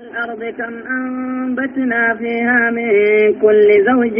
الأرض 0.00 0.44
كم 0.44 0.74
أنبتنا 0.74 2.16
فيها 2.18 2.70
من 2.70 2.90
كل 3.40 3.68
زوج 3.88 4.16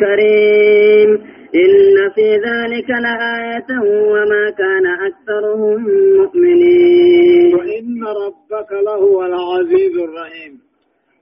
كريم 0.00 1.10
إن 1.54 2.10
في 2.14 2.28
ذلك 2.46 2.90
لآية 2.90 3.70
وما 4.12 4.50
كان 4.58 4.86
أكثرهم 5.08 5.82
مؤمنين. 6.16 7.54
وإن 7.54 8.04
ربك 8.04 8.72
لهو 8.72 9.24
العزيز 9.24 9.94
الرحيم. 9.98 10.60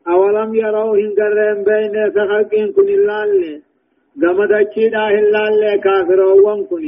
أولم 0.09 0.55
يروا 0.55 0.97
هنجرين 0.97 1.65
بين 1.65 2.11
سخلق 2.15 2.73
كن 2.77 2.89
اللالي؟ 2.89 3.63
قمد 4.23 4.53
أجيدا 4.53 5.09
اللالي 5.09 5.79
كافرون 5.85 6.65
كن 6.65 6.85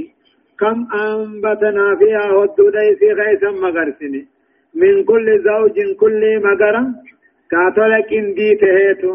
كم 0.60 0.86
أنبتنا 0.94 1.96
فيها 1.98 2.32
ودو 2.32 2.70
ديسي 2.70 3.12
غيثا 3.12 3.50
مغرسني؟ 3.50 4.35
من 4.80 4.94
كل 5.10 5.26
زوج 5.48 5.76
كل 6.00 6.22
مغرا 6.46 6.82
قاتل 7.52 7.92
كندي 8.10 8.50
تهيتو. 8.60 9.12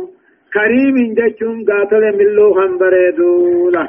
كريم 0.55 0.95
جچون 1.17 1.57
قاتل 1.69 2.03
ملو 2.17 2.47
خنبريدو 2.57 3.69
له 3.75 3.87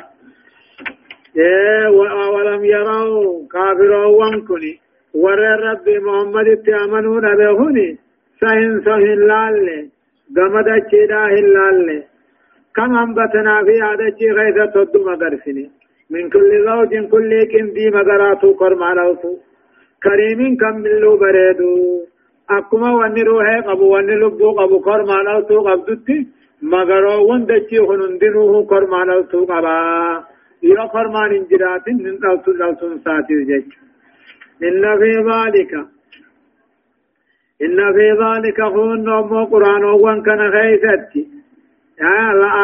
ولم 2.34 2.62
يروا 2.64 3.46
كافرون 3.52 4.06
وانكني 4.18 4.72
ور 5.22 5.40
رب 5.66 5.86
محمد 6.06 6.48
تامنوا 6.66 7.18
نبهني 7.26 7.88
سهن 8.40 8.72
سهن 8.86 9.18
لالي. 9.30 9.80
غمد 10.36 10.68
چيدا 10.90 11.22
هلالي 11.34 11.98
كم 12.76 12.92
انبتنا 13.04 13.54
في 13.66 13.76
عدد 13.88 14.20
غيثة 14.36 14.66
تدو 14.74 14.98
مغرسني 15.08 15.66
من 16.12 16.24
كل 16.32 16.50
زوج 16.66 16.92
كل 17.12 17.30
كندي 17.52 17.86
مغراتو 17.96 18.48
قرمانوتو 18.60 19.32
كريم 20.04 20.56
كم 20.60 20.76
ملو 20.84 21.16
بريدو 21.22 21.72
أكما 22.50 22.90
واني 22.98 23.22
روحي 23.22 23.60
قبو 23.68 23.86
واني 23.94 24.14
لبو 24.22 24.50
قبو 24.58 24.80
كرمان 24.86 25.26
تو 25.48 25.60
قبدتي 25.68 26.18
مغرو 26.62 27.16
وان 27.28 27.46
دچي 27.46 27.78
خنندنوه 27.86 28.66
كرمان 28.70 29.08
تو 29.30 29.44
قبا 29.50 29.76
يا 30.62 30.84
كرمان 30.94 31.30
انجرات 31.38 31.88
من 31.88 32.16
دلتو 32.22 32.52
دلتو 32.60 32.86
ساتي 33.04 33.44
جيش 33.48 33.68
إن 34.68 34.84
في 35.00 35.12
ذلك 35.30 35.72
إن 37.64 37.78
في 37.96 38.08
ذلك 38.22 38.60
هون 38.60 39.04
نوم 39.04 39.44
قرآن 39.52 39.84
وان 39.84 40.22
كان 40.22 40.40
غيثتي 40.56 41.22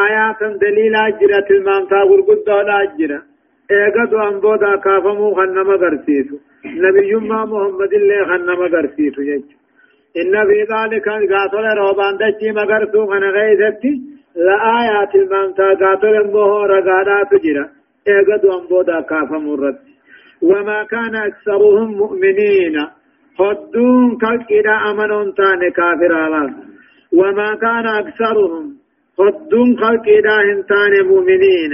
آيات 0.07 0.43
دليل 0.63 0.95
أجرة 0.97 1.49
المامتا 1.51 1.97
غرقود 1.97 2.45
دون 2.47 2.71
أجرة 2.71 3.23
إيقظ 3.71 4.15
أنبودا 4.15 4.77
كافمو 4.85 5.35
خنم 5.35 5.71
غرسيسو 5.71 6.37
نبي 6.85 7.15
ما 7.15 7.45
محمد 7.45 7.93
الله 8.01 8.25
خنما 8.31 8.67
غرسيت 8.75 9.19
يج 9.19 9.47
إن 10.21 10.35
في 10.49 10.61
ذلك 10.73 11.09
قاتل 11.33 11.67
روبان 11.81 12.15
دچي 12.21 12.53
مغرسو 12.59 13.07
خن 13.11 13.25
غيثتي 13.37 13.93
لآيات 14.47 15.15
المنتا 15.15 15.69
قاتل 15.81 16.15
مهو 16.33 16.65
رغادا 16.73 17.19
تجرا 17.31 17.65
اغد 18.09 18.45
وانبودا 18.45 19.01
كافا 19.01 19.39
مرد 19.39 19.79
وما 20.43 20.85
كان 20.85 21.15
أكثرهم 21.17 21.89
مؤمنين 22.03 22.77
خدون 23.39 24.19
كالكدا 24.23 24.77
أمنون 24.91 25.35
تان 25.35 25.61
كافر 25.79 26.13
على 26.15 26.55
وما 27.13 27.55
كان 27.55 27.87
أكثرهم 27.87 28.65
خدون 29.19 29.77
كالكدا 29.81 30.37
هنتان 30.49 30.93
مؤمنين 31.11 31.73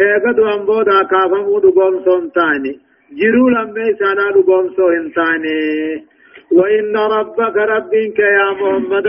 اغد 0.00 0.38
وانبودا 0.40 1.02
كافا 1.10 1.40
مدقوم 1.48 1.94
سنتاني 2.04 2.72
جرو 3.18 3.48
لما 3.48 3.86
سانا 3.98 4.26
لقوم 4.34 4.68
سو 4.76 4.88
انساني 4.88 6.04
وإن 6.52 6.96
ربك 6.96 7.56
ربك 7.56 8.18
يا 8.18 8.50
محمد 8.60 9.06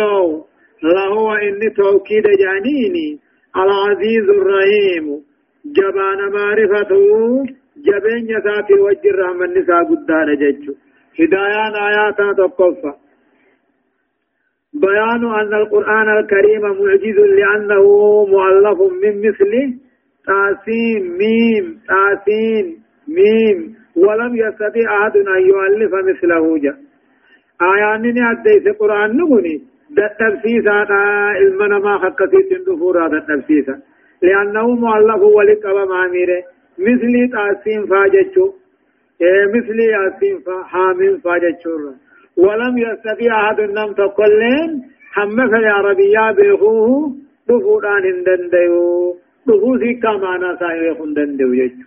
لهو 0.84 1.34
إني 1.34 1.70
توكيد 1.70 2.24
جانيني 2.44 3.20
العزيز 3.56 4.30
الرحيم 4.30 5.06
جبان 5.78 6.20
معرفته 6.34 7.44
جبين 7.88 8.30
يساتي 8.30 8.74
وجر 8.74 9.16
رحمن 9.20 9.50
نساء 9.58 9.84
قدان 9.90 10.28
ججو 10.42 10.74
هدايان 11.20 11.74
آيات 11.88 12.20
تقفى 12.38 12.94
بيان 14.74 15.24
أن 15.40 15.54
القرآن 15.54 16.18
الكريم 16.20 16.62
معجز 16.62 17.18
لأنه 17.40 17.84
مؤلف 18.34 18.80
من 19.04 19.14
مثله 19.28 19.74
تاسين 20.28 21.18
ميم 21.18 21.80
تاسين 21.88 22.66
ميم. 23.08 23.76
ولم 23.96 24.36
يستطيع 24.36 25.02
أحد 25.02 25.18
أن 25.18 25.42
يؤلف 25.52 25.94
مثله 25.94 26.58
جاء 26.58 26.78
آيانني 27.62 28.22
أديس 28.32 28.78
قرآن 28.80 29.18
نغني 29.18 29.62
دتبسيسا 29.98 30.88
المنا 31.42 31.80
ما 31.80 32.00
حقتي 32.00 32.44
تندفورا 32.50 33.08
دتبسيسا 33.08 33.82
لأنه 34.22 34.68
مؤلف 34.68 35.22
ولقب 35.22 35.90
معميره 35.90 36.44
مثل 36.80 37.14
تاسين 37.34 37.86
فاجتشو. 37.86 38.54
إيه 39.22 39.46
مثل 39.56 39.80
ياسين 39.80 40.44
حامين 40.64 41.18
فاجتشو. 41.18 41.70
ولم 42.38 42.78
يستطيع 42.78 43.32
أحد 43.50 43.60
أن 43.60 43.96
تقلين 43.96 44.70
حمك 45.12 45.54
يا 45.54 45.78
ربي 45.88 46.12
يا 46.12 46.32
بيخوه 46.32 47.16
دفوران 47.50 48.04
هندنديو 49.48 49.58
دفوسي 49.58 49.94
كما 49.94 50.38
ناسا 50.38 50.74
يخندنديو 50.74 51.54
يجو 51.54 51.84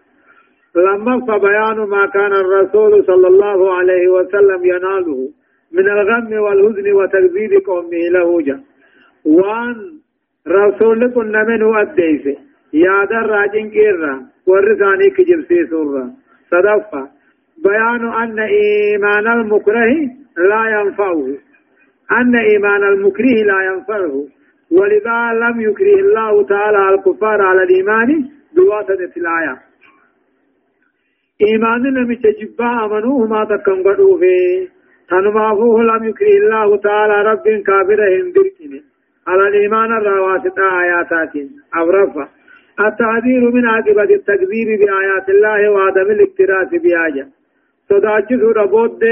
لما 0.77 1.21
فبيان 1.27 1.89
ما 1.89 2.07
كان 2.07 2.33
الرسول 2.33 3.05
صلى 3.07 3.27
الله 3.29 3.75
عليه 3.75 4.09
وسلم 4.09 4.65
يناله 4.65 5.29
من 5.73 5.89
الغم 5.89 6.33
والهزن 6.33 6.93
وتكذيب 6.93 7.53
قومه 7.67 8.09
له 8.11 8.41
جا 8.41 8.61
وان 9.25 9.77
رسول 10.49 11.13
كنا 11.15 11.45
منه 11.45 11.81
أديسه 11.81 12.37
يا 12.73 13.05
در 13.05 13.27
راجن 13.27 13.71
كيرا 13.71 14.23
ورثاني 14.47 15.11
كجب 15.11 15.69
سورة 15.71 16.11
صدفة 16.51 17.09
بيان 17.65 18.13
أن 18.23 18.39
إيمان 18.39 19.27
المكره 19.27 19.95
لا 20.37 20.81
ينفعه 20.81 21.27
أن 22.13 22.37
إيمان 22.37 22.83
المكره 22.85 23.37
لا 23.51 23.59
ينفعه 23.73 24.25
ولذا 24.71 25.33
لم 25.33 25.61
يكره 25.61 25.95
الله 26.01 26.47
تعالى 26.47 26.95
الكفار 26.95 27.43
على 27.43 27.63
الإيمان 27.63 28.29
بواسطة 28.57 29.13
الآية. 29.17 29.59
إيمان 31.43 31.83
نمي 31.83 32.17
تجبا 32.17 32.85
أمنوه 32.85 33.27
ما 33.27 33.45
تكن 33.45 33.83
قدوه 33.83 34.21
تنمافوه 35.09 35.83
لم 35.83 36.09
يكره 36.09 36.37
الله 36.43 36.77
تعالى 36.77 37.23
رب 37.31 37.63
كافر 37.67 38.01
هندركني 38.17 38.83
على 39.27 39.49
الإيمان 39.49 39.93
الرواسط 39.99 40.59
آياتات. 40.59 41.33
أورفا 41.77 42.29
التعذير 42.81 43.51
من 43.51 43.67
عاقبة 43.67 44.03
التكذيب 44.03 44.69
بآيات 44.81 45.29
الله 45.29 45.71
وعدم 45.71 46.11
الاكتراث 46.11 46.71
بآية. 46.83 47.29
صداچس 47.89 48.43
ربود 48.57 49.05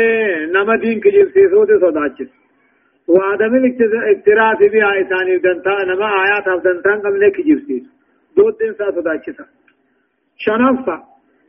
نما 0.55 0.77
دين 0.77 1.01
كجل 1.01 1.31
سيسود 1.33 1.69
صداچس 1.85 2.42
وعدم 3.09 3.55
الاكتراث 3.55 4.59
بآية 4.59 5.05
ثاني 5.05 5.37
دنتا 5.39 5.85
نما 5.89 6.09
آيات 6.25 6.63
دنتا 6.65 6.95
قبل 6.95 7.29
كجل 7.29 7.61
سيس 7.67 8.03
بود 8.37 8.59
دين 8.59 8.73
سا 8.73 8.91
صداچس 8.91 9.39
شنفا. 10.37 11.03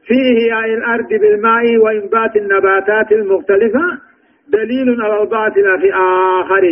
في 0.08 0.14
إحياء 0.14 0.74
الأرض 0.78 1.10
بالماء 1.10 1.78
وإنبات 1.78 2.36
النباتات 2.36 3.12
المختلفة 3.12 3.86
دليل 4.48 5.02
على 5.02 5.22
الباطل 5.22 5.82
في 5.82 5.94
آخر 5.94 6.64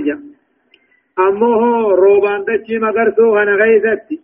أمه 1.20 1.62
روبان 1.92 2.42
دچي 2.48 2.80
مغرسو 2.80 3.32
خنا 3.36 3.56
غيزتي. 3.56 4.20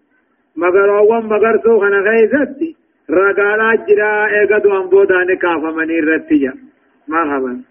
مغروان 0.57 1.23
مغرسو 1.25 1.79
خنا 1.79 1.99
غيزتي. 2.09 2.75
رقالا 3.09 3.85
جرا 3.87 4.27
إيقدو 4.27 4.81
انبودان 4.81 5.35
كافا 5.41 5.71
مني 5.77 5.99
رتجا 5.99 6.53
مرحبا. 7.07 7.61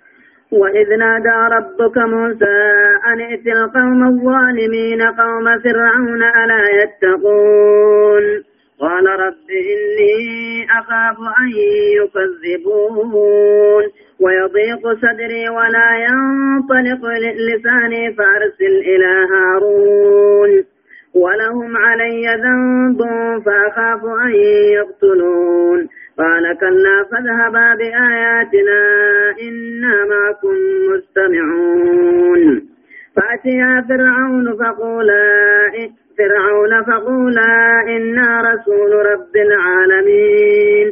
وإذ 0.52 0.96
نادى 0.98 1.54
ربك 1.54 1.98
موسى 1.98 2.58
أن 3.06 3.20
ائت 3.20 3.46
القوم 3.46 4.08
الظالمين 4.08 5.02
قوم 5.02 5.58
فرعون 5.64 6.22
ألا 6.22 6.82
يتقون؟ 6.82 8.22
قال 8.81 9.06
رب 9.06 9.50
إني 9.50 10.66
أخاف 10.78 11.16
أن 11.40 11.50
يكذبون. 11.96 13.84
ويضيق 14.20 14.82
صدري 14.82 15.48
ولا 15.48 15.90
ينطلق 15.98 17.00
لساني 17.49 18.12
فأرسل 18.12 18.75
إلى 18.87 19.26
هارون. 19.32 20.64
ولهم 21.14 21.76
علي 21.76 22.26
ذنب 22.26 22.99
فأخاف 23.46 24.04
أن 24.04 24.34
يقتلون. 24.72 25.88
قال 26.18 26.44
كلا 26.60 27.04
فاذهبا 27.10 27.74
بآياتنا 27.74 28.80
إنا 29.42 30.04
معكم 30.04 30.56
مستمعون. 30.90 32.42
فأتيا 33.16 33.72
فرعون 33.88 34.46
فقولا 34.56 35.24
فرعون 36.18 36.72
فقولا 36.82 37.54
إنا 37.96 38.28
رسول 38.50 38.92
رب 39.12 39.34
العالمين. 39.36 40.86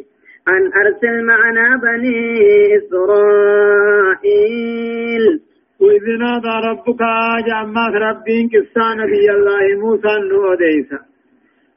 أن 0.48 0.62
أرسل 0.82 1.14
معنا 1.24 1.66
بني 1.82 2.18
إسرائيل. 2.76 4.04
وإذ 5.80 6.04
نادى 6.18 6.54
ربك 6.70 7.02
جعما 7.48 7.86
ربين 7.88 8.44
كسا 8.48 8.94
نبي 8.94 9.30
الله 9.30 9.64
موسى 9.80 10.14
نوديسا 10.30 11.13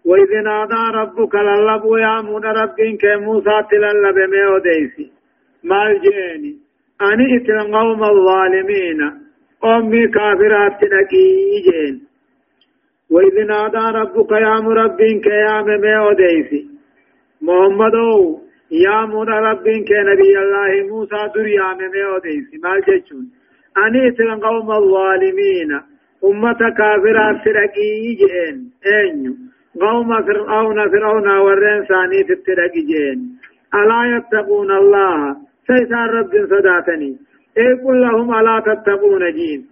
وإذ 0.08 0.32
نادى 0.44 0.84
ربك 1.00 1.36
للب 1.36 1.84
يا 2.06 2.22
من 2.22 2.46
ربين 2.62 2.98
كموسى 2.98 3.58
تللب 3.72 4.18
ميوديسي 4.34 5.12
مال 5.64 6.02
جيني. 6.02 6.54
أني 7.02 7.26
إتل 7.38 7.60
قوم 7.76 8.04
الظالمين. 8.04 9.00
أمي 9.66 10.08
كافرات 10.08 10.74
تنكي 10.82 11.28
جين 11.66 11.96
وإذ 13.12 13.36
نادى 13.48 13.86
ربك 14.00 14.32
يا 14.32 14.60
مربين 14.66 15.22
كيام 15.22 15.68
ميوديسي 15.82 16.62
محمدو 17.42 18.40
يا 18.72 19.06
من 19.06 19.30
ربين 19.48 19.82
كنبي 19.90 20.32
الله 20.44 20.72
موسى 20.90 21.22
دريام 21.36 21.78
ميوديسي 21.94 22.58
مال 22.64 22.82
جيشون. 22.88 23.26
أني 23.78 24.08
إتل 24.08 24.32
قوم 24.46 24.72
الظالمين. 24.72 25.72
أمة 26.26 26.60
كافرات 26.78 27.36
تنكي 27.46 28.16
جين 28.20 28.58
أنيو. 28.86 29.47
قوم 29.82 30.22
فرعون 30.28 30.90
فرعون 30.92 31.28
ورين 31.46 31.84
ثاني 31.90 32.24
تترقجين 32.24 33.20
ألا 33.76 34.18
يتقون 34.18 34.72
الله؟ 34.72 35.36
سيسان 35.68 36.08
رب 36.18 36.34
صداتني. 36.52 37.12
اي 37.58 37.74
قل 37.84 38.02
لهم 38.02 38.34
ألا 38.40 38.60
تتقون 38.68 39.32
جين؟ 39.38 39.68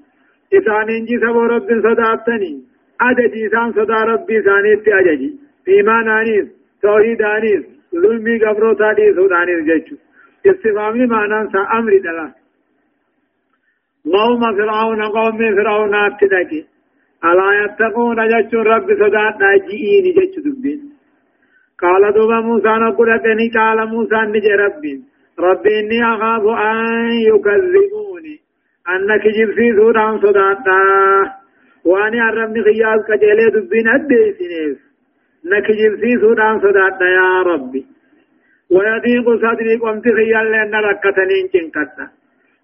إسان 0.54 0.90
إنجي 0.90 1.18
سبو 1.18 1.42
رب 1.54 1.70
صداتني. 1.86 2.54
أججي 3.02 3.50
سان 3.50 3.72
صدا 3.72 4.04
ربي 4.12 4.42
ثاني 4.42 4.76
تأججي 4.76 5.32
إيمان 5.68 6.10
آنيس 6.10 6.48
توحيد 6.82 7.22
آنيس 7.22 7.64
ظلمي 8.02 8.40
قبرو 8.40 8.74
تادي 8.74 9.14
سودانيس 9.14 9.62
جيشو 9.70 9.96
استفامي 10.46 11.06
معنى 11.06 11.50
سا 11.52 11.62
أمر 11.78 11.98
دلا. 12.06 12.28
قوم 14.14 14.42
فرعون 14.58 15.02
قوم 15.02 15.38
فرعون 15.56 15.96
اتدقي 15.96 16.75
ألا 17.30 17.50
يتقون 17.64 18.20
جتشون 18.32 18.68
رب 18.68 18.88
صدات 19.02 19.36
ناجئين 19.42 20.06
جتش 20.18 20.36
دبين 20.46 20.82
قال 21.82 22.14
دوبا 22.14 22.40
موسى 22.48 22.74
نقول 22.84 23.10
أتني 23.16 23.48
قال 23.56 23.78
موسى 23.94 24.20
نجي 24.34 24.54
ربي 24.64 24.94
ربي 25.40 25.80
إني 25.80 26.00
أخاف 26.14 26.44
أن 26.48 27.12
يكذبوني 27.30 28.36
أنك 28.94 29.24
جبسي 29.38 29.68
سودان 29.78 30.20
صداتا 30.24 30.80
وأني 31.86 32.22
أرمني 32.22 32.64
خياز 32.64 33.00
كجيلي 33.08 33.50
دبين 33.56 33.88
أدي 33.96 34.22
سنيس 34.38 34.78
نك 35.52 35.68
جبسي 35.80 36.12
سودان 36.22 36.60
صداتا 36.60 37.08
يا 37.18 37.42
ربي 37.52 37.86
ويضيق 38.74 39.28
صدري 39.44 39.76
قمت 39.84 40.06
خيال 40.18 40.46
لأن 40.52 40.76
ركتني 40.88 41.36
انشنكتا 41.42 42.06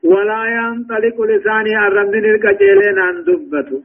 ولا 0.03 0.41
ينطلق 0.57 1.17
لساني 1.29 1.73
أرمني 1.85 2.29
الكجيلين 2.31 2.99
أن 3.09 3.17
دبتو 3.27 3.79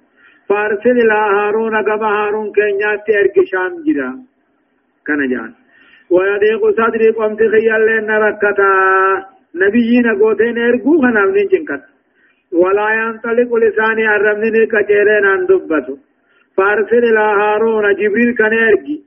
فارسل 0.48 0.90
إلى 0.90 1.18
هارون 1.36 1.82
كما 1.82 2.08
هارون 2.16 2.52
كينيات 2.52 3.10
ارك 3.20 3.36
شام 3.50 3.72
جرا 3.86 4.10
كان 5.06 5.20
جان 5.30 5.52
ويضيق 6.10 6.62
صدري 6.78 7.10
قمت 7.10 7.38
خيال 7.52 7.86
لنا 7.86 8.18
ركتا 8.18 8.70
نبيين 9.62 10.06
قوتين 10.20 10.58
ارقو 10.58 10.92
خنام 11.02 11.30
نجنكت 11.36 11.82
ولا 12.52 12.88
ينطلق 13.00 13.50
لساني 13.62 14.06
الرمني 14.16 14.66
كجيرين 14.72 15.26
عن 15.32 15.46
دبتو 15.46 15.96
فارسل 16.56 17.04
إلى 17.10 17.26
هارون 17.40 17.94
جبريل 18.00 18.34
كان 18.38 18.54
ارقي 18.68 18.98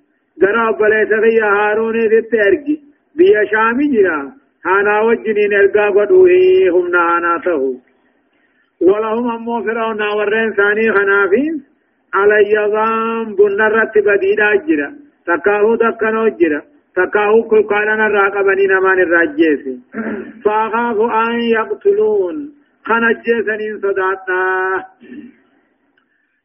غرا 0.42 0.72
بليس 0.80 1.12
خي 1.24 1.40
هارون 1.42 1.98
دت 2.12 2.34
ارقي 2.48 2.78
بيا 3.18 3.44
شامي 3.52 3.88
جرا 3.94 4.20
هانا 4.66 5.02
وجنين 5.02 5.54
ارقا 5.54 5.90
قدوه 5.90 6.32
هم 6.74 6.86
نانا 6.92 7.42
تهو 7.46 7.74
ولهم 8.82 9.32
أمو 9.32 9.64
فرعون 9.64 10.02
ورين 10.02 10.54
ثاني 10.54 10.92
خنافين 10.92 11.64
علي 12.14 12.54
ذنب 12.74 13.42
نرت 13.42 13.98
بديدا 14.06 14.56
جرا. 14.68 14.90
تكاهو 15.28 15.76
دكنو 15.76 16.28
جرا. 16.40 16.62
تكاهو 16.96 17.44
كل 17.50 17.64
قالنا 17.64 18.08
راقبني 18.08 18.66
نمان 18.68 19.00
الراجيس 19.00 19.64
فأخاف 20.44 20.98
أن 21.26 21.42
يقتلون. 21.42 22.60
خنجيسنين 22.86 23.76
صداتنا 23.84 24.44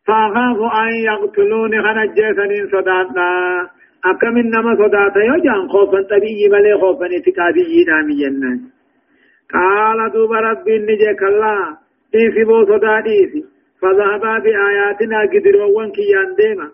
فأخاف 0.07 0.59
أن 0.83 0.93
يقتلون 1.11 1.73
خنجيسنين 1.85 2.67
صداتنا 2.73 3.31
أكم 4.05 4.37
إنما 4.37 4.75
صداتا 4.75 5.21
يجان 5.31 5.69
خوفا 5.69 6.03
طبيعي 6.03 6.49
بل 6.53 6.81
خوفا 6.81 7.07
اتقادي 7.17 7.85
نامي 7.89 8.15
جنان 8.21 8.61
قال 9.55 10.13
دوب 10.13 10.33
ربي 10.33 10.79
نجيك 10.79 11.23
الله. 11.23 11.84
إيسي 12.15 12.45
بو 12.45 12.65
صدا 12.65 12.97
إيسي 13.07 13.45
فذهبا 13.81 14.39
بآياتنا 14.45 15.21
قدروا 15.33 15.87
كيان 15.97 16.35
ديما 16.39 16.69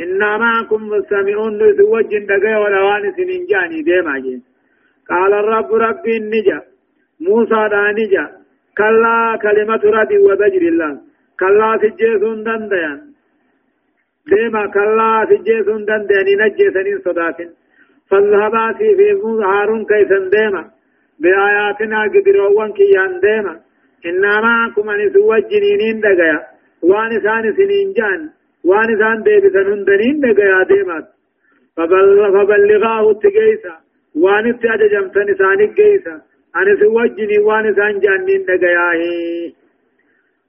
إنا 0.00 0.30
معكم 0.42 0.80
مستمعون 0.88 1.52
نسوجن 1.62 2.24
دقاء 2.30 2.62
ولوان 2.62 3.04
سنين 3.16 3.46
جاني 3.50 3.82
ديما 3.82 4.18
جين 4.24 4.42
قال 5.10 5.32
الرب 5.32 5.74
ربي 5.74 6.16
النجا 6.16 6.58
موسى 7.26 7.62
دا 7.72 7.82
نجا 7.98 8.24
كلا 8.78 9.38
كلمة 9.42 9.82
ردي 9.96 10.18
وبجر 10.18 10.62
الله 10.72 10.92
كلا 11.40 11.70
سجيسون 11.82 12.38
دنديان 12.46 12.98
ديما 14.32 14.62
كلا 14.74 15.10
سجيسون 15.30 15.84
دنديان 15.88 16.28
نجيسنين 16.40 16.98
صداتين 17.04 17.50
فذهبا 18.10 18.72
في 18.78 18.88
هارون 19.50 19.84
كيسن 19.90 20.24
ديما 20.34 20.62
بآياتنا 21.22 22.00
قدروا 22.14 22.68
كيان 22.78 23.12
ديما 23.24 23.54
إنا 24.06 24.40
معكم 24.40 24.90
أن 24.90 25.12
سوجنين 25.12 26.00
دقيا. 26.00 26.38
وان 26.82 27.12
سان 27.24 27.44
سنين 27.56 27.92
جان. 27.98 28.20
وان 28.64 28.90
سان 29.00 29.22
ديبسن 29.22 29.66
هندنين 29.72 30.20
دقيا 30.20 30.62
ديمات. 30.70 31.06
فبل 31.76 32.18
فبلغاه 32.34 33.10
التقيسا 33.10 33.74
وان 34.22 34.48
اتأججمتن 34.48 35.34
ساني 35.38 35.66
قيسا 35.66 36.14
أن 36.58 36.68
سوجني 36.80 37.38
وان 37.46 37.74
سان 37.74 37.94
جانين 38.04 38.42
دقيا 38.48 38.88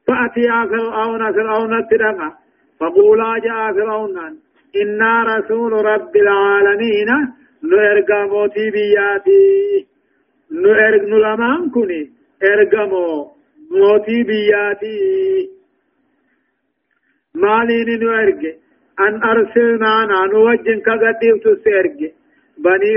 فأتيا 0.07 0.65
فرعون 0.71 1.33
فرعون 1.33 1.73
التدقى 1.79 2.31
فقولا 2.79 3.39
جاء 3.43 3.73
فرعون. 3.73 4.17
إنا 4.81 5.23
رسول 5.23 5.71
رب 5.73 6.15
العالمين. 6.15 7.09
نرقى 7.63 8.27
موتي 8.31 8.71
بياتي 8.71 9.85
نرق 10.51 11.03
نلمان 11.03 11.69
كني 11.69 12.01
ارقمو. 12.43 13.31
موتي 13.79 14.23
بياتي 14.29 14.97
مالين 17.43 17.89
نو 18.03 18.09
ارجع 18.21 18.53
ان 19.05 19.13
ارسلنا 19.31 19.93
نوجن 20.33 20.79
كغديف 20.87 21.35
تسرج 21.43 21.99
بني 22.57 22.93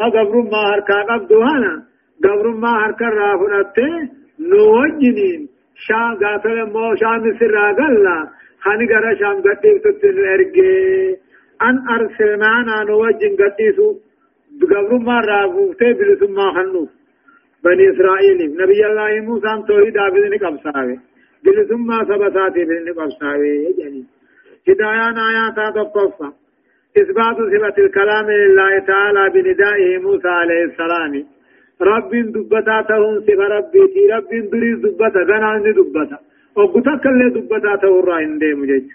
ha 0.00 0.10
gabrummaa 0.16 0.66
harkaa 0.70 1.02
qabdu 1.10 1.40
hana 1.48 1.72
gabrummaa 2.24 2.78
harka 2.82 3.06
irraa 3.10 3.34
fudhatte 3.42 3.86
nu 4.50 4.60
wajjiniin 4.76 5.42
shaam 5.86 6.16
gaafele 6.22 6.62
immoo 6.66 6.90
shaam 7.02 7.28
isirraa 7.30 7.72
galla 7.80 8.16
hani 8.66 8.86
gara 8.92 9.12
shaam 9.20 9.42
gadhiiftutti 9.46 10.12
nu 10.16 10.22
ergee 10.34 11.18
an 11.68 11.76
arsilnaanaa 11.96 12.82
nu 12.88 12.98
wajjin 13.02 13.36
gadhiisu 13.42 13.86
gabrummaa 14.72 15.20
irraa 15.22 15.46
fuuftee 15.54 15.92
bilisummaa 16.00 16.50
hannuuf 16.58 16.90
بني 17.66 17.84
إسرائيل. 17.90 18.38
نبي 18.62 18.80
الله 18.86 19.10
موسى 19.28 19.50
توحيد 19.68 19.96
بإذن 20.12 20.34
قبصاوي 20.44 20.96
بلثم 21.44 21.88
سبساتي 22.08 22.62
بإذن 22.68 22.88
قبصاوي 22.98 23.54
يعني 23.80 24.02
هدايان 24.68 25.16
آيات 25.28 25.58
تقفى 25.74 26.28
إثبات 27.00 27.36
صفة 27.52 27.76
الكلام 27.84 28.26
لله 28.30 28.72
تعالى 28.78 29.22
بندائه 29.34 29.98
موسى 29.98 30.28
عليه 30.28 30.64
السلام. 30.64 31.12
رب 31.90 32.10
دبتا 32.34 32.76
تهم 32.88 33.14
صفة 33.26 33.46
ربي. 33.56 33.82
تي 33.94 34.02
رب 34.12 34.30
دريس 34.52 34.78
دبتا 34.84 35.20
غنا 35.30 35.46
عندي 35.46 35.72
دبتا. 35.72 36.18
وقتك 36.56 37.06
اللي 37.06 37.28
دبتا 37.36 37.76
تورا 37.82 38.14
عندي 38.14 38.54
مجج 38.54 38.88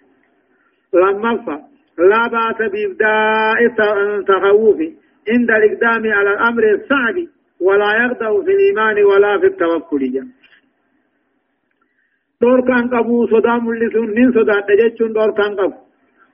لما 0.94 1.32
لا 1.98 2.24
بأس 2.34 2.60
بإبداء 2.72 3.60
التخوف 3.66 4.80
عند 5.32 5.50
الإقدام 5.52 6.04
على 6.18 6.30
الأمر 6.34 6.64
الصعب. 6.74 7.18
ولا 7.62 7.90
يغدو 8.02 8.44
في 8.46 8.52
الإيمان 8.52 9.04
ولا 9.04 9.40
في 9.40 9.46
التوكل. 9.46 10.12
جا 10.14 10.24
دور 12.42 12.62
كان 12.68 12.84
قبو 12.94 13.28
صدا 13.28 13.56
ملسون 13.66 14.10
نين 14.18 14.32
صدا 14.32 14.58
تججون 14.68 15.14
دور 15.14 15.32
كان 15.38 15.52
قبو. 15.60 15.78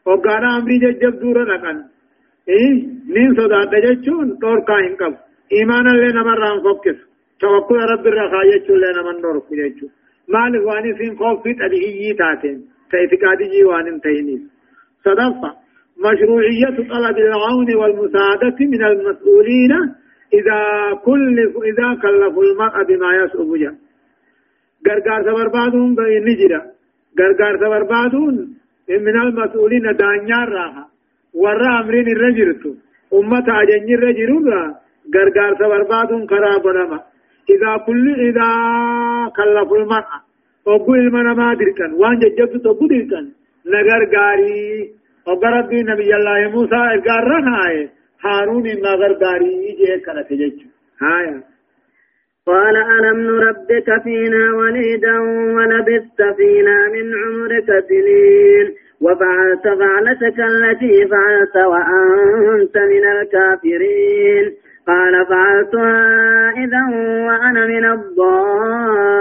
وقانا 0.05 0.57
أمري 0.57 0.77
ججب 0.84 1.19
دورا 1.19 1.43
نقن. 1.43 1.77
إيه؟ 2.50 2.74
نين 3.15 3.29
صدا 3.38 3.62
تججون 3.72 4.27
دور 4.41 4.60
كان 4.67 4.96
قبو. 5.00 5.17
إيمانا 5.53 5.89
لنا 5.89 6.24
مران 6.24 6.57
فوكس. 6.63 6.98
توكل 7.39 7.75
رب 7.91 8.07
الرخاء 8.07 8.46
يجون 8.53 8.77
لنا 8.84 9.01
من 9.07 9.22
نور 9.22 9.38
كججون 9.48 9.91
مالك 10.34 10.65
واني 10.67 10.91
سين 10.98 11.17
خوف 11.19 11.43
في 11.43 11.53
تبعيي 11.53 12.13
تاتين. 12.19 12.57
تأتقادي 12.91 13.63
وان 13.63 14.01
تينيس 14.01 14.41
صدفة. 15.05 15.51
مشروعية 16.05 16.77
طلب 16.93 17.17
العون 17.17 17.69
والمساعدة 17.75 18.57
من 18.60 18.81
المسؤولين 18.91 19.74
إذا 20.34 20.93
كل 21.05 21.39
إذا 21.65 22.01
كلفوا 22.01 22.43
المرء 22.43 22.84
بما 22.84 23.15
يصعب 23.15 23.55
جا 23.55 23.75
غرغار 24.88 25.22
سبربادون 25.24 25.96
نجرا 26.27 26.62
غرغار 27.19 27.57
سبربادون 27.57 28.36
من 28.89 29.15
المسؤولين 29.22 29.96
دانيا 30.00 30.41
راها. 30.53 30.88
ورا 31.34 31.79
أمرين 31.79 32.07
الرجرت 32.07 32.63
امة 33.13 33.48
اجني 33.62 33.93
الرجل 33.96 34.29
غرغار 35.15 35.55
سبربادون 35.60 36.29
خراب 36.29 36.67
نما 36.67 37.00
إذا 37.50 37.77
كل 37.88 38.05
إذا 38.27 38.50
كلف 39.38 39.74
المرأة 39.74 40.19
وقو 40.65 40.96
المنا 40.96 41.34
ما 41.34 41.53
دركن. 41.53 41.91
وان 41.93 42.19
ججبت 42.19 42.55
تبو 42.63 42.88
دركن. 42.88 43.25
نغر 43.74 44.03
غاري 44.15 44.91
وبربي 45.27 45.84
نبي 45.84 46.15
الله 46.15 46.50
موسى 46.53 46.81
غارنا 47.07 47.57
هارون 48.25 48.63
نغر 48.63 49.13
غاري 49.13 49.77
جه 49.79 49.97
كنت 50.05 50.33
جج 50.33 50.62
هايا 51.01 51.43
قال 52.47 52.75
ألم 52.75 53.19
نربك 53.19 54.03
فينا 54.03 54.53
وليدا 54.55 55.19
ولبثت 55.55 56.21
فينا 56.38 56.88
من 56.89 57.05
عمرك 57.15 57.69
سنين 57.89 58.67
وفعلت 59.01 59.63
فعلتك 59.63 60.39
التي 60.39 61.07
فعلت 61.07 61.55
وأنت 61.55 62.77
من 62.77 63.05
الكافرين 63.05 64.53
قال 64.88 65.25
فعلتها 65.25 66.50
إذا 66.50 66.81
وأنا 67.27 67.67
من 67.67 67.86
الضالين 67.86 69.17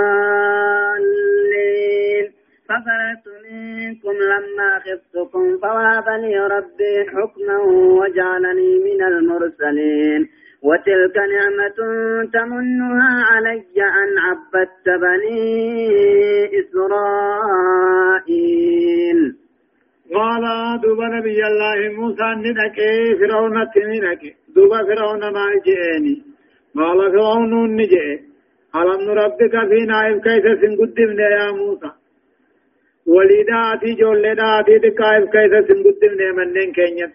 ففررت 2.69 3.27
منكم 3.45 4.15
لما 4.33 4.71
خفتكم 4.85 5.45
فوهب 5.63 6.09
لي 6.23 6.35
ربي 6.39 6.95
حكما 7.13 7.57
وجعلني 8.01 8.71
من 8.87 9.01
المرسلين 9.03 10.23
وتلك 10.63 11.17
نعمة 11.35 11.79
تمنها 12.33 13.13
علي 13.31 13.79
أن 14.03 14.11
عبدت 14.27 14.87
بني 15.03 15.45
إسرائيل 17.57 18.39
قال 20.15 20.45
دوبا 20.83 21.07
نبي 21.07 21.41
الله 21.47 21.79
موسى 21.99 22.29
ندك 22.45 22.79
فرعون 23.21 23.57
تندك 23.75 24.23
دوبا 24.55 24.79
فرعون 24.89 25.23
ما 25.37 25.47
جئني 25.67 26.17
قال 26.77 26.99
فرعون 27.13 27.53
نجئ 27.77 28.07
ألم 28.77 29.01
نربك 29.09 29.55
فينا 29.71 29.97
إذ 30.09 30.17
كيف 30.27 30.45
سنقدمنا 30.61 31.27
يا 31.37 31.47
موسى؟ 31.51 31.91
وليداتي 33.07 33.95
جولداتي 34.01 34.79
دكايف 34.85 35.25
كيف 35.35 35.53
سنقدمنا 35.69 36.29
منن 36.37 36.73
كينيت. 36.77 37.13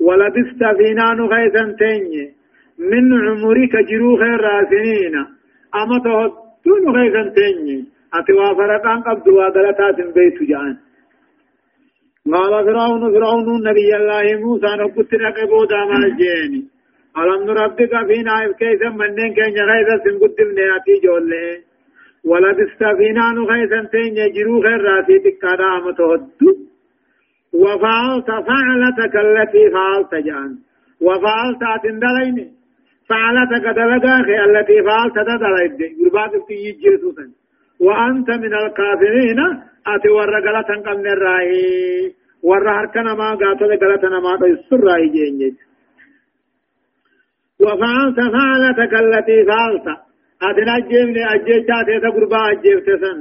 ولبست 0.00 0.62
فينا 0.78 1.06
نغيثا 1.18 1.64
تيني. 1.78 2.24
من 2.78 3.04
عمرك 3.26 3.74
جرو 3.88 4.16
خير 4.16 4.40
راسنين 4.40 5.14
أما 5.80 5.96
تهدون 6.04 6.84
غيثا 6.96 7.22
تيني. 7.36 7.78
أتوا 8.14 8.54
فرقان 8.58 9.00
قبض 9.02 9.26
وغلطات 9.28 9.96
بيت 10.14 10.38
جان. 10.50 10.76
قال 12.32 12.64
فرعون 12.66 13.02
فرعون 13.14 13.48
نبي 13.68 13.96
الله 13.96 14.26
موسى 14.42 14.70
نبت 14.80 15.14
نقبو 15.14 15.64
داما 15.64 15.96
الجيني. 16.06 16.62
ألم 17.18 17.40
نربك 17.46 17.92
فينا 18.08 18.52
كيف 18.60 18.82
منن 19.00 19.34
كين 19.36 19.56
غيثا 19.70 19.96
سنقدم 20.04 20.48
نياتي 20.56 20.94
جولي 21.04 21.71
ولبست 22.24 22.84
فينا 22.98 23.32
نغيثا 23.32 23.88
تيني 23.92 24.28
جرو 24.30 24.62
خير 24.62 24.80
راسي 24.82 25.18
تكادا 25.18 25.64
أما 25.64 25.92
تهدو 25.92 26.52
وفعلت 27.52 28.26
فعلتك 28.26 29.16
التي 29.16 29.70
فعلت 29.70 30.14
جان. 30.26 30.58
وفعلت 31.00 31.62
أتندليني 31.62 32.46
فعلتك 33.08 33.64
دلقا 33.78 34.20
التي 34.44 34.82
فعلت 34.82 35.14
دلقا 35.14 35.48
قربات 35.98 36.32
في 36.46 36.54
يجيسوسا 36.54 37.26
وأنت 37.80 38.30
من 38.30 38.54
الكافرين. 38.54 39.38
أتي 39.86 40.08
غلطا 40.08 40.90
قمن 40.90 41.06
الرأي. 41.06 42.14
ورى 42.42 42.70
هركنا 42.70 43.14
ما 43.14 43.34
قاتل 43.34 43.70
غلطا 43.82 44.08
ما 44.08 44.36
قيسر 44.42 44.80
رأي 44.84 45.08
جينجي 45.08 45.54
وفعلت 47.60 48.16
فعلتك 48.16 48.94
التي 48.94 49.44
فعلت. 49.44 50.11
أتي 50.48 50.62
نجيبني 50.68 51.22
أجيشات 51.34 51.88
يتقربا 51.94 52.40
أجيبتسن 52.50 53.18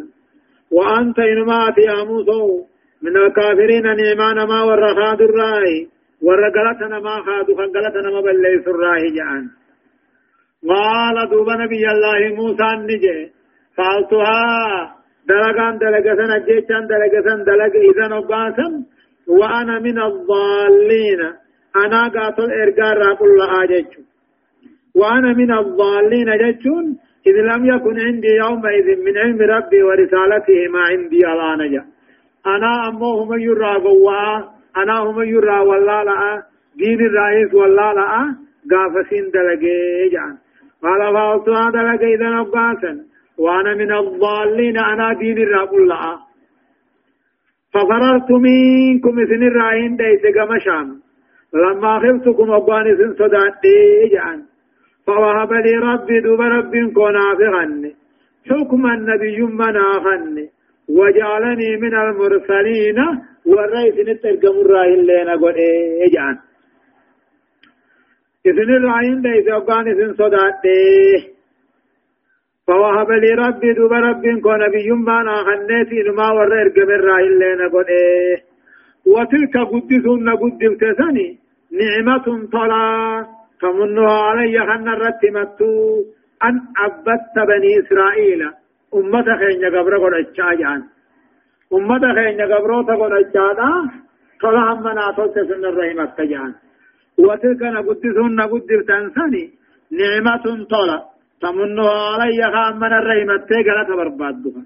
وأنت 0.71 1.19
إنما 1.19 1.67
أتي 1.67 1.89
أموسو. 2.01 2.65
من 3.03 3.17
الكافرين 3.17 3.83
نعمان 3.83 4.37
ما 4.47 4.59
ورى 4.63 4.89
خاد 4.95 5.21
الرأي. 5.21 5.77
غلطا 6.23 6.87
ما 7.05 7.15
خادو 7.25 7.55
خلطا 7.57 8.01
ما 8.13 8.21
بليس 8.21 8.65
الرأي 8.67 9.07
جعان 9.15 9.45
قال 10.69 11.17
دوب 11.29 11.49
نبي 11.49 11.83
الله 11.93 12.19
موسى 12.37 12.69
نجي 12.79 13.19
فعلتها. 13.77 14.95
دلقان 15.29 15.77
دلقسن 15.81 16.31
أجيشان 16.37 16.83
دلقسن 16.91 17.39
دلق 17.47 17.73
إذا 17.89 18.05
نباسم 18.13 18.73
وأنا 19.27 19.79
من 19.79 19.97
الضالين. 20.09 21.21
أنا 21.75 22.01
قاتل 22.15 22.49
إرقار 22.61 22.97
راقل 22.97 23.29
الله 23.33 23.65
جيش 23.65 23.91
وأنا 24.95 25.33
من 25.33 25.51
الضالين 25.61 26.29
جيشون. 26.43 26.85
إذ 27.27 27.33
لم 27.33 27.65
يكن 27.65 27.99
عندي 27.99 28.27
يومئذ 28.27 28.87
من 29.05 29.17
علم 29.17 29.41
ربي 29.41 29.83
ورسالته 29.83 30.67
ما 30.73 30.79
عندي 30.79 31.21
نجا 31.59 31.85
أنا 32.47 32.87
أمو 32.87 33.23
هم 33.23 33.39
يرى 33.39 33.75
قوة 33.75 34.49
أنا 34.77 34.99
هم 34.99 35.21
يرى 35.21 35.59
والله 35.59 36.03
لا 36.03 36.43
دين 36.75 36.99
الرئيس 37.05 37.53
والله 37.53 37.93
لا 37.93 38.35
قافسين 38.71 39.25
دلقي 39.33 40.09
جان. 40.13 40.37
قال 40.83 41.13
فأوتوا 41.13 41.69
دلقي 41.69 42.15
إذا 42.15 42.29
نباسا 42.29 42.93
وأنا 43.37 43.73
من 43.75 43.91
الضالين 43.93 44.77
أنا 44.77 45.13
دين 45.13 45.37
الرب 45.37 45.73
الله. 45.73 46.19
ففررت 47.73 48.31
منكم 48.31 49.19
إذن 49.19 49.43
الرائن 49.47 49.95
ديس 49.95 50.23
قمشام 50.37 50.87
لما 51.53 51.99
خفتكم 51.99 52.51
أبوان 52.51 52.87
إذن 52.87 53.13
صدات 53.13 53.63
جان. 54.11 54.50
فوهب 55.15 55.53
لي 55.65 55.73
ربي 55.89 56.19
دوب 56.25 56.41
رب 56.41 56.73
كنا 56.95 57.25
فغني 57.39 57.91
حكم 58.49 58.85
النبي 58.85 59.39
مناخن 59.41 60.35
وجعلني 60.97 61.69
من 61.83 61.93
المرسلين 62.05 62.97
والرئيس 63.45 63.95
نترقم 64.07 64.55
الرائن 64.65 64.99
لنا 65.09 65.35
قد 65.43 65.57
إجان 66.05 66.35
إذن 68.45 68.69
الرائن 68.79 69.21
ديس 69.21 69.47
أبوان 69.57 69.87
إذن 69.87 70.13
صدات 70.13 70.63
فوهب 72.67 73.11
لي 73.11 73.31
ربي 73.43 73.73
دوب 73.73 73.93
رب 73.93 74.23
كون 74.43 74.59
نبي 74.65 74.89
بانا 75.07 75.35
خنيتي 75.47 75.99
نما 76.07 76.27
ور 76.31 76.61
ارقم 76.61 76.89
الرأي 76.99 77.27
اللي 77.27 77.49
نقول 77.61 77.85
إيه 77.89 78.37
وتلك 79.13 79.55
قدسون 79.71 80.29
قدم 80.41 80.73
تسني 80.81 81.27
نعمة 81.79 82.25
طلا. 82.53 83.40
تمنها 83.61 84.13
علي 84.27 84.59
خن 84.67 84.87
الرتمتو 84.95 85.71
أن 86.47 86.55
عبدت 86.77 87.35
بني 87.49 87.71
إسرائيل. 87.81 88.41
أمة 88.95 89.27
خين 89.39 89.63
قبر 89.75 89.93
قد 90.03 90.13
أجان 90.13 90.81
أمة 91.73 92.03
خين 92.17 92.41
قبر 92.51 92.71
قد 92.81 93.11
أجان 93.21 93.89
طلا 94.41 94.73
هم 94.73 94.87
ناتوت 94.97 95.35
سن 95.49 95.65
الرحمة 95.71 96.05
تجان 96.17 96.53
وتلك 97.19 97.61
نقدسون 97.75 98.41
قدم 98.51 98.81
تنسني 98.89 99.43
نعمة 99.99 100.45
طلا 100.71 100.99
تمنها 101.41 101.95
علي 102.13 102.41
خام 102.53 102.75
من 102.79 102.93
الرحمة 102.99 103.37
تيغلت 103.49 103.89
بربادها 103.99 104.63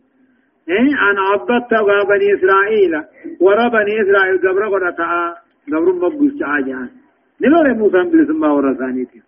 إيه؟ 0.69 0.89
أنا 1.09 1.21
عبدت 1.31 1.71
بني 2.09 2.27
إسرائيل. 2.35 2.93
ورا 3.41 3.67
بني 3.67 3.93
إسرائيل 4.01 4.37
قبر 4.37 4.63
قرطاء 4.73 5.33
قبر 5.67 5.93
مبوس 5.93 6.37
عاجان 6.41 6.89
نلول 7.42 7.77
موسى 7.77 8.01
بلسما 8.12 8.48
ورسانيتي 8.51 9.22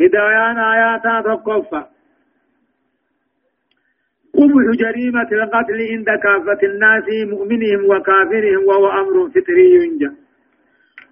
هدايان 0.00 0.58
آياتا 0.58 1.20
تقفى 1.26 1.82
قبح 4.38 4.64
جريمة 4.82 5.28
القتل 5.32 5.78
عند 5.92 6.08
كافة 6.24 6.60
الناس 6.70 7.06
مؤمنهم 7.32 7.80
وكافرهم 7.90 8.62
وهو 8.68 8.86
أمر 9.00 9.16
فطري 9.34 9.66
ينجى 9.74 10.10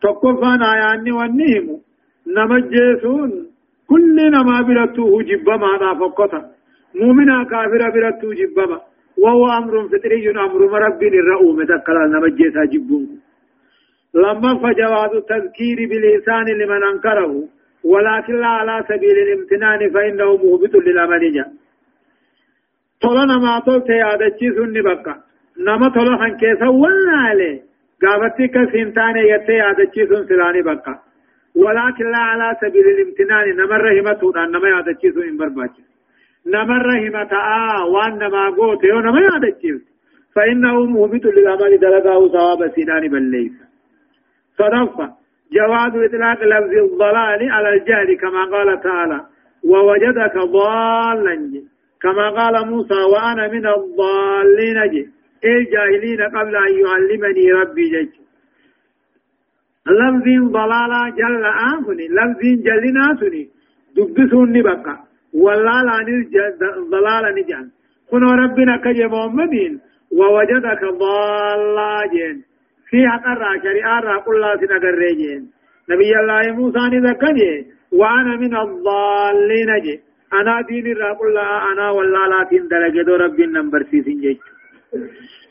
تقفى 0.03 0.53
آياني 0.73 1.13
والنهم 1.13 1.81
نمجيسون 2.37 3.31
كل 3.91 4.17
ما 4.49 4.61
برته 4.69 5.23
جبما 5.23 5.71
لا 5.81 5.95
فقطا 6.01 6.41
مؤمنا 6.95 7.45
كافرا 7.45 7.89
برته 7.95 8.29
جبما 8.41 8.81
وهو 9.23 9.45
أمر 9.59 9.89
فطري 9.89 10.31
أمر 10.31 10.61
مرب 10.73 11.03
الرؤوم 11.03 11.59
تكلا 11.65 12.07
نمجيسا 12.15 12.65
جبون 12.73 13.26
لما 14.25 14.51
فجواب 14.63 15.13
التذكير 15.15 15.79
بالإنسان 15.91 16.47
لمن 16.61 16.83
أنكره 16.93 17.33
ولكن 17.85 18.35
لا 18.41 18.47
على 18.47 18.85
سبيل 18.89 19.17
الامتنان 19.27 19.91
فإنه 19.95 20.37
مهبط 20.37 20.75
للأمل. 20.87 21.33
جاء 21.35 21.49
طلنا 23.03 23.37
ما 23.39 23.59
طلت 23.67 23.89
يا 23.89 24.17
دچيس 24.23 24.57
نبقى 24.77 25.15
نما 25.67 25.89
طلحن 25.89 26.37
كيسا 26.41 26.69
ولا 26.69 27.17
عليه 27.29 27.59
قافتك 28.03 28.55
سنتان 28.73 29.17
يتي 29.17 29.53
يا 29.53 29.73
دچيس 29.79 30.11
سلاني 30.29 30.63
بقى 30.63 30.95
ولكن 31.57 32.05
لا 32.13 32.19
على 32.19 32.57
سبيل 32.63 32.87
الامتنان. 32.95 33.57
نمر 33.57 33.81
رحمته 33.85 34.45
أن 34.45 34.51
نما 34.51 34.69
يادچيسو 34.69 35.21
إن 35.29 35.37
برباچ 35.39 35.75
نمر 36.47 36.81
رحمة 36.87 37.33
آه 37.33 37.87
وان 37.87 38.13
نما 38.19 38.51
قوت 38.59 38.85
يو. 38.85 39.01
نما 39.01 39.21
يادجيف 39.21 39.83
فإنه 40.35 40.85
مهبط 40.85 41.25
للعمل 41.27 41.79
دلقاه 41.79 42.29
ثواب 42.29 42.61
سنان 42.77 43.09
بالليل 43.09 43.53
صدفة 44.59 45.07
جواز 45.53 45.93
إطلاق 46.07 46.43
لفظ 46.43 46.73
الضلال 46.85 47.51
على 47.51 47.69
الجهل 47.69 48.17
كما 48.17 48.45
قال 48.45 48.81
تعالى 48.81 49.21
ووجدك 49.65 50.37
ضالا. 50.39 51.37
كما 52.03 52.31
قال 52.31 52.69
موسى 52.71 53.01
وأنا 53.13 53.49
من 53.49 53.67
الضالين. 53.67 54.79
جي 54.91 55.09
الجاهلين 55.45 56.21
قبل 56.23 56.57
أن 56.57 56.73
يعلمني 56.85 57.53
ربي 57.53 57.89
جي 57.91 58.11
لفظ 59.87 60.27
ضلالا 60.53 61.03
جل 61.19 61.45
آنفني 61.45 62.07
لفظ 62.09 62.43
جلنا 62.67 63.17
سني 63.21 63.49
دبسون 63.97 64.63
بقى 64.63 64.97
ولا 65.35 65.83
لا 65.87 65.97
ضلال 66.91 67.25
نجان. 67.35 67.67
كنو 68.11 68.31
ربنا 68.43 68.77
كجي 68.77 69.07
محمدين 69.07 69.81
ووجدك 70.13 70.83
ضالا. 70.85 72.07
جين 72.13 72.37
في 72.91 73.09
حقرا 73.09 73.59
شريعة 73.63 74.01
را 74.01 74.17
قل 74.19 74.35
الله 74.37 74.57
سنقر 74.57 75.01
جين 75.21 75.51
نبي 75.91 76.17
الله 76.21 76.53
موسى 76.53 76.79
نذكني 76.79 77.67
وأنا 77.93 78.37
من 78.37 78.57
الضالين 78.57 79.71
جي. 79.83 80.01
أنا 80.33 80.61
دين 80.69 80.97
را 80.97 81.13
قل 81.13 81.29
الله 81.29 81.73
أنا 81.73 81.91
ولا 81.91 82.23
لا 82.31 82.49
دلقدو 82.51 83.17
ربي 83.17 83.47
نمبر 83.47 83.83
سيسين 83.91 84.21
جيش 84.21 84.39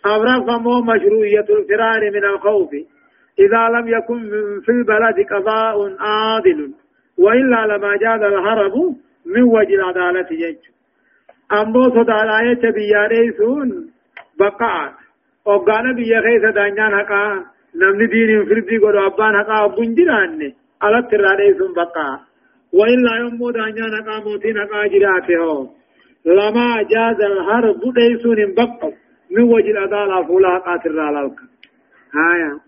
أبرا 0.05 0.39
فمو 0.47 0.81
مشروعية 0.81 1.47
الفرار 1.49 2.01
من 2.15 2.25
الخوف. 2.25 2.71
إذا 3.39 3.63
لم 3.75 3.87
يكن 3.87 4.19
في 4.65 4.71
البلد 4.71 5.17
قضاء 5.31 5.95
عادل. 5.99 6.73
وإلا 7.17 7.67
لما 7.67 7.95
جاز 7.95 8.21
الهرب 8.21 8.73
من 9.25 9.43
وجه 9.43 9.75
العدالة 9.75 10.55
أمو 11.51 11.89
صدى 11.89 12.11
الآية 12.11 12.63
وقال 15.45 15.93
بيا 15.95 16.21
خيس 16.21 16.41
دانيان 16.55 16.95
حقا 16.99 17.43
نمني 17.75 18.05
دين 18.07 18.45
فردي 18.45 18.77
قد 18.77 18.95
أبان 18.95 19.33
حقا 19.43 19.65
أبون 19.65 19.95
جران 19.95 20.53
على 20.81 20.97
الترانيسون 20.97 21.73
بقاء 21.73 22.19
وإلا 22.73 23.11
يوم 23.21 23.51
دانيان 23.51 23.91
حقا 23.97 24.19
موتين 24.25 24.57
حقا 24.59 24.87
جراته 24.87 25.69
لما 26.25 26.69
جاز 26.91 27.19
الهرب 27.31 27.81
ديسون 27.97 28.53
بقاء 28.57 28.93
من 29.31 29.43
وجه 29.43 29.71
العدالة 29.71 30.27
فولا 30.27 30.57
قاتل 30.57 30.95
رالك 30.95 31.35
هايا 32.13 32.59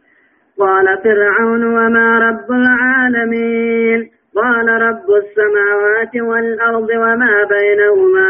قال 0.60 0.88
فرعون 1.04 1.64
وما 1.64 2.20
رب 2.20 2.52
العالمين 2.52 4.10
قال 4.36 4.68
رب 4.70 5.08
السماوات 5.24 6.16
والأرض 6.16 6.90
وما 6.90 7.34
بينهما 7.54 8.30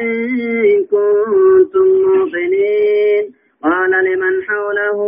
إن 0.00 0.14
كنتم 0.90 1.86
موقنين 2.06 3.24
قال 3.64 3.90
لمن 3.90 4.42
حوله 4.42 4.98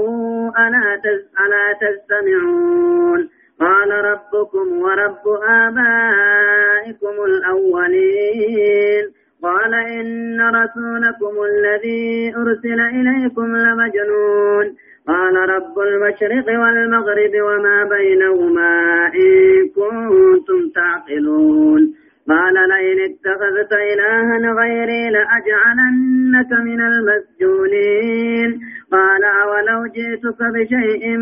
ألا, 0.58 1.00
ألا 1.46 1.66
تستمعون؟ 1.80 3.28
قال 3.60 3.90
ربكم 3.90 4.78
ورب 4.78 5.42
آبائكم 5.48 7.24
الأولين. 7.24 9.04
قال 9.42 9.74
إن 9.74 10.40
رسولكم 10.40 11.42
الذي 11.42 12.34
أرسل 12.36 12.80
إليكم 12.80 13.56
لمجنون. 13.56 14.76
قال 15.08 15.34
رب 15.36 15.78
المشرق 15.78 16.60
والمغرب 16.60 17.30
وما 17.42 17.84
بينهما 17.84 19.06
إن 19.06 19.68
كنتم 19.68 20.70
تعقلون. 20.74 21.94
قال 22.28 22.54
لئن 22.54 22.98
اتخذت 23.00 23.72
إلها 23.72 24.52
غيري 24.60 25.10
لأجعلنك 25.10 26.52
من 26.52 26.80
المسجونين. 26.80 28.60
قال 28.92 29.24
أولو 29.24 29.86
جئتك 29.86 30.40
بشيء 30.54 31.18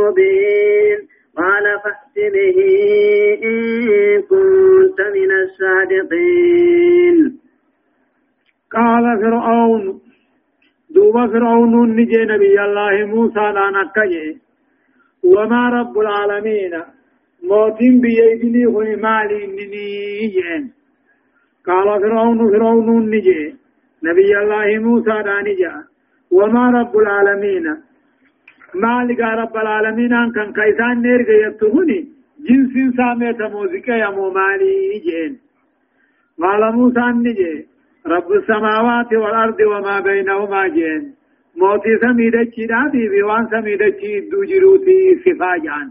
مبين. 0.00 0.98
قال 1.36 1.64
فأت 1.84 2.16
به 2.32 2.58
إن 3.44 3.58
كنت 4.22 5.00
من 5.00 5.30
الصادقين. 5.42 7.16
قال 8.72 9.04
فرعون 9.22 10.00
دوبا 10.94 11.26
فرعون 11.26 11.96
نجي 11.96 12.24
نبي 12.24 12.60
الله 12.60 13.06
موسى 13.06 13.40
لا 13.40 13.70
نكجي. 13.70 14.38
وما 15.24 15.68
رب 15.68 15.98
العالمين 15.98 16.95
موتين 17.50 18.00
بيدني 18.00 18.66
هو 18.66 18.80
مالي 19.04 19.40
نيجين 19.46 20.62
قال 21.66 22.00
فرعون 22.02 22.38
فرعون 22.52 23.10
نجي. 23.10 23.54
نبي 24.04 24.38
الله 24.38 24.78
موسى 24.78 25.16
لا 25.26 25.36
نجا 25.46 25.74
وما 26.30 26.64
رب 26.70 26.96
العالمين. 26.96 27.66
مالك 28.74 29.20
رب 29.20 29.56
العالمين 29.56 30.12
أن 30.12 30.32
كان 30.32 30.52
كيسان 30.52 31.02
نيرك 31.02 31.28
يتهني 31.28 32.00
جنس 32.46 32.74
سامة 32.96 33.48
موزيكا 33.54 33.92
يا 33.92 34.10
مالي 34.10 35.00
جين 35.06 35.32
قال 36.42 36.62
موسى 36.76 37.00
نجي. 37.00 37.66
رب 38.06 38.32
السماوات 38.32 39.12
والأرض 39.12 39.60
وما 39.60 40.00
بينهما 40.00 40.68
جين 40.68 41.14
موتي 41.56 41.98
سميدتشي 42.02 42.66
داتي 42.66 43.08
بيوان 43.08 43.46
سميدتشي 43.50 44.20
دوجروتي 44.30 44.98
صفاجان 45.24 45.86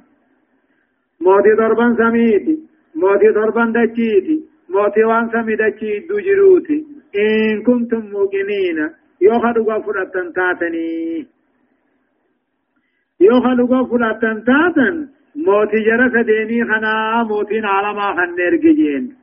موتي 1.21 1.53
ضربا 1.59 1.95
سميتي 1.99 2.59
موتي 2.95 3.29
ضربا 3.29 3.65
دچيتي 3.75 4.37
موتي 4.69 5.03
وان 5.03 5.29
سميدتشي 5.33 5.99
دوجروتي 6.09 6.85
إن 7.15 7.63
كنتم 7.63 8.03
موقنين 8.11 8.89
يوخدوا 9.21 9.73
غفرة 9.73 10.31
تاتني 10.35 11.27
يوخدوا 13.19 13.67
غفرة 13.67 14.19
تاتن 14.47 15.07
موتي 15.35 15.79
جرس 15.87 16.25
ديني 16.25 16.63
خنا 16.69 17.23
موتين 17.29 17.65
عالما 17.65 18.13
خنر 18.17 18.55
جين 18.55 19.15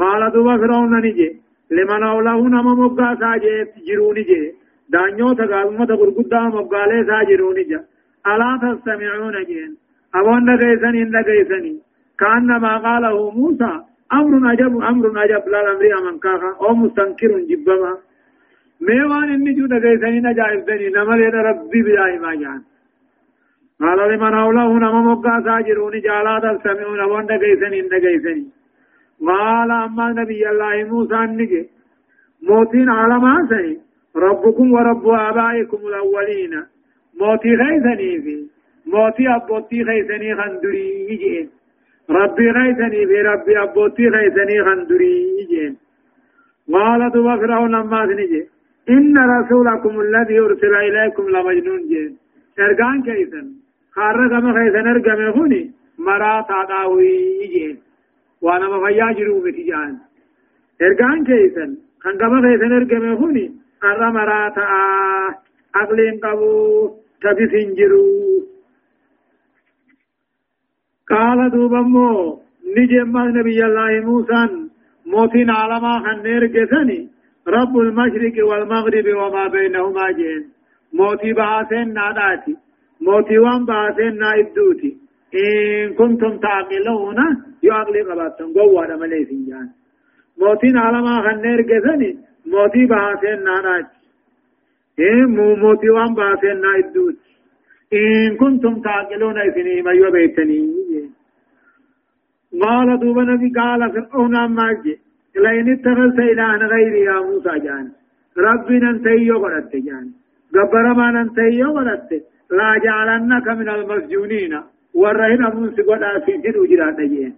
قال 0.00 0.32
دوبا 0.32 0.56
فرعون 0.56 0.94
نجي 1.00 1.30
لمن 1.70 2.02
أولاه 2.02 2.40
نما 2.54 2.74
مبقى 2.74 3.16
ساجت 3.20 3.72
جروني 3.88 4.22
جي 4.22 4.52
دانيو 4.92 5.32
تقالمة 5.32 5.86
قرقودة 5.86 6.40
مبقى 6.40 6.86
لي 6.88 7.04
ساجروني 7.08 7.64
جا 7.70 7.80
ألا 8.26 8.50
تستمعون 8.62 9.44
جين 9.44 9.76
أبون 10.14 10.44
نغيسني 10.44 11.04
نغيسني 11.04 11.74
كأنما 12.20 12.72
قاله 12.78 13.30
موسى 13.30 13.72
أمر 14.12 14.32
عجب 14.50 14.72
أمر 14.90 15.18
عجب. 15.18 15.42
لا 15.48 15.60
الأمر 15.60 15.84
أمن 15.98 16.18
كاخا 16.18 16.50
أو 16.60 16.74
مستنكر 16.74 17.32
جبما 17.50 17.92
ميوان 18.80 19.28
إني 19.34 19.52
جو 19.56 19.66
نغيسني 19.66 20.20
نجائب 20.20 20.64
دني 20.66 20.88
نمر 20.96 21.20
ربي 21.48 21.82
بجاي 21.82 22.18
ما 22.18 22.34
جان. 22.34 22.62
قال 23.80 23.98
لمن 24.10 24.34
أولاه 24.34 24.72
نما 24.82 25.00
مبقى 25.08 25.42
ساجروني 25.44 26.00
جا 26.00 26.12
ألا 26.20 26.34
تستمعون 26.44 27.00
أبون 27.00 27.24
نغيسني 27.24 27.80
نغيسني 27.92 28.46
قال 29.26 29.70
أما 29.70 30.06
نبي 30.20 30.42
الله 30.50 30.84
موسى 30.90 31.14
نجي 31.14 31.62
موتين 32.48 32.88
على 32.90 33.16
سي 33.50 33.78
ربكم 34.16 34.72
ورب 34.72 35.08
آبائكم 35.08 35.80
الأولين. 35.90 36.54
موتي 37.20 37.54
غيثني 37.60 38.20
في 38.24 38.51
موتي 38.86 39.28
أبوتي 39.28 39.82
غيثني 39.82 40.34
خندري 40.34 41.06
يجين 41.10 41.50
ربي 42.10 42.50
غيثني 42.50 43.06
في 43.06 43.20
ربي 43.22 43.62
أبوتي 43.62 44.08
غيثني 44.08 44.64
خندري 44.64 45.14
يجين 45.40 45.76
قال 46.72 47.10
دوا 47.10 47.36
فرعون 47.36 47.74
أما 47.74 48.04
نجي 48.06 48.48
إن 48.90 49.18
رسولكم 49.18 50.00
الذي 50.00 50.38
أرسل 50.38 50.74
إليكم 50.74 51.28
لمجنون 51.28 51.82
جين 51.88 52.16
ارغان 52.58 53.02
كيسن 53.02 53.46
خارج 53.94 54.32
ما 54.32 54.52
خيسن 54.56 54.86
ارغم 54.88 55.22
هوني 55.36 55.70
مرا 55.98 56.40
تاداوي 56.48 57.14
يجين 57.42 57.78
وأنا 58.42 58.68
ما 58.68 58.78
فيا 58.86 59.12
جرو 59.18 59.40
بتجان 59.44 59.98
ارغان 60.82 61.24
كيسن 61.24 61.70
كان 62.02 62.14
غما 62.20 62.40
كيسن 62.44 62.72
ارغم 62.72 63.04
هوني 63.20 63.46
ارى 63.84 64.12
مراتا 64.12 64.64
اقلين 65.74 66.20
قبو 66.24 66.90
تبسين 67.22 67.74
جرو 67.74 68.04
قال 71.12 71.50
دوبمو 71.50 72.08
نجم 72.76 73.16
نبي 73.38 73.58
الله 73.68 73.90
موسى 74.08 74.42
موتين 75.06 75.50
عالما 75.50 75.94
خنير 76.04 76.46
جسني 76.56 77.00
رب 77.56 77.74
المشرق 77.86 78.36
والمغرب 78.48 79.06
وما 79.20 79.44
بينهما 79.54 80.10
جين 80.18 80.42
موتي 80.98 81.32
بعثين 81.32 81.92
ناداتي 81.98 82.56
موتي 83.06 83.38
وان 83.38 83.64
بعثين 83.64 84.18
نائدوتي 84.18 84.92
إن 85.34 85.94
كنتم 85.94 86.38
تعقلون 86.38 87.18
يعقل 87.62 87.96
قباتن 88.08 88.52
قوة 88.56 88.96
ملي 88.96 89.24
فنجان 89.24 89.68
موتين 90.40 90.76
على 90.76 91.02
ما 91.02 91.14
خنير 91.26 91.60
قثني 91.70 92.10
موتي 92.46 92.86
باسين 92.86 93.44
ناناج 93.44 93.84
إن 95.00 95.26
مو 95.36 95.56
موتي 95.56 95.90
وان 95.90 96.14
باسين 96.14 96.60
نايدوت 96.60 97.16
إن 97.92 98.36
كنتم 98.36 98.80
تعقلون 98.80 99.38
إثني 99.38 99.82
ما 99.82 99.92
يبيتني. 99.92 100.60
قال 102.62 103.00
دوبا 103.00 103.22
نبي 103.22 103.48
قال 103.60 103.92
فرعون 103.92 104.34
ماجي 104.46 104.94
لئن 105.36 105.72
اتخذت 105.72 106.18
إلها 106.18 106.56
غيري 106.56 107.00
يا 107.00 107.20
موسى 107.20 107.58
جان. 107.64 107.86
ربنا 108.38 108.90
انت 108.90 109.06
يغلط 109.06 109.72
جان. 109.86 110.06
قبر 110.54 110.94
ما 110.94 111.20
انت 111.20 111.38
يغلط 111.38 112.10
لا 112.50 112.70
جعلنك 112.84 113.48
من 113.48 113.68
المسجونين. 113.68 114.54
ورهن 114.94 115.44
أبو 115.44 115.70
سقوط 115.76 116.02
في 116.24 116.32
جد 116.44 116.56
وجرات 116.56 117.00
جين 117.00 117.34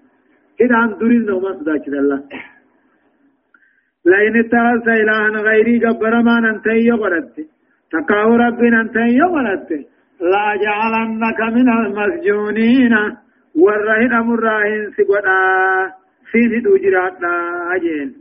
كده 0.58 0.76
عن 0.76 0.90
دورين 0.98 1.24
نوما 1.26 1.52
صداك 1.52 1.88
الله. 1.88 2.22
لئن 4.06 4.36
اتخذت 4.36 4.88
إلها 4.88 5.28
غيري 5.28 5.86
قبر 5.86 6.22
ما 6.22 6.38
انت 6.50 6.66
يغلط 6.66 7.36
تقاو 7.92 8.36
ربنا 8.36 8.80
انت 8.80 8.96
يغلط 8.96 9.68
لا 10.20 10.56
جعلنك 10.64 11.40
من 11.40 11.68
المسجونين. 11.68 12.94
ورهن 13.54 14.12
أمر 14.12 14.40
راهن 14.40 14.90
سقوط 14.96 15.26
في 16.30 16.60
دوجرات 16.64 17.18
أجين. 17.74 18.14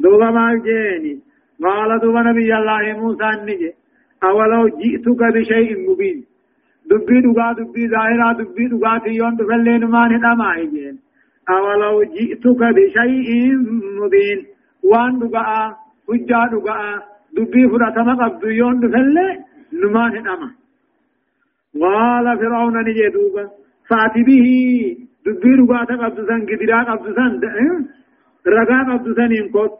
دوبا 0.00 0.30
ما 0.30 0.54
جيني 0.64 1.20
قال 1.62 2.00
دوبا 2.00 2.22
نبي 2.22 2.54
الله 2.54 3.00
موسى 3.00 3.30
نجي 3.42 3.72
أولو 4.24 4.68
جئتك 4.68 5.20
بشيء 5.34 5.90
مبين. 5.90 6.24
دبي 6.90 7.20
دغا 7.20 7.52
دبي 7.52 7.88
ظاهرا 7.88 8.32
دبي 8.32 8.64
دغا 8.68 8.98
تيون 8.98 9.36
تفلين 9.36 9.84
ما 9.84 10.08
ندما 10.08 10.48
أجين. 10.62 10.98
أولو 11.50 12.02
جئتك 12.02 12.60
بشيء 12.76 13.28
مبين. 14.00 14.38
وان 14.84 15.18
دغا 15.18 15.76
حجا 16.08 16.42
دغا 16.52 16.78
دبي 17.36 17.68
فراتما 17.68 18.14
قبض 18.14 18.44
يون 18.44 18.80
تفلين 18.80 19.36
نما 19.72 20.08
ندما 20.08 20.61
قال 21.80 22.38
فرعون 22.38 22.76
نجي 22.88 23.08
دوبا 23.08 23.50
فاتي 23.88 24.22
به 24.22 24.46
دبي 25.26 25.54
رغاتا 25.54 25.94
قبضسان 25.96 26.46
قدرا 26.46 26.82
قبضسان 26.82 27.40
رغا 28.46 28.78
قبضسان 28.92 29.32
انكوت 29.32 29.78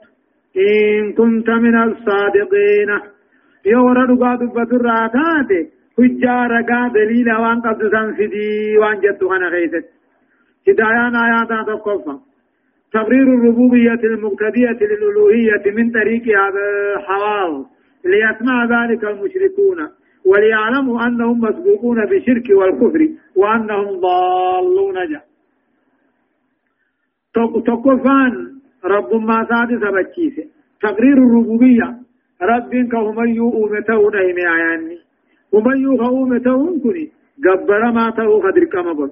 إن 0.57 1.13
كنت 1.13 1.51
من 1.51 1.83
الصادقين 1.83 2.91
يورا 3.67 4.05
رغا 4.05 4.35
دبت 4.35 4.73
الراتات 4.73 5.51
حجا 5.99 6.37
رغا 6.55 6.89
دليل 6.95 7.33
وان 7.33 7.61
قبضسان 7.61 8.15
سدي 8.19 8.79
وان 8.79 9.01
جدو 9.01 9.29
خنا 9.29 9.51
خيست 9.51 9.85
هدايان 10.69 11.17
آيات 11.17 11.67
تقفا 11.69 12.21
تقرير 12.93 13.27
الربوبية 13.35 14.03
المقتدية 14.05 14.79
للألوهية 14.81 15.65
من 15.77 15.91
طريق 15.91 16.23
هذا 16.23 16.65
الحوال 16.97 17.65
ليسمع 18.05 18.65
ذلك 18.65 19.05
المشركون 19.05 19.89
وليعلموا 20.25 21.07
أنهم 21.07 21.41
مسبوقون 21.41 22.07
بالشرك 22.07 22.51
والكفر 22.51 23.09
وأنهم 23.37 24.01
ضالون 24.01 24.95
جاء 24.95 25.25
تقفان 27.67 28.53
رب 28.85 29.15
ما 29.15 29.47
ساد 29.51 29.71
سبچيس 29.85 30.41
تقرير 30.83 31.19
الربوبية. 31.19 31.97
رب 32.43 32.89
كهم 32.93 33.29
يؤمته 33.29 34.11
نهم 34.11 34.39
آياني. 34.55 34.99
هم 35.55 35.67
يؤمته 35.77 36.81
كني 36.83 37.11
جبر 37.45 37.91
ما 37.91 38.11
تهو 38.11 38.41
خدر 38.41 38.65
كما 38.65 38.93
بل 38.93 39.11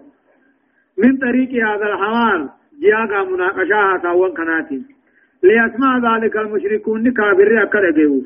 من 0.98 1.16
طريق 1.16 1.50
هذا 1.68 1.86
الحوال 1.92 2.48
جاء 2.82 3.24
مناقشاها 3.30 3.98
تاوان 4.02 4.32
كناتي. 4.32 4.82
ليسمع 5.42 5.98
ذلك 5.98 6.36
المشركون 6.36 7.12
كافر 7.12 7.62
أكد 7.62 8.22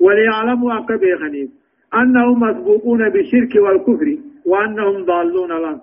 وليعلموا 0.00 0.78
أكد 0.78 1.00
بيخنيف 1.00 1.50
أنهم 2.00 2.40
مسبوقون 2.40 3.08
بالشرك 3.08 3.54
والكفر 3.56 4.08
وأنهم 4.46 5.04
ضالون 5.04 5.52
الله 5.52 5.80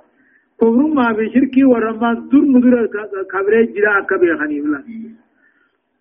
كفر 0.62 0.82
ما 0.98 1.12
بشرك 1.12 1.56
ورما 1.72 2.14
در 2.32 2.44
ندر 2.54 2.88
كبري 3.32 3.66
جدا 3.66 4.00
كبير 4.10 4.38
خنيف 4.38 4.64
الله. 4.66 4.84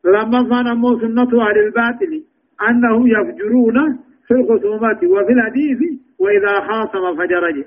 لما 0.04 0.40
كان 0.50 0.76
مو 0.76 0.98
سنة 1.00 1.32
أهل 1.46 1.58
الباطل 1.66 2.12
أنهم 2.68 3.06
يفجرون 3.06 3.98
في 4.26 4.34
الخصومات 4.34 5.04
وفي 5.04 5.32
الحديث 5.32 5.78
وإذا 6.18 6.60
خاصم 6.60 7.16
فجرج 7.18 7.64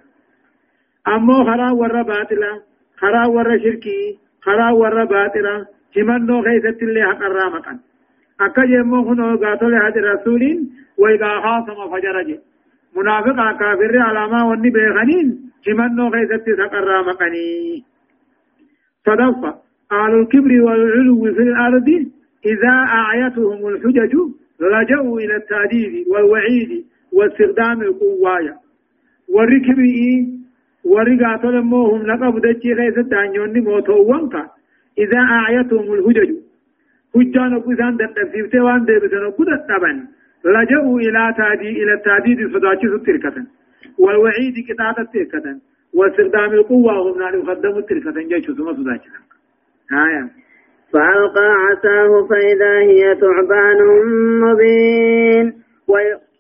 أما 1.08 1.44
خرا 1.44 1.72
ور 1.72 2.02
باطلا 2.02 2.62
خرا 2.98 3.28
ور 3.28 3.60
شركي 3.64 4.20
خرا 4.42 4.72
ور 4.72 5.06
باطلا 5.06 5.66
همنو 5.98 6.44
خيست 6.44 6.84
اللي 6.84 7.04
حق 7.04 7.22
الرامقا 7.24 7.80
أكا 8.46 8.66
جمو 8.66 9.04
خنو 9.04 9.38
قاتل 9.38 9.74
هذا 9.76 10.02
رسولين 10.14 10.70
وإذا 10.98 11.30
خاصم 11.44 11.92
فجرج 11.92 12.40
منافق 12.98 13.60
كافر 13.60 13.98
على 13.98 14.32
ما 14.32 14.44
وني 14.44 14.70
بيغنين 14.70 15.52
همنو 15.68 16.08
غيثت 16.10 16.46
سقرا 16.58 17.02
مقني 17.02 17.84
صدفة. 19.06 19.56
أهل 19.92 20.20
الكبر 20.20 20.62
والعلو 20.62 21.22
في 21.22 21.42
الأرض 21.42 21.90
إذا 22.46 22.74
أعيتهم 23.00 23.68
الحجج 23.68 24.14
لجوا 24.60 25.20
إلى 25.20 25.36
التهديد 25.36 26.08
والوعيد 26.08 26.86
واستخدام 27.14 27.82
القوايا. 27.82 28.56
والركبي 29.30 30.30
ورقات 30.86 31.46
لموهم 31.46 32.02
لقب 32.02 32.42
دجي 32.42 32.74
غيث 32.74 32.98
الدانيون 32.98 33.64
موتوانك 33.64 34.36
إذا 34.98 35.20
أعيتهم 35.20 35.94
الحجج 37.16 37.36
حجان 37.36 37.60
قسان 37.60 37.98
دقفيفته 37.98 38.64
وان 38.64 38.86
ديبتن 38.86 39.32
قدت 39.38 39.62
طبعا 39.70 40.08
لجوا 40.46 41.00
إلى 41.00 41.34
تادي 41.38 41.70
إلى 41.84 41.94
التهديد 41.94 42.54
صداچي 42.54 42.88
ستركة 42.88 43.46
والوعيد 44.00 44.56
كتابة 44.70 45.10
تركة 45.14 45.60
واستخدام 45.94 46.54
القوة 46.54 46.94
هم 46.94 47.20
نال 47.20 47.34
يقدموا 47.36 47.82
تركة 47.82 48.22
جيش 48.22 48.46
ثم 48.46 48.74
صداچي 48.74 49.10
آية. 49.92 50.30
فألقى 50.94 51.48
عصاه 51.66 52.28
فإذا 52.30 52.74
هي 52.80 53.16
ثعبان 53.22 53.78
مبين. 54.44 55.54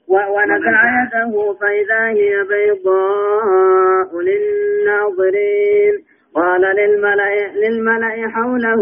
ونزع 0.07 0.81
يده 1.03 1.33
فإذا 1.61 2.07
هي 2.07 2.43
بيضاء 2.49 4.09
للناظرين. 4.21 5.95
قال 6.35 6.61
للملأ, 6.61 7.51
للملأ 7.55 8.29
حوله 8.29 8.81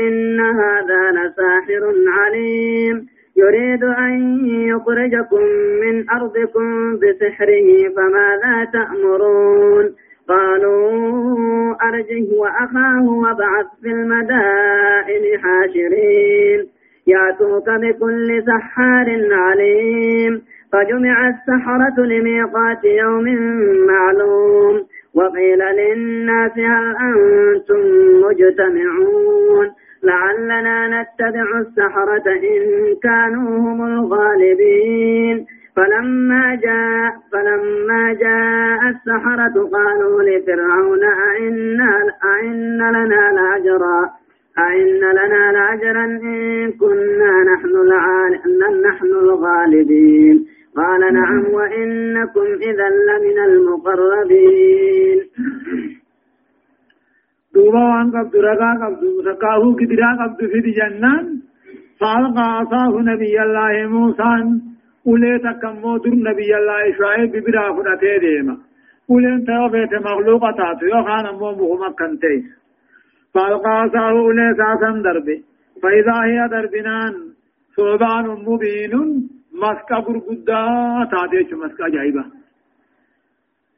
إن 0.00 0.40
هذا 0.40 1.10
لساحر 1.10 1.94
عليم. 2.08 3.06
يريد 3.36 3.84
أن 3.84 4.46
يخرجكم 4.46 5.42
من 5.80 6.10
أرضكم 6.10 6.96
بسحره 6.96 7.94
فماذا 7.96 8.70
تأمرون؟ 8.72 9.94
قالوا 10.28 11.74
أرجه 11.88 12.26
وأخاه 12.36 13.04
وابعث 13.08 13.66
في 13.82 13.88
المدائن 13.88 15.40
حاشرين. 15.42 16.66
يأتوك 17.06 17.70
بكل 17.70 18.42
سحار 18.46 19.28
عليم. 19.32 20.42
فجمع 20.72 21.28
السحرة 21.28 22.04
لميقات 22.04 22.84
يوم 22.84 23.24
معلوم. 23.86 24.86
وقيل 25.16 25.58
للناس 25.58 26.52
هل 26.58 26.96
أنتم 26.96 27.82
مجتمعون؟ 28.20 29.66
لعلنا 30.02 30.88
نتبع 30.88 31.58
السحرة 31.58 32.32
إن 32.32 32.96
كانوا 33.02 33.58
هم 33.58 33.86
الغالبين. 33.86 35.46
فلما 35.76 36.58
جاء 36.62 37.12
فلما 37.32 38.12
جاء 38.12 38.80
السحرة 38.88 39.70
قالوا 39.72 40.22
لفرعون 40.22 41.04
أئن 41.04 41.80
أئن 42.38 42.78
لنا 42.78 43.32
لأجرا؟ 43.32 44.10
أئن 44.58 45.00
لنا 45.00 45.52
لأجرا 45.52 46.04
إن 46.04 46.72
كنا 46.72 47.42
نحن 47.54 47.74
نحن 48.88 49.06
الغالبين. 49.06 50.46
قال 50.76 51.00
نعم 51.14 51.44
وإنكم 51.58 52.46
إذا 52.68 52.88
لمن 53.08 53.38
المقربين. 53.48 55.18
دوبا 57.54 57.84
وان 57.90 58.10
قبض 58.14 58.36
رقا 58.36 58.70
قبض 58.82 59.02
رقاه 59.28 59.62
قدرا 59.80 60.10
قبض 60.20 60.40
في 60.52 60.70
جنان 60.78 61.26
فالقى 62.00 62.46
عصاه 62.58 62.94
نبي 63.10 63.42
الله 63.42 63.74
موسى 63.94 64.32
أولي 65.06 65.38
تكمو 65.38 65.96
در 65.96 66.14
نبي 66.28 66.50
الله 66.60 66.82
شعيب 66.98 67.32
برا 67.44 67.64
فرأتي 67.76 68.18
ديما 68.24 68.56
أولي 69.10 69.32
توفيت 69.48 69.92
مخلوقة 70.08 70.50
تاتو 70.58 70.86
يخان 70.94 71.26
مو 71.38 71.48
مغمى 71.60 71.88
كنتي 71.98 72.36
فالقى 73.34 73.72
عصاه 73.80 74.10
أولي 74.10 74.54
ساسا 74.58 74.90
دربي 75.04 75.36
فإذا 75.82 76.16
هي 76.28 76.38
دربنان 76.54 77.14
ثوبان 77.76 78.26
مبين 78.46 78.92
مسكا 79.62 80.00
برقدا 80.00 80.62
تاتيش 81.12 81.52
مسكا 81.52 81.88
جايبا 81.88 82.24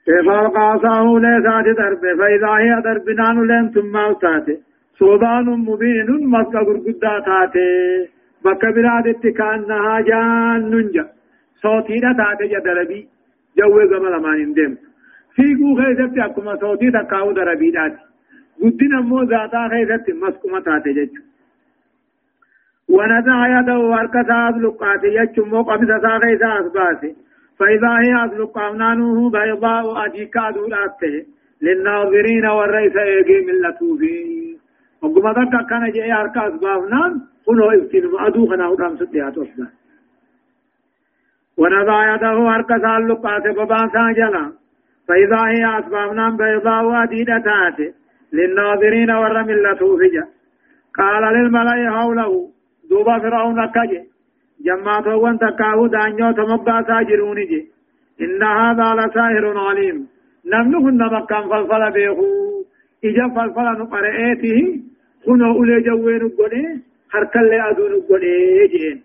فالقى 0.06 0.60
عصاه 0.70 1.18
ليسات 1.18 1.76
درب 1.78 2.02
فإذا 2.18 2.52
هي 2.62 2.82
دربنان 2.84 3.46
لين 3.46 3.70
ثم 3.70 3.96
أوتاته 3.96 4.56
صوبان 4.98 5.44
مبين 5.44 6.08
مكة 6.34 6.58
غرقدا 6.58 7.20
تاته 7.26 8.08
بكا 8.44 8.70
برادت 8.70 9.26
كأنها 9.26 10.00
جان 10.00 10.70
ننجا۔ 10.70 11.04
صوتينا 11.62 12.12
تاته 12.12 12.46
جدربي 12.46 13.00
جوه 13.58 13.84
غمال 13.84 14.22
مان 14.22 14.40
اندم 14.40 14.76
فيقو 15.36 15.74
خيزت 15.78 16.18
أكما 16.18 16.56
صوتي 16.56 16.90
تكاو 16.90 17.32
دربي 17.32 17.70
داتي 17.70 18.02
قدنا 18.62 19.00
مو 19.00 19.22
ذاتا 19.22 19.68
خيزت 19.72 20.10
مسكما 20.22 20.60
تاته 20.60 20.92
جج 20.92 21.27
ونزع 22.88 23.60
يده 23.60 23.78
وركتا 23.78 24.48
أزلقات 24.48 25.04
يجمو 25.04 25.62
قبضة 25.62 25.98
ساقيسا 26.02 26.60
أسباسي 26.60 27.16
فإذا 27.58 27.92
هي 28.02 28.24
أزلق 28.24 28.58
أمنانه 28.58 29.30
بيضاء 29.30 30.06
أديكا 30.06 30.50
دولاته 30.50 31.14
للناظرين 31.62 32.46
والرئيس 32.46 32.96
يجي 32.96 33.38
من 33.46 33.54
وقم 35.02 35.28
ذكا 35.30 35.62
كان 35.70 35.92
جاء 35.92 36.20
أركا 36.20 36.48
أسبابنان 36.48 37.20
قلوا 37.46 37.72
ابتن 37.72 38.04
أدو 38.26 38.46
خنا 38.50 38.72
أدام 38.72 38.96
سديات 38.96 39.38
أسباب 39.38 39.68
ونزع 41.58 42.14
يده 42.14 42.38
وركتا 42.38 42.98
أزلقات 42.98 43.44
بباسا 43.56 44.12
جلا 44.18 44.52
فإذا 45.08 45.40
هي 45.52 45.78
أسبابنان 45.78 46.36
بيضاء 46.36 47.02
أديدتات 47.02 47.94
للناظرين 48.32 49.10
والرمي 49.10 49.54
لتوفي 49.54 50.22
قال 50.98 51.22
للملأ 51.34 51.90
حوله 51.90 52.48
دوبا 52.90 53.18
فرعون 53.18 53.66
كجي 53.74 54.00
جماعة 54.66 55.16
وان 55.16 55.38
تكاهو 55.38 55.86
دانيو 55.86 56.32
تمبا 56.32 56.82
ساجروني 56.88 57.44
جي 57.50 57.60
إن 58.24 58.42
هذا 58.42 58.86
لساهر 58.98 59.44
عليم 59.68 60.06
نمنه 60.52 60.88
النمكان 60.88 61.44
فالفل 61.50 61.90
بيخو 61.96 62.28
إجا 63.04 63.26
فالفل 63.34 63.66
نقرئته 63.80 64.58
خنو 65.26 65.54
أولي 65.56 65.80
جوين 65.86 66.28
قولي 66.38 66.64
حركا 67.12 67.38
لي 67.38 67.70
أدون 67.70 67.92
قولي 68.08 68.66
جين 68.72 68.98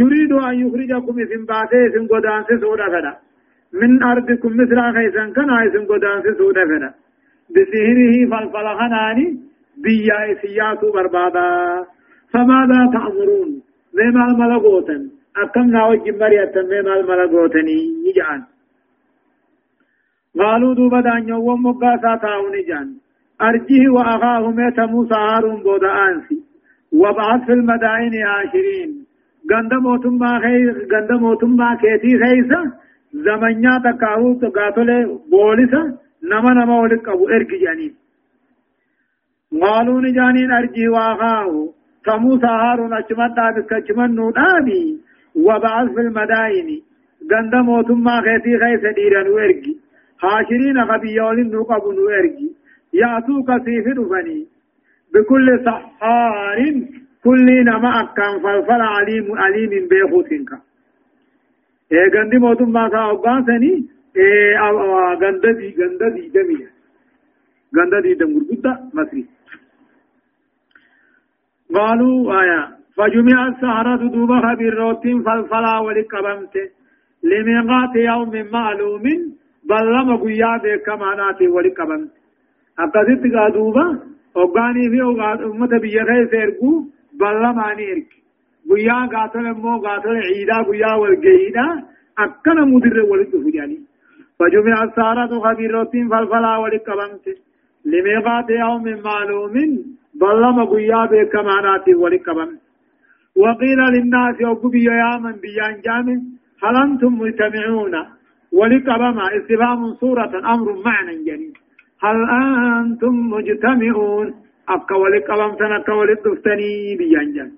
يريد 0.00 0.32
أن 0.32 0.54
يخرجكم 0.62 1.14
اسم 1.20 1.42
باتي 1.50 1.78
اسم 1.86 2.04
قدان 2.12 2.42
سودا 2.60 2.86
فدا 2.94 3.12
من 3.80 4.02
أرضكم 4.02 4.52
مثل 4.60 4.78
خيسان 4.96 5.32
كان 5.36 5.50
اسم 5.66 5.84
قدان 5.90 6.18
سودا 6.38 6.64
فدا 6.70 6.90
بسهره 7.54 8.14
فالفل 8.30 8.66
خناني 8.78 9.26
بيا 9.82 10.18
سياسو 10.42 10.92
بربادا 10.92 11.48
فماذا 12.34 12.80
تأمرون 12.92 13.62
مما 13.98 14.24
الملغوتا 14.26 15.10
أكم 15.36 15.70
ناوج 15.70 16.08
مريتا 16.20 16.62
مما 16.62 16.94
الملغوتني 17.00 17.78
يجعل 18.06 18.42
قالوا 20.38 20.74
دوبا 20.74 21.00
دانيو 21.00 21.38
ومقاسا 21.50 22.16
تاوني 22.22 22.62
جان 22.68 22.88
أرجه 23.42 23.88
وأخاه 23.88 24.50
ميت 24.50 24.80
موسى 24.80 25.14
هارون 25.14 25.62
بودا 25.62 25.92
أنسي. 26.06 26.38
وبعث 26.92 27.44
في 27.46 27.52
المدائن 27.52 28.14
عاشرين 28.26 28.90
غند 29.52 29.74
موتما 29.74 30.40
خيس 30.44 30.76
غند 30.92 31.12
موتما 31.12 31.78
كيتي 31.80 32.18
خيسا. 32.22 32.72
زمنيا 33.12 33.82
تكاو 33.84 34.34
تقاتل 34.34 35.18
بوليسا 35.30 35.82
نما 36.30 36.54
نما 36.54 36.80
ولك 36.80 37.08
أبو 37.08 37.28
إرقي 37.28 37.58
جانين 37.58 37.94
قالوا 39.62 40.00
نجانين 40.00 40.52
أرجه 40.52 40.88
وأخاه 40.88 41.68
فموسى 42.06 42.46
هارون 42.46 42.92
أجمد 42.92 43.34
دابك 43.34 43.72
أجمد 43.72 44.10
نودابي 44.10 44.98
وبعث 45.34 45.88
في 45.94 46.00
المدائن. 46.00 46.80
غند 47.32 47.54
موتما 47.54 48.20
خيتي 48.20 48.58
خيس 48.58 48.94
ديران 48.94 49.28
ويرقي 49.28 49.74
حاشرين 50.18 50.84
خبيول 50.88 51.38
نقب 51.50 51.84
ويرقي 51.84 52.48
يأتوك 52.92 53.48
سيف 53.64 53.86
دفني. 53.98 54.46
بكل 55.14 55.46
سحار 55.64 56.58
كل 57.24 57.46
نما 57.64 57.90
أكام 58.00 58.40
فالفل 58.42 58.80
عليم 58.96 59.26
عليم 59.38 59.70
بيخوتنك 59.90 60.50
إيه 61.92 62.08
غندي 62.14 62.38
موتما 62.38 62.88
سا 62.88 63.10
أبانسني 63.10 63.86
إيه 64.16 64.58
غنددي 65.22 65.68
غنددي 65.80 66.28
دمي 66.34 66.66
غنددي 67.76 68.14
دمور 68.14 68.42
قد 68.50 68.66
مصري. 68.94 69.24
قالوا 71.74 72.42
آية 72.42 72.62
فجمع 72.96 73.46
السهرة 73.48 73.96
دوبا 74.14 74.40
خبيروت 74.46 75.02
فالفلا 75.26 75.78
ولقبمت 75.78 76.54
لميقات 77.30 77.94
يوم 77.96 78.32
معلوم 78.52 79.02
بل 79.70 79.84
لما 79.94 80.16
قيا 80.24 80.52
بكما 80.64 81.14
ناتي 81.14 81.48
ولقبمت 81.48 82.10
أقصد 82.78 83.22
قادوبا 83.36 83.86
وقاني 84.34 84.84
في 84.90 85.00
أمة 85.44 85.72
بيخي 85.82 86.26
سيرقو 86.30 86.70
بل 87.20 87.34
لما 87.44 87.74
نيرك 87.74 88.10
قيا 88.70 88.98
قاتل 89.12 89.46
مو 89.62 89.78
قاتل 89.86 90.16
عيدا 90.26 90.58
قيا 90.70 90.92
والقيدا 91.00 91.66
أكنا 92.18 92.64
مدر 92.64 92.96
ولقف 93.10 93.44
جاني 93.54 93.78
فجمع 94.38 94.76
السهرة 94.84 95.32
خبيروت 95.44 95.92
فالفلا 96.10 96.56
ولقبمت 96.62 97.26
لميقات 97.84 98.50
يوم 98.50 98.84
معلوم 99.04 99.54
ظلم 100.18 100.64
قيا 100.64 101.04
بكمانات 101.10 101.88
ولكبم 101.88 102.50
وقيل 103.36 103.78
للناس 103.94 104.36
وقبي 104.42 104.84
يا 104.84 105.18
من 105.24 105.32
بيان 105.32 105.80
جامع 105.84 106.18
هل 106.62 106.76
أنتم 106.82 107.12
مجتمعون 107.20 107.94
ولكبم 108.52 109.18
استفهام 109.20 109.94
صورة 109.94 110.32
أمر 110.54 110.82
معنى 110.86 111.24
جنين 111.24 111.52
هل 112.04 112.16
أنتم 112.80 113.14
مجتمعون 113.34 114.34
أبقى 114.68 115.00
ولكبم 115.00 115.50
تنكى 115.60 115.92
ولدفتني 115.92 116.96
بيان 116.98 117.32
جامع 117.32 117.50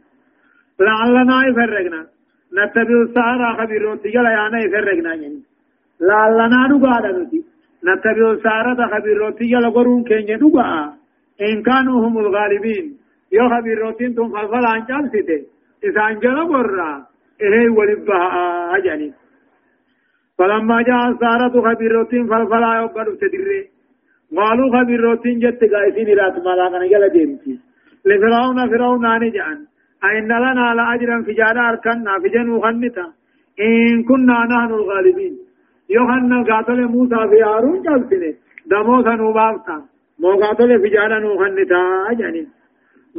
لعلنا 0.81 1.47
يفرقنا 1.49 2.07
نتبع 2.53 3.03
السهرة 3.03 3.57
خبيرون 3.59 4.01
تجل 4.01 4.27
يانا 4.37 4.59
يفرقنا 4.65 5.15
يعني 5.15 5.43
لعلنا 6.01 6.69
نقعد 6.69 7.05
نتبع 7.85 8.31
السهرة 8.31 8.81
خبيرون 8.93 9.35
تجل 9.35 9.71
قرون 9.71 10.05
كين 10.05 10.39
نقعد 10.43 11.06
إن 11.41 11.63
كانوا 11.63 12.09
هم 12.09 12.19
الغالبين. 12.19 12.99
يو 13.33 13.49
خبيروتين 13.49 14.15
تم 14.15 14.29
فلفل 14.33 14.65
عن 14.73 14.85
جالسته 14.91 15.41
إذا 15.85 16.03
أنجل 16.11 16.49
برا. 16.49 17.07
إيه 17.43 17.69
ولبها 17.69 18.77
أجاني 18.77 19.13
فلما 20.39 20.83
جاء 20.83 21.03
سارة 21.21 21.55
خبيروتين 21.67 22.27
فلفل 22.27 22.63
يقبل 22.63 23.17
تدري. 23.21 23.61
قالوا 24.37 24.73
خبيروتين 24.75 25.39
جت 25.39 25.61
قائسين 25.73 26.09
رات 26.19 26.37
مالا 26.45 26.67
كان 26.73 26.85
جل 26.93 27.09
ديمتي 27.09 27.55
لفرعون 28.07 28.59
فرعون 28.71 29.07
آني 29.07 29.31
جان. 29.31 29.59
أئن 30.05 30.25
لنا 30.45 30.75
لأجرا 30.79 31.23
في 31.23 31.33
جارة 31.33 31.69
أركنا 31.69 32.13
في 32.23 32.29
جنو 32.29 32.61
خنتا. 32.61 33.07
إن 33.61 34.03
كنا 34.09 34.39
نحن 34.53 34.71
الغالبين. 34.81 35.35
يوحنا 35.91 36.43
قاتل 36.43 36.81
موسى 36.95 37.21
في 37.31 37.43
هارون 37.43 37.83
جالسين 37.83 38.35
دموسا 38.71 39.15
نوبافتا 39.15 39.77
موقعتل 40.19 40.71
فجالا 40.83 41.19
نوخنتا 41.19 41.83
جانين 42.19 42.49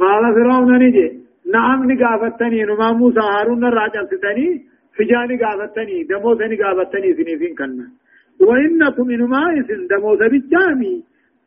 قال 0.00 0.34
فرعون 0.34 0.72
نجي 0.82 1.06
نعم 1.54 1.92
نقافتني 1.92 2.64
نما 2.64 2.92
موسى 2.92 3.20
هارون 3.20 3.64
الراجل 3.64 4.06
ستني 4.12 4.48
فجاني 4.96 5.36
قافتني 5.42 6.02
دموسني 6.10 6.56
قافتني 6.62 7.14
سنفين 7.16 7.54
كنا 7.58 7.86
وإنكم 8.40 9.10
إنما 9.10 9.42
إسن 9.60 9.86
دموس 9.90 10.18
بالجامي 10.18 10.94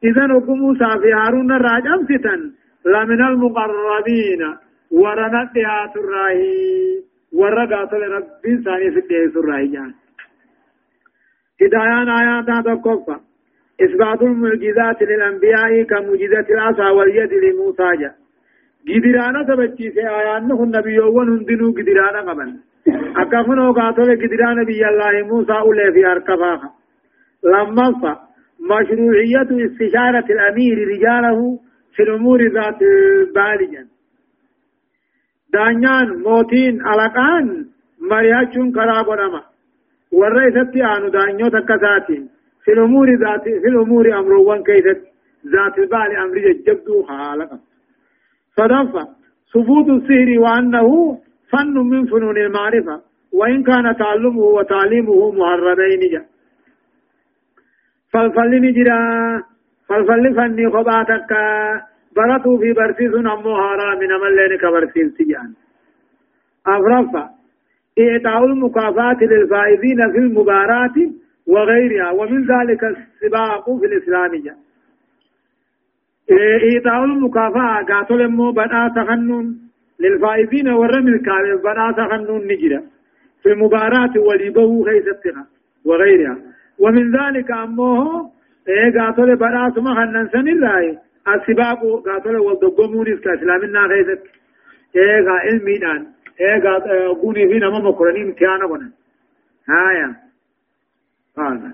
إذا 0.03 0.25
نكم 0.31 0.57
موسى 0.63 0.89
في 1.01 1.09
هارون 1.19 1.51
الراجل 1.51 1.99
ستن 2.09 2.41
لمن 2.85 3.21
المقربين 3.29 4.41
ورنا 4.91 5.41
ديات 5.53 5.93
الراهي 6.01 7.01
ورقاتل 7.33 8.01
ربي 8.15 8.63
ثاني 8.65 8.91
في 8.91 9.39
الراهي 9.39 9.67
جان 9.67 9.93
هدايان 11.61 12.09
آيات 12.09 12.65
تقفى 12.67 13.30
إثبات 13.85 14.21
المعجزات 14.21 15.01
للأنبياء 15.01 15.83
كمعجزة 15.83 16.47
العصا 16.55 16.89
واليد 16.89 17.33
لموسى 17.33 17.89
جاء 17.99 18.15
قدرانا 18.89 19.43
تبتشي 19.47 19.91
في 19.91 19.99
آيانه 19.99 20.63
النبي 20.63 20.99
ونهندنو 20.99 21.71
قدرانا 21.77 22.21
قبل 22.31 22.49
أكفنو 23.21 23.71
قاتل 23.73 24.09
قدران 24.21 24.55
نبي 24.61 24.81
الله 24.91 25.27
موسى 25.27 25.51
أولي 25.51 25.91
في 25.93 26.05
أركباها 26.05 26.69
لما 27.43 27.87
فا 28.01 28.13
مشروعية 28.71 29.49
استشارة 29.67 30.25
الأمير 30.35 30.77
رجاله 30.87 31.59
في 31.95 32.03
الأمور 32.03 32.39
ذات 32.53 32.79
بالجا 33.35 33.87
دانيان 35.53 36.07
موتين 36.25 36.75
ألقان 36.91 37.65
مرياتشون 38.11 38.71
كرابو 38.71 39.13
نما 39.13 39.41
والرئيسة 40.11 40.73
آنو 40.97 41.07
دانيو 41.09 41.47
تكساتين 41.47 42.29
في 42.63 42.71
الأمور 42.71 43.07
ذات 43.09 43.43
في 43.43 43.67
الأمور 43.67 44.19
أمر 44.19 44.33
وان 44.33 44.63
كيست 44.63 45.01
ذات 45.45 45.77
البال 45.77 46.17
أمر 46.23 46.37
جبدو 46.67 47.03
حالك. 47.03 47.49
صدفة 48.57 49.07
ثبوت 49.53 49.89
السحر 49.89 50.39
وأنه 50.39 51.17
فن 51.51 51.77
من 51.77 52.05
فنون 52.05 52.37
المعرفة. 52.37 53.01
وإن 53.33 53.63
كان 53.63 53.95
تعلمه 53.97 54.39
وتعليمه 54.39 55.31
محرمين 55.31 55.99
جا. 56.11 56.25
فالفل 58.13 58.51
نجرا 58.61 58.99
فالفل 59.87 60.35
فني 60.35 60.69
خباتك. 60.69 61.31
براتو 62.15 62.57
في 62.57 62.73
برسيس 62.73 63.13
أمو 63.15 63.55
حرام 63.57 63.99
من 63.99 64.11
أمل 64.11 64.57
كبرسيس 64.61 65.13
سجان 65.17 65.53
أفرفا 66.67 67.29
إعطاء 67.99 68.45
المكافآت 68.45 69.21
للفائزين 69.21 70.11
في 70.11 70.17
المبارات 70.17 70.95
وغيرها 71.53 72.11
ومن 72.11 72.41
ذلك 72.45 72.83
السباق 72.83 73.65
في 73.79 73.85
الإسلامية. 73.85 74.55
إيطاء 76.73 77.03
المكافأة 77.03 77.83
قاتل 77.89 78.27
مو 78.27 78.51
بدا 78.51 78.91
تخنون 78.95 79.57
للفائزين 79.99 80.67
ورم 80.69 81.07
الكامل 81.07 81.57
بنات 81.63 81.97
خنون 82.11 82.41
نجرة. 82.47 82.83
في 83.43 83.49
المباراة 83.49 84.13
وليبه 84.27 84.83
خيستنا 84.85 85.45
وغيرها. 85.85 86.37
ومن 86.79 87.11
ذلك 87.11 87.51
أمه 87.51 88.31
إيه 88.67 88.99
قاتل 88.99 89.35
بنات 89.35 89.79
ما 89.79 89.93
خنن 89.95 90.27
سن 90.33 90.47
الرأي 90.47 90.97
السباق 91.27 91.79
قاتل 92.05 92.35
والدقمون 92.37 93.05
كإسلامنا 93.05 93.87
خيست 93.87 94.23
إيه 94.95 95.25
قا 95.25 95.31
علمينان 95.31 96.07
إيه 96.41 96.61
قا 96.63 97.07
قوني 97.21 97.47
فينا 97.47 97.69
ما 97.69 97.79
مقرنين 97.79 98.25
امتحانا 98.27 98.67
بنا. 98.67 98.91
هايا. 99.69 100.15
قال 101.37 101.73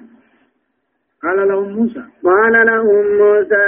قال 1.24 1.48
لهم 1.48 1.70
موسى. 1.74 2.04
قال 2.24 2.54
لهم 2.65 3.17
موسى 3.17 3.65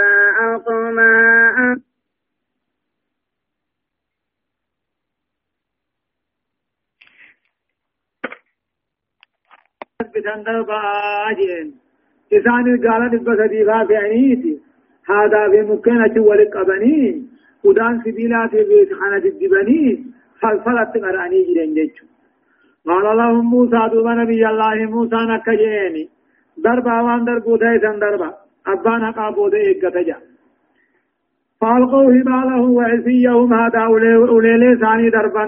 جين 11.38 11.80
إسان 12.34 12.88
قال 12.88 13.10
دبا 13.12 13.36
سديغا 13.36 13.86
في 13.86 13.96
عينيتي. 13.96 14.60
هذا 15.06 15.50
في 15.50 15.62
مكانة 15.62 16.22
ولق 16.22 16.58
أبني 16.58 17.24
ودان 17.64 18.02
سبيلات 18.02 18.50
في 18.50 18.96
خانة 19.00 19.26
الدبني 19.26 20.06
فلفلت 20.42 20.98
قرآني 21.04 21.44
جرين 21.44 21.74
جيتشو. 21.74 22.06
قال 22.90 23.18
لهم 23.18 23.46
موسى 23.54 23.82
دوبا 23.92 24.14
نبي 24.22 24.42
الله 24.52 24.76
موسى 24.94 25.20
نكجيني 25.32 26.04
دربا 26.66 26.96
وان 27.06 27.26
دربو 27.26 27.56
دايسان 27.64 28.00
دربا 28.00 28.30
أبانا 28.68 29.12
قابو 29.18 29.50
دي 29.54 29.62
إقتجا 29.72 30.18
فألقوا 31.62 32.12
هباله 32.16 32.62
وعسيهم 32.78 33.54
هذا 33.54 33.80
أولي 34.30 34.78
ثاني 34.82 35.10
دربا 35.10 35.46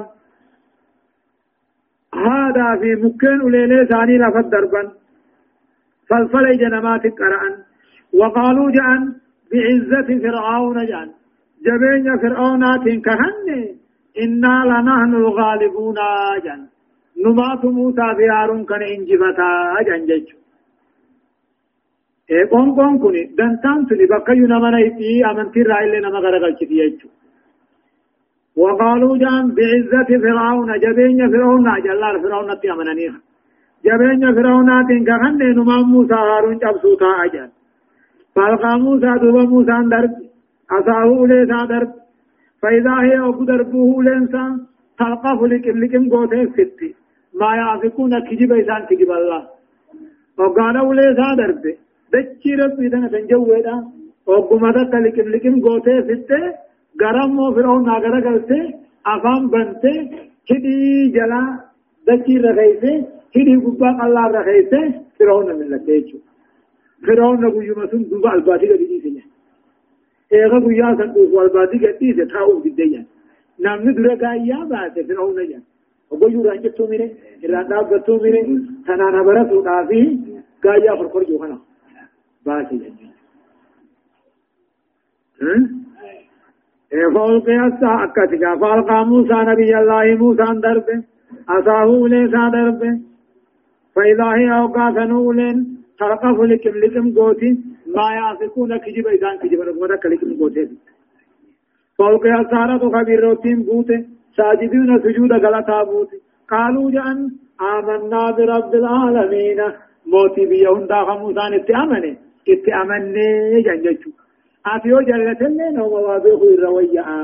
هذا 2.28 2.68
في 2.82 2.90
مكان 3.04 3.42
أولي 3.42 3.86
ثاني 3.92 4.18
لفت 4.18 4.48
دربا 4.56 4.84
فالفل 6.10 6.58
جنمات 6.62 7.04
قرأن 7.20 7.54
وقالوا 8.20 8.72
جان 8.78 9.02
بعزة 9.52 10.10
فرعون 10.24 10.86
جان 10.92 11.10
جبين 11.66 12.18
فرعونات 12.22 12.86
كهن 13.06 13.48
إنا 14.24 14.56
لنحن 14.70 15.14
الغالبون 15.16 15.98
جان 16.46 16.71
نمات 17.26 17.66
موسى 17.66 18.02
هارون 18.32 18.64
كان 18.70 18.82
انجفتا 18.82 19.50
جان 19.88 20.06
جيشو 20.10 20.38
قون 22.52 22.68
قون 22.78 22.94
كوني. 23.02 23.24
دنتان 23.38 23.80
سني 23.90 24.06
بقيو 24.12 24.46
نمنا 24.52 24.80
يتي 24.80 25.26
أمنتي 25.30 25.62
رأي 25.62 25.86
لنا 25.92 26.10
مغرقل 26.16 26.54
شتي 26.60 27.08
وقالوا 28.62 29.18
جان 29.18 29.46
بعزة 29.58 30.10
فرعون 30.24 30.70
جبين 30.84 31.20
فرعون 31.32 31.68
جلال 31.86 32.16
فرعون 32.24 32.52
نتي 32.52 32.72
أمنانيها 32.72 33.20
جبين 33.86 34.24
فرعون 34.36 34.70
تين 34.88 35.02
كهن 35.08 35.42
نما 35.58 35.78
موسى 35.92 36.14
هارون 36.14 36.58
جبسو 36.64 36.96
تا 37.02 37.10
أجل 37.26 37.50
فالقى 38.36 38.72
موسى 38.86 39.12
دوبا 39.22 39.44
موسى 39.54 39.78
درب 39.92 40.14
أساه 40.78 41.10
ليسا 41.30 41.66
درب. 41.72 41.92
فإذا 42.62 42.94
هي 43.06 43.20
أبو 43.30 43.44
دربه 43.44 44.04
لنسا 44.04 44.44
تلقف 45.00 45.40
لكم 45.52 45.78
لكم 45.84 46.10
قوته 46.10 46.46
ستي. 46.56 46.90
ما 47.34 47.56
يعفقون 47.56 48.20
كجب 48.20 48.52
إسان 48.54 48.82
كجب 48.90 49.12
الله 49.12 49.42
وقالوا 50.38 50.94
ليسا 50.94 51.28
درب 51.40 51.66
دچی 52.14 52.52
ربی 52.56 52.90
دنا 52.90 53.08
تنجویدا 53.08 53.76
وقمتا 54.28 54.84
تلکم 54.92 55.28
لکم 55.34 55.56
گوتے 55.66 56.02
ستے 56.08 56.42
گرم 57.02 57.40
و 57.40 57.54
فرعون 57.56 57.84
ناگرہ 57.86 58.20
گلتے. 58.26 58.60
افام 59.14 59.48
بنتے. 59.48 59.94
کدی 60.50 61.12
جلا 61.12 61.42
دچی 62.08 62.38
رخیسے 62.44 62.94
کدی 63.34 63.56
گبا 63.66 63.90
اللہ 64.06 64.28
رخیسے 64.36 64.80
فرعون 65.18 65.48
من 65.58 65.68
لکیچو 65.74 66.18
فرعون 67.08 67.44
نبو 67.44 67.64
یمسون 67.64 68.04
دوبا 68.12 68.32
الباتی 68.32 68.70
گدی 68.70 68.86
دیسے 68.92 69.10
ايغا 70.32 70.60
گویا 70.66 70.90
سن 70.98 71.10
دوبا 71.16 71.42
الباتی 71.42 71.82
گدی 71.82 72.14
سے 72.18 72.26
تھاو 72.32 72.60
دیدیا 72.64 73.02
نامنی 73.60 73.94
درا 73.94 74.16
گایا 74.22 74.64
باتے. 74.70 75.04
فرعون 75.04 75.40
یورا 76.12 76.56
جتو 76.64 76.88
میرے 76.88 77.06
ارادہ 77.44 77.82
گتو 77.90 78.18
میرے 78.22 78.42
تنانا 78.88 79.22
برسو 79.24 79.62
دافی 79.62 80.02
گایا 80.64 80.96
فرقر 81.00 81.24
جو 81.30 81.38
خنا 81.38 81.58
باسي 82.46 82.78
فألقي 86.92 87.66
الساعة 87.68 88.04
أكتك 88.06 88.44
فألقى 88.62 89.06
موسى 89.06 89.34
نبي 89.34 89.78
الله 89.78 90.16
موسى 90.16 90.48
درب 90.64 91.04
أصاه 91.50 92.08
ليسا 92.08 92.50
درب 92.56 92.82
فإذا 93.96 94.28
هي 94.38 94.60
أوقات 94.60 94.98
نولين 95.12 95.58
ترقف 96.00 96.40
لكم 96.40 96.76
لكم 96.84 97.06
قوتي 97.16 97.52
ما 97.96 98.08
يعفقون 98.18 98.78
كجب 98.78 99.08
إذان 99.08 99.38
كجب 99.38 99.60
نقمتك 99.62 100.06
لكم 100.06 100.40
قوتي 100.40 100.70
فألقي 102.00 102.42
الساعة 102.42 102.80
خبير 102.94 103.20
روتين 103.24 103.64
بوتي 103.64 103.98
ساجدون 104.38 105.00
سجود 105.04 105.32
غلطا 105.34 105.84
بوتي 105.84 106.18
قالوا 106.50 106.92
جأن 106.92 107.32
آمنا 107.62 108.32
برب 108.32 108.76
العالمين 108.76 109.60
موتي 110.06 110.46
بيهن 110.46 110.88
داخل 110.88 111.18
موسى 111.20 111.46
نتأمني 111.52 112.18
itti 112.46 112.72
amannee 112.72 113.64
jan 113.64 113.82
jechuudha. 113.84 114.24
Ati 114.66 114.90
yoo 114.90 115.02
jallatallee 115.10 115.72
nama 115.72 116.02
waa 116.08 116.20
beeku 116.20 116.46
irra 116.54 116.70
wayya'a. 116.78 117.18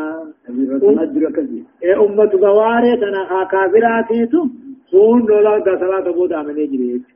Ummatu 2.05 2.37
gawaaree 2.39 2.97
tana 2.97 3.25
haa 3.29 3.45
kaafiraatiitu 3.45 4.39
sun 4.91 5.27
lola 5.27 5.59
gasalaata 5.59 6.13
booda 6.13 6.39
amanee 6.39 6.67
jire 6.67 6.87
jechuudha. 6.87 7.15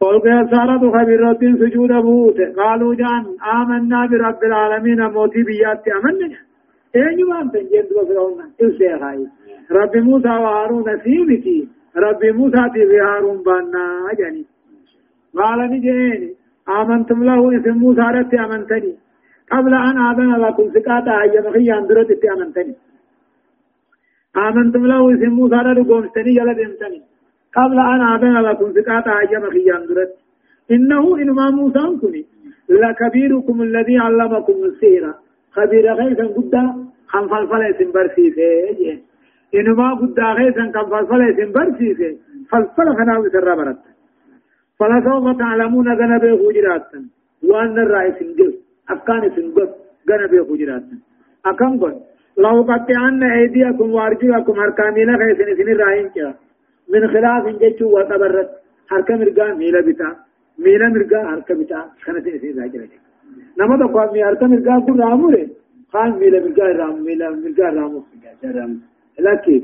قل 0.00 0.20
سارة 0.50 0.82
خبيرات 0.92 1.40
سجود 1.60 1.92
بوت 1.92 2.38
قالوا 2.56 2.94
جان 2.94 3.24
آمنا 3.58 4.06
برب 4.06 4.44
العالمين 4.44 5.00
موتي 5.06 5.42
بيات 5.42 5.88
أمنا 5.88 6.28
انت 6.96 7.56
جند 7.56 7.92
وفرعون 7.96 8.40
إلسي 8.62 8.98
خايف 8.98 9.28
رب 9.70 9.96
موسى 9.96 10.28
وهارون 10.28 10.84
سيبتي 11.04 11.68
رب 11.96 12.24
موسى 12.24 12.62
تي 12.74 13.00
هارون 13.00 13.42
بانا 13.42 14.12
جاني 14.18 14.44
قال 15.38 15.58
نجيني 15.70 16.34
آمنتم 16.68 17.24
له 17.24 17.40
اسم 17.56 17.76
موسى 17.84 18.00
رت 18.00 18.34
آمنتني 18.34 18.94
قبل 19.52 19.74
أن 19.74 19.96
آذن 20.08 20.30
لكم 20.44 20.70
سكاتا 20.74 21.22
هيا 21.22 21.40
مخي 21.46 21.72
أندرت 21.78 22.24
آمنتني 22.34 22.74
آمنتم 24.36 24.86
له 24.86 25.14
اسم 25.14 25.32
موسى 25.38 25.56
رت 25.66 25.78
قومستني 25.88 26.32
يلا 26.38 26.52
دمتني 26.52 27.02
قبل 27.56 27.78
أن 27.92 28.00
آذن 28.14 28.36
لكم 28.46 28.72
سكاتا 28.72 29.12
هيا 29.20 29.38
مخي 29.38 29.66
أندرت 29.78 30.12
إنه 30.70 31.16
إنما 31.22 31.50
موسى 31.50 31.84
كني 32.00 32.24
لكبيركم 32.68 33.62
الذي 33.62 33.96
علمكم 33.98 34.56
السيرة 34.64 35.23
خبير 35.54 35.94
غيثا 35.94 36.26
قد 36.36 36.54
خم 37.06 37.28
فلفل 37.28 37.62
اسم 37.62 37.92
برسيسه 37.92 38.98
إنما 39.54 39.94
قد 39.94 40.20
غيثا 40.20 40.64
خم 40.74 40.86
فلفل 40.90 41.22
اسم 41.30 41.52
برسيسه 41.52 42.16
فلفل 42.50 42.88
خناوي 42.98 43.30
سر 43.30 43.54
برت 43.54 43.82
فلسوف 44.78 45.38
تعلمون 45.38 45.88
غنبه 45.98 46.30
خجراتا 46.42 47.00
وأن 47.48 47.78
الرأي 47.78 48.12
سنجل 48.18 48.54
أفكان 48.90 49.22
سنجل 49.36 49.68
غنبه 50.10 50.44
خجراتا 50.48 50.96
أكم 51.46 51.72
قل 51.80 51.94
لو 52.38 52.62
قطعن 52.62 53.22
أيديكم 53.22 53.90
وأرجلكم 53.90 54.54
هركامي 54.60 55.04
لغي 55.04 55.34
سن 55.38 55.70
الرأيين 55.72 56.10
من 56.92 57.02
خلاف 57.12 57.44
جيشو 57.60 57.86
وتبرت 57.98 58.50
هركا 58.92 59.16
مرقا 59.16 59.54
ميلا 59.60 59.80
بتا 59.86 60.08
ميلا 60.58 60.88
مرقا 60.88 61.20
هركا 61.30 61.54
بتا 61.54 61.80
خنة 62.04 62.20
سن 62.20 62.38
سن 62.72 63.03
نما 63.58 63.76
تقوى 63.76 64.12
مي 64.12 64.24
هركا 64.24 64.46
مرقا 64.46 64.80
كل 64.86 65.00
رامو 65.00 65.28
خان 65.92 66.10
ميلا 66.20 66.38
مرقا 66.44 66.66
رام 66.80 67.04
ميلا 67.06 67.30
مرقا 67.30 67.68
رامو. 67.76 68.00
لكن 69.18 69.62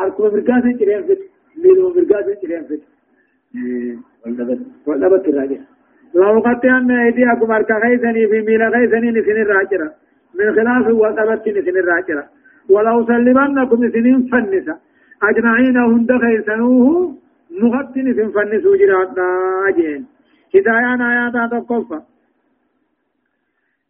هركا 0.00 0.24
مرقا 0.34 0.60
سن 0.62 0.72
چرين 0.78 1.02
فت. 1.08 1.20
ميلا 1.62 1.84
مرقا 1.96 2.18
سن 2.26 2.34
چرين 2.42 2.64
فت. 2.68 2.82
والنبت 4.86 5.28
الراجع 5.28 5.60
لو 6.14 6.38
قطعن 6.46 6.90
أيديكم 6.90 7.50
أركا 7.52 7.74
غيثني 7.82 8.26
في 8.30 8.38
ميل 8.46 8.62
غيثني 8.74 9.10
لسن 9.10 9.38
الراجرة 9.44 9.88
من 10.38 10.48
خلاف 10.56 10.86
وقبت 11.02 11.48
لسن 11.48 11.76
الراجرة 11.82 12.24
ولو 12.70 13.06
سلمنكم 13.06 13.90
سنين 13.94 14.20
فنسا. 14.32 14.76
أجمعين 15.22 15.76
هند 15.76 16.10
غيثنوه 16.12 17.14
مغتن 17.60 18.06
سن 18.16 18.28
فنسوا 18.34 18.76
جراتنا 18.80 19.26
أجين 19.68 20.02
هدايان 20.54 21.00
آيات 21.10 21.36
تقفى 21.52 21.98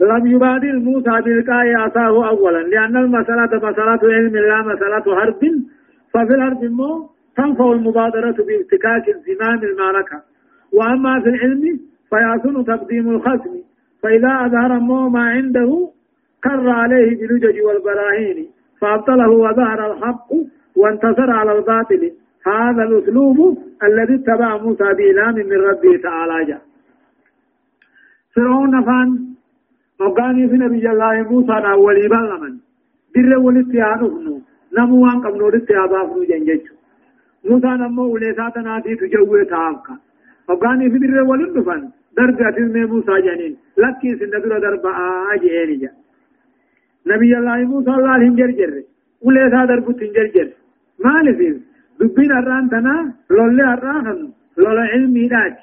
لم 0.05 0.27
يبادر 0.27 0.73
موسى 0.79 1.11
بلقاء 1.25 1.67
عصاه 1.77 2.29
أولا 2.29 2.59
لأن 2.59 2.97
المسألة 2.97 3.71
مسألة 3.71 4.01
علم 4.15 4.37
لا 4.37 4.63
مسألة 4.63 5.17
حرب. 5.21 5.41
ففي 6.15 6.35
الحرب 6.35 6.65
مو 6.65 7.09
تنفع 7.37 7.73
المبادرة 7.73 8.37
بافتكاك 8.47 9.05
زمام 9.27 9.61
المعركة. 9.65 10.23
وأما 10.73 11.21
في 11.21 11.29
العلم 11.29 11.81
فيحسن 12.11 12.65
تقديم 12.65 13.11
الخصم. 13.11 13.55
فإذا 14.03 14.47
أظهر 14.47 14.79
ما 15.09 15.23
عنده 15.23 15.89
كر 16.45 16.69
عليه 16.69 17.19
بالوجج 17.19 17.61
والبراهين. 17.63 18.47
فأبطله 18.81 19.31
وظهر 19.31 19.93
الحق 19.93 20.29
وانتصر 20.77 21.31
على 21.31 21.59
الباطل. 21.59 22.13
هذا 22.47 22.83
الأسلوب 22.83 23.59
الذي 23.83 24.15
اتبع 24.15 24.57
موسى 24.57 24.85
بإلهام 24.85 25.35
من 25.35 25.53
ربه 25.53 25.97
تعالى. 26.03 26.45
جاء 26.45 26.61
فرعون 28.37 28.79
نفان 28.79 29.34
وقاني 30.01 30.49
في 30.49 30.57
نبي 30.57 30.91
الله 30.91 31.23
موسى 31.31 31.53
أولي 31.53 32.09
بلمن 32.09 32.55
در 33.15 33.39
ولتيانه 33.39 34.41
نمو 34.77 34.97
وان 35.05 35.19
قبنو 35.25 35.49
لتيابافنو 35.49 36.25
جنججو 36.31 36.75
موسى 37.49 37.73
نمو 37.83 38.03
وليساتنا 38.15 38.81
في 38.81 38.95
تجوه 39.01 39.43
تعاقا 39.51 39.95
وقاني 40.49 40.91
في 40.91 40.99
در 40.99 41.23
ولندفن 41.31 41.83
درجة 42.17 42.57
موسى 42.93 43.15
جنين 43.27 43.57
لكي 43.83 44.17
سندر 44.19 44.59
دربا 44.65 44.91
آجي 45.35 45.77
جا 45.83 45.91
نبي 47.07 47.39
الله 47.39 47.57
موسى 47.73 47.91
الله 47.91 48.17
هنجر 48.17 48.51
جر 48.59 48.75
وليسا 49.23 49.65
دربو 49.65 49.93
تنجر 49.93 50.27
جر 50.35 50.49
ما 51.05 51.15
لفين 51.27 51.57
دبين 52.01 52.33
الران 52.41 52.71
تنا 52.71 52.97
لولي 53.31 53.75
الران 53.75 54.07
لولا 54.59 54.83
علمي 54.93 55.29
داج 55.29 55.55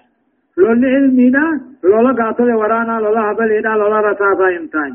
لولي 0.57 0.87
علمي 0.95 1.29
دا 1.29 1.45
لولا 1.83 2.11
قاتل 2.23 2.53
ورانا 2.53 2.99
لولا 3.03 3.31
هبل 3.31 3.51
إدا 3.51 3.69
لولا 3.69 3.99
رساسا 4.07 4.47
انتاج. 4.59 4.93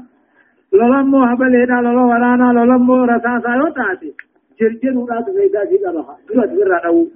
لولا 0.73 1.03
مو 1.03 1.19
هبل 1.25 1.57
إدا 1.63 1.75
لولا 1.85 2.05
ورانا 2.13 2.53
لولا 2.57 2.77
مو 2.77 3.05
رساسا 3.05 3.51
يوتاتي. 3.61 4.13
جرجر 4.61 4.99
ولا 4.99 5.21
تفيدا 5.21 5.65
جيدا 5.71 5.91
لها 5.93 6.17
دلوات 6.29 6.51
برا 6.59 6.79
نو 6.87 7.09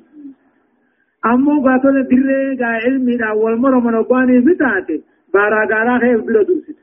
أمو 1.27 1.55
قاتل 1.65 1.97
دري 2.11 2.57
قا 2.61 2.71
علمي 2.85 3.17
دا 3.17 3.31
والمر 3.31 3.75
من 3.81 3.95
أقواني 3.95 4.39
بتاتي 4.47 5.03
بارا 5.35 5.61
قالا 5.71 5.99
خيف 5.99 6.21
بلا 6.27 6.43
درسي 6.43 6.75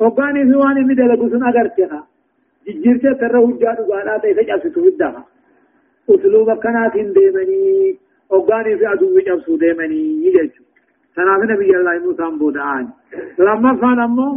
أقواني 0.00 0.44
في 0.48 0.56
واني 0.62 0.80
مدى 0.88 1.02
لقسن 1.02 1.42
أغرتها 1.50 2.06
جرجر 2.84 3.12
ترى 3.20 3.38
وجاد 3.38 3.78
قالا 3.90 4.18
تيسج 4.22 4.50
أسسو 4.50 4.80
بدها 4.86 5.24
أسلوب 6.10 6.48
كانت 6.62 6.94
ديمني 6.94 7.96
أوغاني 8.32 8.76
في 8.78 8.86
عدو 8.86 9.18
جبسو 9.26 9.56
ديمني 9.56 10.02
يجيشو 10.26 10.63
تناف 11.16 11.40
نبي 11.50 11.76
الله 11.76 11.98
موسى 12.04 12.38
بودعان 12.38 12.88
لما 13.38 13.74
فان 13.80 14.00
أمو 14.00 14.28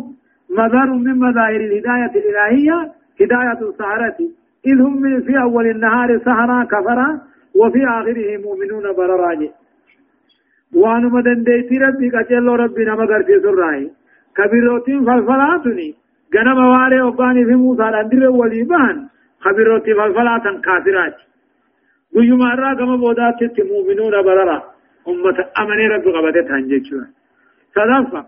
مظهر 0.49 0.89
من 1.05 1.15
مظاهر 1.25 1.61
الهداية 1.69 2.13
الإلهية 2.21 2.78
هداية 3.21 3.59
السحرة 3.69 4.17
إذ 4.65 4.82
هم 4.82 5.21
في 5.21 5.34
أول 5.41 5.67
النهار 5.67 6.09
سهرا 6.25 6.63
كفرا 6.63 7.09
وفي 7.55 7.82
آخره 7.86 8.30
مؤمنون 8.45 8.86
برراج۔ 8.97 9.49
مدن 11.13 11.43
ديتي 11.43 11.78
ربي 11.78 12.09
كجلو 12.09 12.55
ربي 12.55 12.86
نما 12.86 13.05
غرفي 13.05 13.39
سراي 13.39 13.91
كبيروتين 14.38 15.05
فالفلاتني 15.05 15.95
غنم 16.36 16.57
واري 16.57 17.01
أوغاني 17.01 17.45
في 17.45 17.55
موسى 17.55 17.84
الاندر 17.84 18.30
وليبان 18.30 19.07
خبيروتي 19.39 19.93
فالفلاتن 19.93 20.61
كافرات 20.61 21.15
ويما 22.15 22.53
را 22.53 22.75
كما 22.75 22.95
بودات 22.97 23.39
مؤمنون 23.71 24.21
بررا۔ 24.25 24.76
أمة 25.07 25.37
أمني 25.61 25.87
رب 25.87 26.05
قبضت 26.15 26.51
هنجتشوا 26.51 27.05
صدفة 27.75 28.25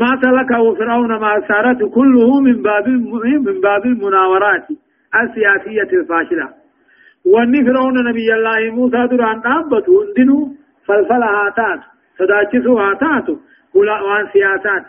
ما 0.00 0.10
سلكه 0.22 0.74
فرعون 0.74 1.20
مع 1.20 1.40
سارة 1.48 1.88
كله 1.88 2.40
من 2.40 2.62
باب 2.62 2.88
من 2.88 3.60
باب 3.60 3.86
المناورات 3.86 4.66
السياسية 5.22 5.90
الفاشلة 6.00 6.48
وان 7.26 7.64
فرعون 7.66 8.08
نبي 8.08 8.34
الله 8.34 8.70
موسى 8.74 9.06
دران 9.10 9.40
دابته 9.40 9.92
اندنو 10.02 10.52
فلفل 10.86 11.22
هاتات 11.22 11.80
صداچسو 12.18 12.78
هاتاتو 12.78 13.36
ولا 13.74 14.02
وان 14.02 14.26
سياسات 14.32 14.84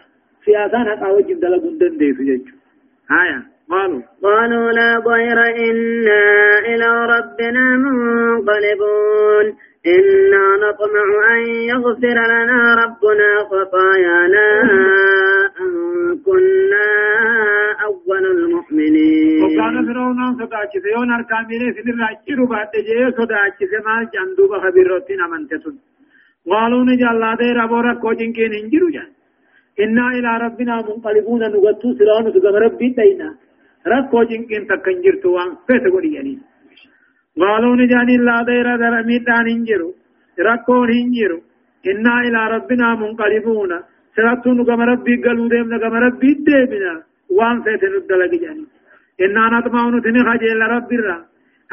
سياسات 0.45 0.87
حقا 0.87 1.07
وجب 1.11 1.39
دلقون 1.39 1.77
دندي 1.77 2.13
سججو 2.13 2.55
هايا 3.11 3.39
قالوا 3.69 4.01
قالوا 4.23 4.71
لا 4.71 4.99
ضير 4.99 5.39
إنا 5.67 6.23
إلى 6.69 6.89
ربنا 7.15 7.63
منقلبون 7.83 9.45
إنا 9.95 10.45
نطمع 10.63 11.07
أن 11.35 11.41
يغفر 11.71 12.17
لنا 12.31 12.61
ربنا 12.83 13.29
خطايانا 13.49 14.47
أن 15.61 15.71
كنا 16.25 16.89
أول 17.87 18.23
المؤمنين. 18.35 19.43
وكان 19.43 19.75
فرعون 19.87 20.19
صداچس 20.39 20.85
يون 20.95 21.11
اركامين 21.17 21.61
سن 21.75 21.89
راچيرو 22.03 22.45
بعد 22.53 22.73
جي 22.87 23.11
صداچس 23.19 23.71
ما 23.85 23.95
جندو 24.13 24.43
بخبيرتين 24.51 25.21
امنتسن 25.21 25.75
قالوا 26.51 26.83
نجا 26.89 27.09
الله 27.11 27.31
دي 27.39 27.47
ربورا 27.61 27.93
كوجين 27.93 28.31
كين 28.33 28.53
انجرو 28.53 28.89
جان. 28.95 29.09
إنا 29.83 30.05
إلى 30.17 30.31
ربنا 30.45 30.75
منقلبون 30.87 31.41
نغتو 31.53 31.87
سرعون 31.97 32.25
سقم 32.33 32.55
ربي 32.63 32.87
دينا 32.97 33.29
ركو 33.87 34.23
جنكين 34.29 34.63
تكن 34.69 34.97
جرتو 35.03 35.29
وان 35.35 35.49
فيت 35.67 35.85
قولي 35.93 36.37
يعني 37.37 37.51
قالوا 37.51 37.75
نجاني 37.75 38.17
لا 38.17 38.43
دير 38.43 38.75
در 38.75 39.03
ميدان 39.03 39.47
انجرو 39.55 39.93
ركو 40.39 40.83
هنجرو 40.83 41.39
إنا 41.91 42.13
إلى 42.25 42.41
ربنا 42.55 42.95
منقلبون 42.95 43.71
سرطو 44.15 44.53
نقم 44.53 44.81
ربي 44.81 45.15
قلو 45.23 45.47
ديم 45.47 45.73
نقم 45.73 45.93
ربي 45.93 46.33
ديمنا 46.47 46.93
وان 47.37 47.57
فيت 47.63 47.83
ندلق 47.93 48.33
يعني 48.43 48.65
إنا 49.23 49.43
نطمعون 49.53 50.01
تنخجل 50.01 50.61
رب 50.75 50.91
الرا 50.99 51.17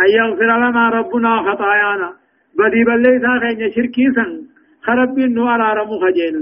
أن 0.01 0.09
يغفر 0.19 0.51
لنا 0.63 0.85
ربنا 0.99 1.31
خطايانا 1.47 2.11
بدي 2.59 2.85
بلي 2.89 3.13
ساخين 3.25 3.71
شركي 3.75 4.07
سن 4.17 4.31
خرب 4.87 5.19
نو 5.19 5.47
على 5.53 5.69
رمو 5.81 5.97
خجل 6.03 6.35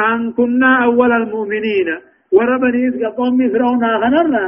أن 0.00 0.32
كنا 0.36 0.84
أول 0.84 1.12
المؤمنين 1.12 1.88
وربنيس 2.32 2.94
قطوم 3.02 3.38
فرعون 3.52 3.84
آخرنا 3.84 4.44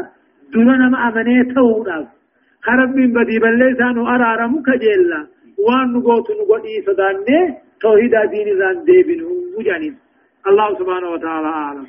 دون 0.52 0.90
ما 0.90 0.98
أمني 1.08 1.54
توداف 1.54 2.21
خرب 2.66 2.90
من 2.96 3.12
بدي 3.12 3.38
بلي 3.38 3.74
سانو 3.78 4.08
أرارمو 4.08 4.62
كجيلا 4.62 5.20
وان 5.58 5.92
نقوت 5.92 6.30
نقوتي 6.30 6.82
صداني 6.86 7.40
توحيد 7.80 8.14
دين 8.30 8.48
زان 8.58 8.84
ديبنو 8.84 9.28
وجانين 9.58 9.94
الله 10.46 10.68
سبحانه 10.78 11.08
وتعالى 11.10 11.46
أعلم 11.46 11.86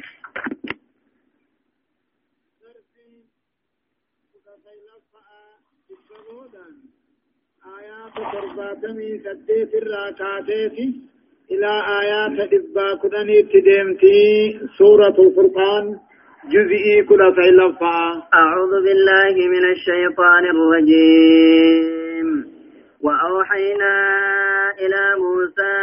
آيات 7.78 8.16
ترباتمي 8.34 9.10
سديت 9.26 9.72
الراكاتيتي 9.82 10.88
إلى 11.52 11.72
آيات 12.02 12.54
إبا 12.54 12.88
كدني 13.04 13.38
تدمتي 13.54 14.20
سورة 14.78 15.18
الفرقان 15.26 15.86
جزئي 16.48 17.04
كل 17.04 17.34
لفا 17.40 18.24
أعوذ 18.34 18.84
بالله 18.84 19.48
من 19.48 19.72
الشيطان 19.72 20.46
الرجيم. 20.46 22.46
وأوحينا 23.04 23.96
إلى 24.80 25.16
موسى 25.20 25.76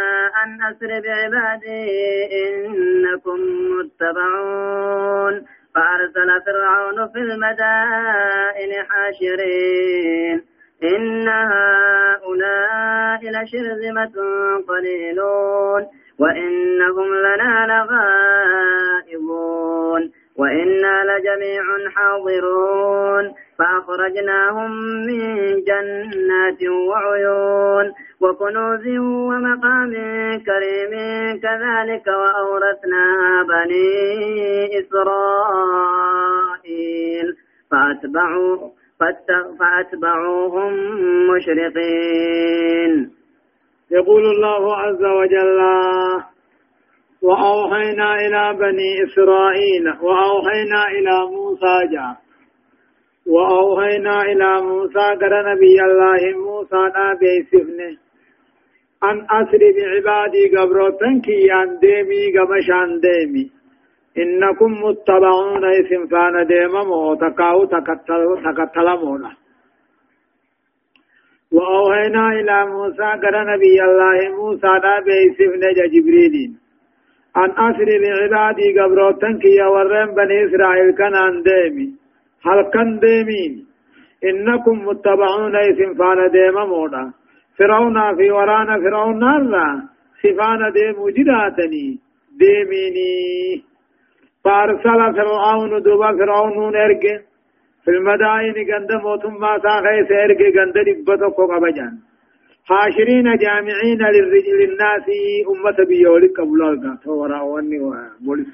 أن 0.44 0.58
أسر 0.70 0.86
بعبادي 0.86 1.86
إنكم 2.48 3.38
متبعون. 3.78 5.34
فأرسل 5.74 6.30
فرعون 6.46 7.08
في 7.12 7.18
المدائن 7.18 8.72
حاشرين. 8.88 10.42
إن 10.84 11.28
هؤلاء 11.28 13.20
لشرذمة 13.22 14.14
قليلون. 14.68 15.82
وإنهم 16.18 17.14
لنا 17.14 17.66
لغائبون. 19.10 20.10
وإنا 20.40 20.94
لجميع 21.04 21.62
حاضرون. 21.94 23.24
فأخرجناهم 23.58 24.70
من 25.06 25.24
جنات 25.64 26.62
وعيون 26.88 27.86
وكنوز 28.20 28.86
ومقام 28.98 29.92
كريم 30.48 30.92
كذلك 31.42 32.06
وأورثنا 32.06 33.04
بني 33.48 33.88
إسرائيل. 34.80 36.06
فأتبعوا 37.70 38.56
فأتبعوهم 39.58 40.72
مشرقين. 41.30 42.92
يقول 43.90 44.22
الله 44.22 44.76
عز 44.76 45.04
وجل 45.04 45.60
وأوحينا 47.22 48.14
إلى 48.14 48.58
بني 48.58 48.90
إسرائيل 49.04 49.84
وأوحينا 50.02 50.80
إلى 50.88 51.16
موسى 51.36 51.74
جاء 51.92 52.16
وأوحينا 53.26 54.22
إلى 54.22 54.62
موسى 54.62 55.06
قال 55.20 55.34
نبي 55.50 55.76
الله 55.88 56.20
موسى 56.46 56.80
نبي 56.96 57.42
سفنه 57.50 57.96
أن 59.04 59.26
أسري 59.30 59.68
بعبادي 59.76 60.56
قبروتن 60.56 61.20
كيان 61.20 61.78
ديمي 61.78 62.22
قمشان 62.36 63.00
ديمي. 63.00 63.50
إنكم 64.18 64.72
متبعون 64.84 65.64
اسم 65.64 66.06
فان 66.06 66.46
ديممو 66.46 67.14
تقاو 67.14 67.64
تكتلمون. 67.64 69.24
وأوحينا 71.52 72.28
إلى 72.28 72.66
موسى 72.66 73.08
قال 73.22 73.34
نبي 73.52 73.76
الله 73.88 74.18
موسى 74.36 74.72
نبي 74.84 75.20
سفنه 75.38 75.78
جبريلين 75.92 76.69
أن 77.36 77.50
أسري 77.50 77.98
بعبادي 78.02 78.80
قبروتن 78.80 79.38
كي 79.38 79.62
ورم 79.62 80.14
بني 80.14 80.44
إسرائيل 80.44 80.90
كان 80.98 81.14
عن 81.14 81.42
ديمي. 81.42 81.88
هل 82.46 82.62
كان 82.74 82.98
ديمين 82.98 83.66
إنكم 84.24 84.86
متبعون 84.86 85.56
اسم 85.56 85.94
فانا 85.98 86.26
ديم 86.26 86.56
مودا. 86.68 87.12
فرعون 87.58 88.16
في 88.16 88.30
ورانا 88.30 88.76
فرعون 88.82 89.18
نارا 89.18 89.66
سفانا 90.22 90.70
ديم 90.70 90.96
جراتني 91.16 91.98
ديميني. 92.40 93.62
فأرسل 94.44 95.00
فرعون 95.16 95.82
دوبا 95.82 96.12
فرعون 96.18 96.76
ارجع 96.76 97.18
في 97.84 97.90
المدائن 97.90 98.54
غند 98.70 98.92
موتم 99.04 99.34
ما 99.40 99.58
ساخي 99.58 100.04
سيرجع 100.08 100.48
غند 100.60 100.76
دبتو 100.86 101.30
قبجان. 101.50 102.09
حاشرين 102.68 103.36
جامعين 103.36 104.02
للرجل 104.14 104.56
للناس 104.60 105.06
أمة 105.50 105.84
بيولك 105.88 106.40
قبلها 106.40 106.98
تورا 107.04 107.40
واني 107.40 107.80
ومولس 107.80 108.48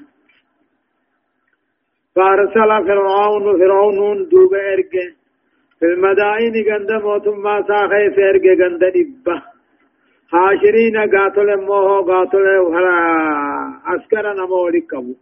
فأرسل 2.15 2.87
فرعون 2.87 3.59
فرعون 3.59 4.29
دوب 4.29 4.53
ارجع 4.53 5.07
في 5.79 5.85
المدائن 5.85 6.53
غند 6.67 6.91
موتم 7.03 7.39
ما 7.39 7.61
ساخي 7.67 8.15
سيرجع 8.15 8.53
غند 8.63 8.83
دبا 8.95 9.41
حاشرين 10.31 10.97
قاتل 11.13 11.49
موه 11.67 12.01
قاتل 12.01 12.45
عسكر 13.85 14.33
نمولك 14.33 14.93
قبل 14.93 15.15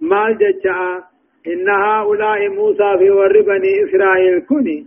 مال 0.00 0.38
جچا 0.38 1.10
إن 1.46 1.68
هؤلاء 1.68 2.48
موسى 2.48 2.98
في 2.98 3.10
ور 3.10 3.42
بني 3.42 3.84
إسرائيل 3.84 4.40
كني 4.48 4.86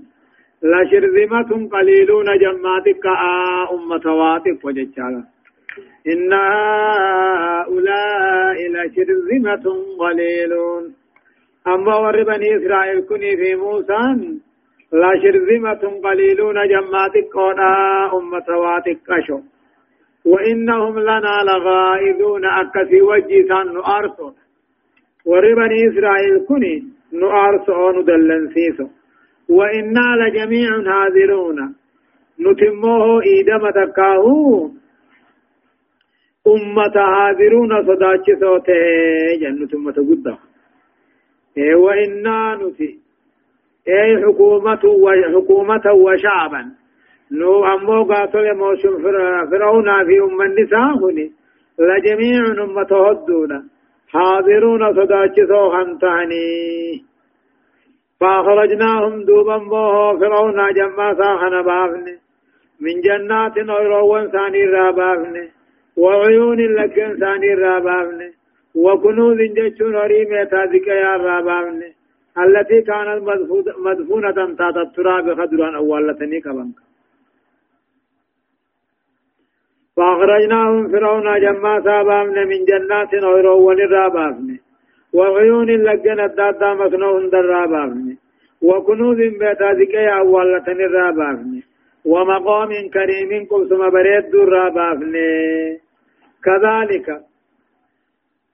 لشرذمة 0.63 1.69
قليلون 1.73 2.27
جماتك 2.43 3.05
أمة 3.75 4.05
واطف 4.21 4.65
وجچا 4.65 5.23
إن 6.11 6.33
هؤلاء 7.63 8.57
لشرذمة 8.75 9.65
قليلون. 9.99 10.83
أما 11.67 11.95
ور 11.95 12.23
بني 12.23 12.57
إسرائيل 12.57 12.99
كني 13.09 13.37
في 13.37 13.55
موسى 13.55 14.03
لشرذمة 14.93 15.83
قليلون 16.03 16.57
جماتك 16.73 17.35
أمة 18.19 18.47
واطف 18.63 18.97
شو 19.27 19.39
وإنهم 20.25 20.99
لنا 20.99 21.35
لغائذون 21.47 22.45
أكسي 22.45 23.01
وجي 23.01 23.43
سن 23.49 23.77
أرسل 23.97 24.33
ور 25.25 25.53
بني 25.55 25.79
إسرائيل 25.89 26.45
كني 26.47 26.83
نؤارس 27.13 27.69
أو 27.69 27.91
ندلنسيسو 27.91 28.87
وإنا 29.49 30.07
لجميع 30.21 30.69
حاضرون. 30.91 31.75
نتموه 32.39 33.23
إيدما 33.23 33.71
تكاهو. 33.71 34.69
أمة 36.47 36.95
حاضرون 36.95 37.71
صداچ 37.87 38.25
صوته. 38.41 38.81
جنة 39.41 39.69
أمة 39.73 39.97
قدام 40.09 40.37
إيه 41.57 41.75
وإنا 41.75 42.55
نتي. 42.55 42.99
أي 43.87 44.23
حكومة 44.23 44.83
وحكومة 44.85 45.85
وشعبا. 45.93 46.71
نو 47.31 47.65
أمو 47.65 48.03
قاتل 48.03 48.55
موسم 48.57 48.93
فرعون 49.51 50.05
في 50.05 50.19
أم 50.19 50.41
النساء 50.41 50.99
لجميع 51.79 52.63
أمة 52.63 52.91
هدونا. 53.07 53.63
حاضرون 54.13 54.93
صداچسو 54.93 55.69
خنتاني 55.69 56.45
فأخرجناهم 58.23 59.23
دوبا 59.23 59.57
بوه 59.57 60.19
فرعون 60.19 60.73
جمع 60.73 61.13
ساخن 61.13 61.61
بافن 61.61 62.05
من 62.83 63.01
جنات 63.01 63.57
نيروان 63.57 64.27
ثاني 64.35 64.63
رابافن 64.65 65.35
وعيون 65.97 66.59
لكن 66.75 67.17
ثاني 67.19 67.53
رابافن 67.53 68.19
وكنوز 68.75 69.37
جتشون 69.57 69.95
هريمة 69.95 70.43
تاذك 70.43 70.87
يا 70.87 71.17
رابافن 71.17 71.81
التي 72.43 72.81
كانت 72.81 73.19
مدفونة 73.85 74.39
تحت 74.59 74.77
التراب 74.85 75.25
خدرا 75.39 75.77
أولتني 75.77 76.39
كبنك 76.41 76.77
فأخرجناهم 79.95 80.91
فرعون 80.91 81.27
جمع 81.41 81.81
سابامن 81.87 82.37
من 82.51 82.65
جنات 82.69 83.13
غيرو 83.15 83.69
ونرابافن 83.69 84.57
وعيون 85.13 85.69
لجن 85.87 86.19
الدادا 86.19 86.73
مكنوهن 86.73 87.29
درابافن 87.29 88.12
وكنوز 88.63 89.17
بيتا 89.17 89.71
ذكي 89.79 90.07
أولة 90.19 90.67
الرابافن 90.67 91.61
ومقام 92.05 92.69
كريم 92.93 93.31
قبسم 93.51 93.89
بريد 93.89 94.23
درابافن 94.31 95.13
كذلك 96.45 97.07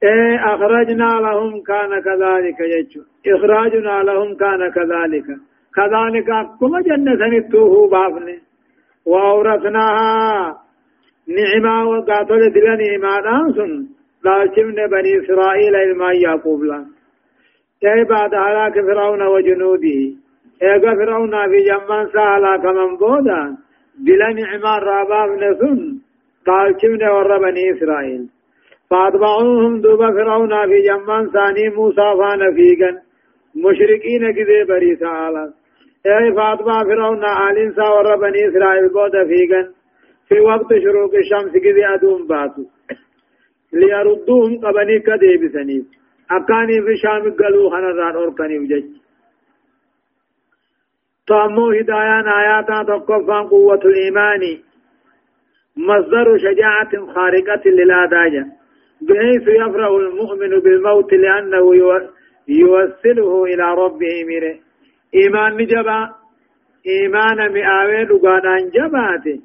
إيه 0.04 0.56
أخرجنا 0.56 1.10
لهم 1.26 1.62
كان 1.62 1.92
كذلك 2.02 2.60
يجو. 2.60 3.02
إخراجنا 3.36 4.04
لهم 4.04 4.36
كان 4.36 4.72
كذلك. 4.72 5.28
كذلك 5.76 6.30
كما 6.60 6.82
جنة 6.82 7.28
نتوه 7.38 7.90
بافن 7.90 8.28
وأورثناها 9.06 10.58
نعمة 11.28 11.90
وقاتل 11.90 12.54
دل 12.54 12.68
نعمة 12.84 13.22
دانسن 13.22 13.72
دالشمن 14.24 14.88
بني 14.94 15.12
إسرائيل 15.20 15.76
إلما 15.76 16.14
يعقوب 16.14 16.64
لأن 16.64 16.86
أي 17.84 18.04
بعد 18.04 18.34
هلاك 18.36 18.74
فرعون 18.74 19.22
وجنوده 19.22 20.00
إيقا 20.64 20.96
فرعون 20.96 21.32
في 21.52 21.60
جمان 21.70 22.08
سهلاك 22.14 22.66
من 22.66 22.98
بودا 22.98 23.58
دل 24.06 24.22
نعمة 24.40 24.78
راباب 24.78 25.30
نسن 25.44 25.80
دالشمن 26.48 27.04
ور 27.16 27.38
بني 27.38 27.64
إسرائيل 27.72 28.30
فأتبعوهم 28.90 29.82
دوبا 29.82 30.10
فرعون 30.12 30.68
في 30.70 30.80
جمان 30.88 31.30
ثاني 31.30 31.70
موسى 31.76 32.08
فان 32.20 32.42
فيقا 32.56 32.92
مشركين 33.56 34.32
كذي 34.32 34.64
بري 34.70 34.96
تعالى 34.96 35.46
أي 36.06 36.34
فأتبع 36.36 36.84
فرعون 36.84 37.26
آلين 37.26 37.72
سا 37.72 37.90
ور 37.90 38.16
بني 38.16 38.48
إسرائيل 38.50 38.90
بودا 38.90 39.24
فيقا 39.32 39.62
في 40.28 40.40
وقت 40.40 40.70
شروق 40.84 41.14
الشمس 41.16 41.52
كذي 41.64 41.86
أدوم 41.94 42.28
باتو 42.28 42.64
ليردوهم 43.74 44.54
قبني 44.64 45.00
كدي 45.00 45.38
بسنيف 45.42 45.99
أكاني 46.32 46.82
في 46.82 46.96
شام 47.02 47.24
قلو 47.40 47.70
خنران 47.70 48.16
أوركني 48.16 48.60
وجج. 48.60 48.84
تأمو 51.28 51.72
هدايان 51.72 52.28
آياتا 52.28 52.84
تقفان 52.84 53.48
قوة 53.48 53.84
الإيمان. 53.86 54.44
مصدر 55.78 56.38
شجاعة 56.38 56.92
خارقة 57.14 57.64
للآداجة 57.66 58.46
بحيث 59.02 59.48
يفرح 59.48 59.88
المؤمن 59.88 60.60
بالموت 60.60 61.14
لأنه 61.14 61.66
يوصله 62.48 63.44
إلى 63.44 63.74
ربه 63.84 64.24
ميره 64.28 64.56
إيمان 65.16 65.58
نجبا. 65.58 66.00
إيمان 66.88 67.38
مئاوين 67.54 68.08
لقادان 68.08 68.70
جباته. 68.76 69.40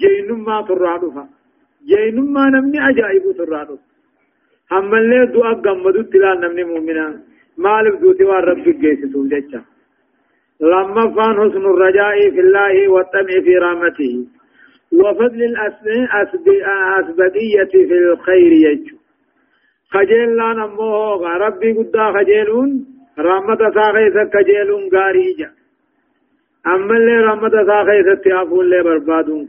جينما 0.00 0.62
ترادفا. 0.68 1.28
جينما 1.86 2.44
نمني 2.50 2.78
أجائب 2.90 3.24
ترادف. 3.38 3.89
هم 4.72 4.94
اللي 4.94 5.26
دعا 5.26 5.54
قمدو 5.54 6.02
تلا 6.02 6.34
نمني 6.34 6.64
مؤمنا 6.64 7.20
مالف 7.58 8.00
دوتي 8.00 8.24
والرب 8.24 8.64
جيسسو 8.82 9.28
جيشا 9.32 9.60
لما 10.60 11.02
فان 11.14 11.34
حسن 11.40 11.64
الرجاء 11.72 12.30
في 12.34 12.40
الله 12.40 12.88
والطمع 12.88 13.34
في 13.44 13.54
رحمته 13.66 14.14
وفضل 14.92 15.42
الأسبقية 15.50 17.64
في 17.88 17.94
الخير 18.12 18.52
يجو 18.52 18.96
خجل 19.92 20.36
لا 20.36 20.52
نموه 20.52 21.36
ربي 21.36 21.72
قدا 21.72 22.12
خجلون 22.12 22.70
رحمة 23.18 23.58
ساقيسة 23.74 24.30
خجلون 24.34 24.82
غاريجا 24.94 25.50
أما 26.66 26.96
اللي 26.96 27.16
رحمة 27.16 27.50
ساقيسة 27.50 28.14
تيافون 28.24 28.60
اللي 28.64 28.82
بربادون 28.82 29.48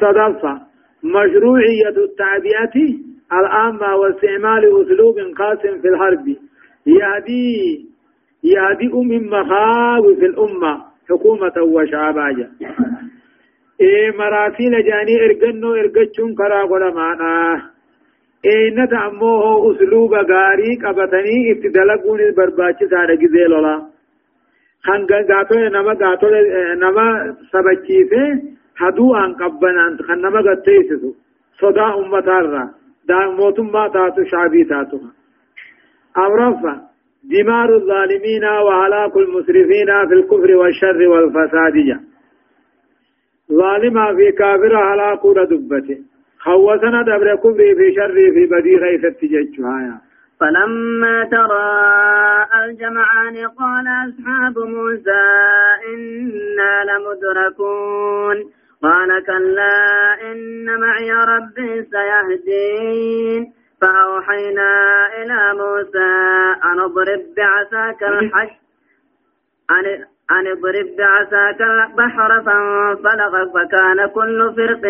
صدفة 0.00 0.60
مشروعية 1.04 1.88
التعبئة 2.04 2.76
العامة 3.32 3.96
واستعمال 3.96 4.62
أسلوب 4.82 5.16
قاس 5.38 5.58
في 5.82 5.88
الحرب. 5.88 6.26
يهدي 6.86 7.86
يهدئ 8.44 8.96
من 8.96 9.30
مخاوف 9.30 10.18
الأمة 10.22 10.82
حكومة 11.08 11.52
وشعباجا 11.62 12.50
إيه 13.80 14.10
مراسيل 14.18 14.84
جاني 14.84 15.24
إرقنو 15.24 15.74
إرقشون 15.74 16.34
كرا 16.34 16.62
قد 16.64 16.94
معنا 16.94 17.62
إيه 18.44 18.74
ندعموه 18.76 19.72
أسلوب 19.72 20.14
غاري 20.14 20.76
قبطني 20.84 21.52
ابتدلقون 21.52 22.20
البرباچي 22.20 22.86
سارة 22.90 23.14
جزي 23.14 23.44
لولا 23.44 23.82
خان 24.84 25.06
غاتو 25.30 25.54
نما 25.54 25.92
غاتو 26.02 26.28
نما 26.82 27.36
سبچيسه 27.52 28.42
هدو 28.80 29.14
آن 29.14 29.34
قبنا 29.34 29.88
انت 29.88 30.02
خنما 30.02 30.40
قتيسسو 30.40 31.10
صدا 31.60 31.86
امتارا. 31.94 32.79
دا 33.08 33.18
موتم 33.38 33.66
ما 33.72 33.88
تاتو 33.88 34.24
شعبي 34.24 34.64
تاتو. 34.64 34.98
امرفا 36.16 36.74
دمار 37.24 37.74
الظالمين 37.74 38.44
وهلاك 38.44 39.16
المسرفين 39.16 40.08
في 40.08 40.14
الكفر 40.14 40.56
والشر 40.56 41.08
والفساد 41.08 42.00
ظالما 43.52 44.14
في 44.16 44.32
كافر 44.32 44.76
هلاك 44.76 45.22
دبته 45.50 45.98
خوسنا 46.38 47.02
دبر 47.02 47.36
كبري 47.36 47.74
في 47.74 47.94
شر 47.96 48.14
في 48.34 48.46
بدي 48.46 48.76
غيث 48.76 49.04
التججها 49.04 50.00
فلما 50.40 51.24
ترى 51.24 51.68
الجمعان 52.64 53.36
قال 53.60 53.86
أصحاب 54.08 54.58
موسى 54.58 55.24
إنا 55.94 56.74
لمدركون. 56.88 58.59
قال 58.82 59.24
كلا 59.26 59.76
إن 60.32 60.80
معي 60.80 61.10
ربي 61.12 61.82
سيهدين. 61.82 63.52
فأوحينا 63.80 64.72
إلى 65.22 65.54
موسى 65.54 66.12
أن 66.64 66.80
اضرب 66.80 67.22
بعصاك 67.36 68.02
الحج 68.02 68.50
أن 69.70 70.04
أن 70.30 70.46
اضرب 70.46 70.96
بعساك 70.98 71.60
البحر 71.60 72.42
فانفلق 72.42 73.52
فكان 73.54 74.06
كل 74.06 74.54
فرق 74.56 74.82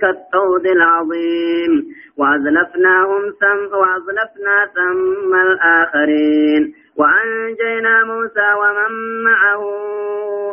كالطود 0.00 0.66
العظيم. 0.66 1.84
وأزلفناهم 2.18 3.22
ثم 3.40 3.76
وأزلفنا 3.76 4.66
ثم 4.74 5.34
الآخرين. 5.34 6.74
وأنجينا 6.96 8.04
موسى 8.04 8.52
ومن 8.60 9.24
معه 9.24 9.62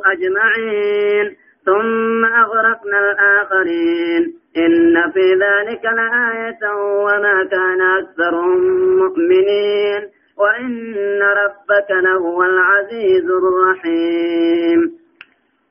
أجمعين. 0.05 1.44
ثم 1.65 2.25
أغرقنا 2.25 2.99
الآخرين. 2.99 4.33
إن 4.57 5.11
في 5.13 5.25
ذلك 5.45 5.83
لآية 5.85 6.63
وما 7.03 7.37
كان 7.51 7.81
أكثرهم 7.81 8.59
مؤمنين. 8.97 10.01
وإن 10.37 11.21
ربك 11.21 11.89
لهو 11.91 12.43
العزيز 12.43 13.25
الرحيم. 13.41 14.79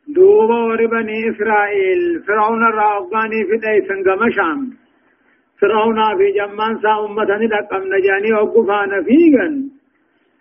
دوبا 0.09 0.55
وربني 0.55 1.31
إسرائيل. 1.31 2.23
فرعون 2.27 2.63
الرأغاني 2.67 3.45
في 3.45 3.57
ديسن 3.57 4.11
قمشام 4.11 4.71
فرعون 5.61 6.17
في 6.19 6.33
جمان 6.33 6.79
سا 6.83 6.93
أمة 7.05 7.25
نجاني 7.95 8.33
وقفان 8.33 9.05
فيغن. 9.05 9.75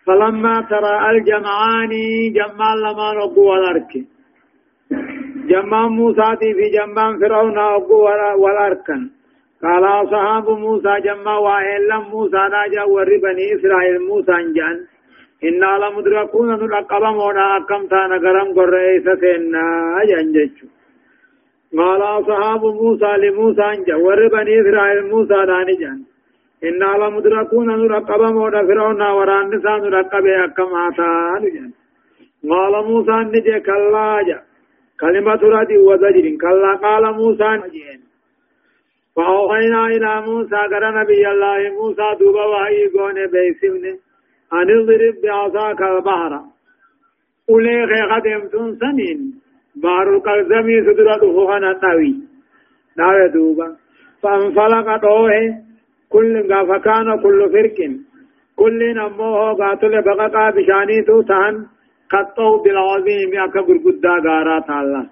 فلما 0.06 0.60
ترى 0.70 1.10
الجمعان 1.10 1.90
جمال 2.34 2.80
لما 2.82 3.12
نقوى 3.14 3.58
الأرك 3.58 4.13
جمان 5.54 5.88
موسى 5.98 6.28
في 6.40 6.66
جمان 6.76 7.18
فرعون 7.20 7.58
وقوى 7.58 8.14
والأركن 8.42 9.02
قال 9.64 9.84
أصحاب 9.84 10.46
موسى 10.64 10.94
جمع 11.04 11.38
وإلا 11.46 11.98
موسى 11.98 12.42
ناجا 12.54 12.82
ور 12.94 13.10
بني 13.24 13.44
إسرائيل 13.54 13.96
موسى 14.08 14.36
جان 14.56 14.76
إنا 15.48 15.70
لمدركون 15.82 16.48
نلقب 16.60 17.02
مونا 17.18 17.44
أكم 17.56 17.82
تانا 17.90 18.16
قرم 18.24 18.48
قرئيس 18.56 19.06
سينا 19.20 19.64
جنجج 20.08 20.56
قال 21.78 22.02
أصحاب 22.02 22.62
موسى 22.64 23.10
لموسى 23.22 23.68
جان 23.86 24.00
ور 24.06 24.20
بني 24.34 24.52
إسرائيل 24.60 25.00
موسى 25.10 25.38
ناني 25.50 25.74
جان. 25.82 25.98
إنا 26.68 26.90
لمدركون 27.00 27.68
نلقب 27.80 28.22
مونا 28.36 28.60
فرعون 28.68 29.02
وران 29.02 29.46
نسان 29.54 29.80
نلقب 29.82 30.26
أكم 30.26 30.70
آتان 30.86 31.42
جان. 31.54 31.70
قال 32.50 32.74
موسى 32.88 33.16
نجي 33.32 33.60
كلا 33.66 34.22
جا. 34.28 34.38
كلمة 35.04 35.42
ردي 35.54 35.78
وزجر. 35.88 36.26
كلا 36.42 36.72
قال 36.84 37.04
موسى. 37.20 37.50
فأوحينا 39.16 39.86
إلى 39.86 40.12
موسى 40.26 40.60
قال 40.72 40.84
نبي 41.00 41.22
الله 41.32 41.60
موسى 41.78 42.06
دوبا 42.20 42.44
وحي 42.52 42.86
قون 42.94 43.16
بيسمني 43.32 43.92
أن 44.52 44.68
اضرب 44.78 45.14
بعصاك 45.22 45.80
البحر. 45.82 46.32
أولي 47.50 47.76
قدم 48.12 48.42
تنسنين 48.52 49.18
بحر 49.82 50.06
القلزمي 50.16 50.76
سدرته 50.86 51.36
هنا 51.50 51.72
داوي 51.82 53.28
دوبا 53.34 53.68
فانفلق 54.22 54.88
دوه 55.04 55.32
كل 56.14 56.32
فكان 56.68 57.08
كل 57.22 57.40
فرق. 57.52 57.78
كل 58.56 58.80
نموه 58.96 59.52
قاتل 59.60 60.02
بقى 60.02 60.52
بشاني 60.56 61.02
توتان. 61.06 61.54
قطعوا 62.14 62.62
بالعظيم 62.62 63.30
أكبر 63.46 63.76
قد 63.84 64.06
غارات 64.26 64.70
الله 64.70 65.06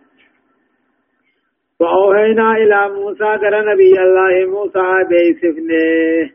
وأوهينا 1.80 2.48
إلى 2.62 2.80
موسى 2.96 3.30
قال 3.42 3.54
نبي 3.70 3.94
الله 4.06 4.32
موسى 4.54 4.86
بيسفنه 5.10 6.30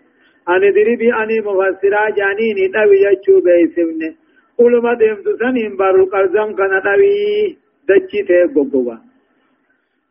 أن 0.50 0.62
دربي 0.76 1.10
أني 1.22 1.38
مفسرا 1.48 2.04
جانيني 2.18 2.66
تبي 2.76 2.98
يجو 3.08 3.36
بيسفنه 3.46 4.12
قل 4.58 4.74
ما 4.84 4.94
دمت 4.94 5.28
سنين 5.40 5.76
بارو 5.80 6.06
قرزم 6.14 6.50
كان 6.58 6.74
تبي 6.88 7.58
دچي 7.90 8.22
ته 8.28 8.46
بوبوا 8.54 8.98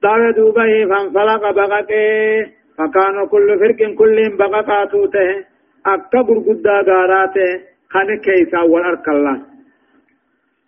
دار 0.02 0.30
دوبه 0.36 0.72
فانفلق 0.90 1.42
بغته 1.58 2.06
فكان 2.78 3.26
كل 3.32 3.48
فرق 3.60 3.80
كل 3.98 4.16
بغقاتو 4.38 5.06
ته 5.06 5.28
أكا 5.86 6.20
غرغدا 6.28 6.76
غاراته 6.88 7.60
خان 7.92 8.08
كيسا 8.24 8.60
والأرك 8.60 9.08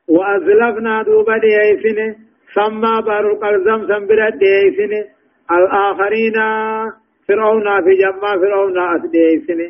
وأزلفنا 0.08 1.02
دوبه 1.02 1.38
دي 1.38 1.60
ايسنه 1.60 2.16
سما 2.54 3.00
بارو 3.00 3.34
قلزم 3.42 3.86
سنبرا 3.88 4.30
ديسن 4.30 4.92
الآخرين 5.50 6.36
فرعون 7.28 7.84
في 7.84 7.94
جمع 8.02 8.36
فرعون 8.42 8.78
أسديسن 8.96 9.60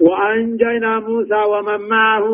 وأنجينا 0.00 1.00
موسى 1.00 1.42
ومن 1.52 1.88
معه 1.88 2.26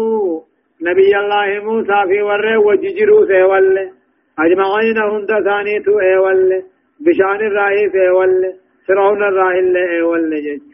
نبي 0.82 1.16
الله 1.18 1.64
موسى 1.64 1.98
في 2.08 2.22
وره 2.22 2.58
وججرو 2.58 3.26
سيوال 3.26 3.90
أجمعين 4.38 4.98
هند 4.98 5.30
ثانيتو 5.44 6.00
ايوال 6.00 6.62
بشان 7.00 7.40
الرأي 7.48 7.90
سيوال 7.90 8.52
فرعون 8.88 9.22
الرأي 9.22 9.58
اللي 9.58 9.90
ايوال 9.90 10.30
جج. 10.46 10.66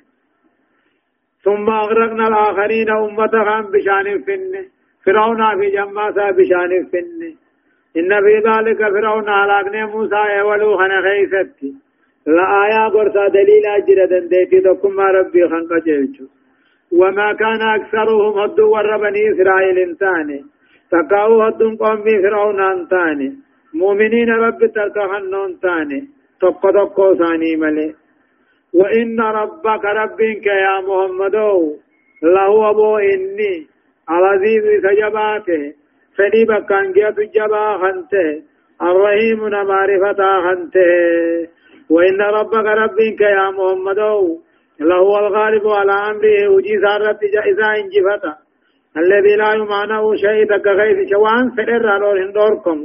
ثم 1.44 1.70
أغرقنا 1.70 2.28
الآخرين 2.28 2.90
أمتهم 2.90 3.62
بشان 3.72 4.22
فن 4.26 4.71
فرعون 5.04 5.60
في 5.60 5.70
جمع 5.70 6.10
بشان 6.10 6.70
فن 6.92 7.22
إن 7.96 8.10
في 8.24 8.34
ذلك 8.48 8.78
فرعون 8.78 9.28
هلاكنا 9.28 9.86
موسى 9.86 10.42
ولو 10.46 10.76
خنا 10.76 11.02
خيستي 11.02 11.74
لا 12.26 12.44
آية 12.64 12.88
قرصا 12.94 13.28
دليل 13.28 13.66
أجر 13.66 14.04
دنديتي 14.10 14.60
تكم 14.60 15.00
ربي 15.00 15.48
خنق 15.48 15.72
جيشو 15.84 16.24
وما 16.92 17.32
كان 17.32 17.62
أكثرهم 17.76 18.38
هدو 18.38 18.70
ور 18.74 18.96
بني 18.96 19.22
إسرائيل 19.32 19.78
انتاني 19.78 20.44
تقاو 20.90 21.42
هدو 21.42 21.76
قوم 21.76 22.04
فرعون 22.22 22.60
انتاني 22.60 23.28
مؤمنين 23.74 24.30
رب 24.30 24.60
تلقهنون 24.74 25.60
تاني 25.62 26.00
تقو 26.40 26.70
تقو 26.70 27.14
ثاني 27.14 27.56
ملي 27.56 27.94
وإن 28.74 29.20
ربك 29.20 29.84
ربك 29.84 30.46
يا 30.46 30.76
محمد 30.88 31.36
له 32.22 32.70
أبو 32.70 32.96
إني 32.98 33.71
العزيز 34.16 34.64
سجباته 34.84 35.62
فني 36.16 36.42
بكان 36.48 36.92
جاب 36.92 37.18
جبا 37.34 37.66
خنته 37.82 38.28
الرحيم 38.82 39.40
معرفة 39.70 40.20
خنته. 40.44 41.48
وإن 41.90 42.20
ربك 42.20 42.66
ربك 42.82 43.20
يا 43.20 43.50
محمد 43.50 44.00
لهو 44.80 45.18
الغالب 45.18 45.66
على 45.68 45.92
أمره 46.10 46.48
وجي 46.54 46.74
سارت 46.84 47.20
جائزة 47.34 47.66
إنجفتا. 47.80 48.34
الذي 48.96 49.36
لا 49.36 49.50
يمعنى 49.54 49.98
شيء 50.24 50.44
تك 50.52 50.66
غير 50.66 50.96
شوان 51.10 51.50
فدر 51.56 51.86
على 51.88 52.08
هندوركم 52.22 52.78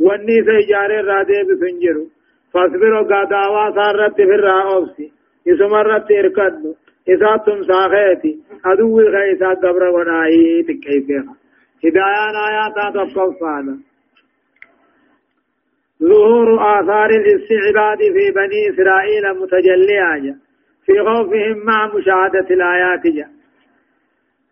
واني 0.00 0.36
سيجار 0.46 0.90
رادي 1.04 1.38
بسنجرو. 1.48 2.04
فاصبروا 2.52 3.08
قاداوا 3.10 3.70
سارت 3.76 4.16
في 4.16 4.34
الرأوسي 4.38 5.12
يسمرت 5.46 6.08
إركدو. 6.10 6.70
إذا 7.08 7.36
تم 7.36 7.62
ساخيتي 7.62 8.38
أدوي 8.64 9.04
غيسا 9.04 9.48
قبر 9.48 9.82
ونائي 9.88 10.62
تكيفيها. 10.62 11.34
هدايان 11.84 12.36
آيات 12.48 12.94
تفصل 12.94 13.78
ظهور 16.02 16.48
آثار 16.78 17.10
الاستعباد 17.10 17.98
في 17.98 18.30
بني 18.38 18.60
إسرائيل 18.70 19.24
متجلية 19.40 20.36
في 20.86 20.92
خوفهم 21.06 21.58
مع 21.66 21.86
مشاهدة 21.86 22.48
الآيات 22.50 23.06
جا 23.06 23.28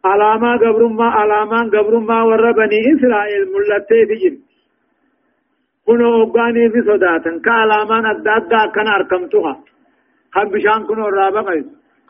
علامة 0.05 0.57
قبر 0.57 0.87
ما 0.87 1.05
علامة 1.05 1.71
قبر 1.75 1.99
ما 1.99 2.23
ور 2.23 2.53
بني 2.53 2.81
إسرائيل 2.95 3.43
ملتي 3.55 4.01
تجن 4.11 4.37
كنو 5.87 6.23
أبغاني 6.23 6.71
في 6.71 6.81
صداتا 6.83 7.41
كعلامة 7.45 8.11
أدادا 8.11 8.67
كان 8.75 8.89
أركمتها 8.89 9.55
خم 10.35 10.49
بشان 10.49 10.87
كنو 10.87 11.09
الرابق 11.09 11.49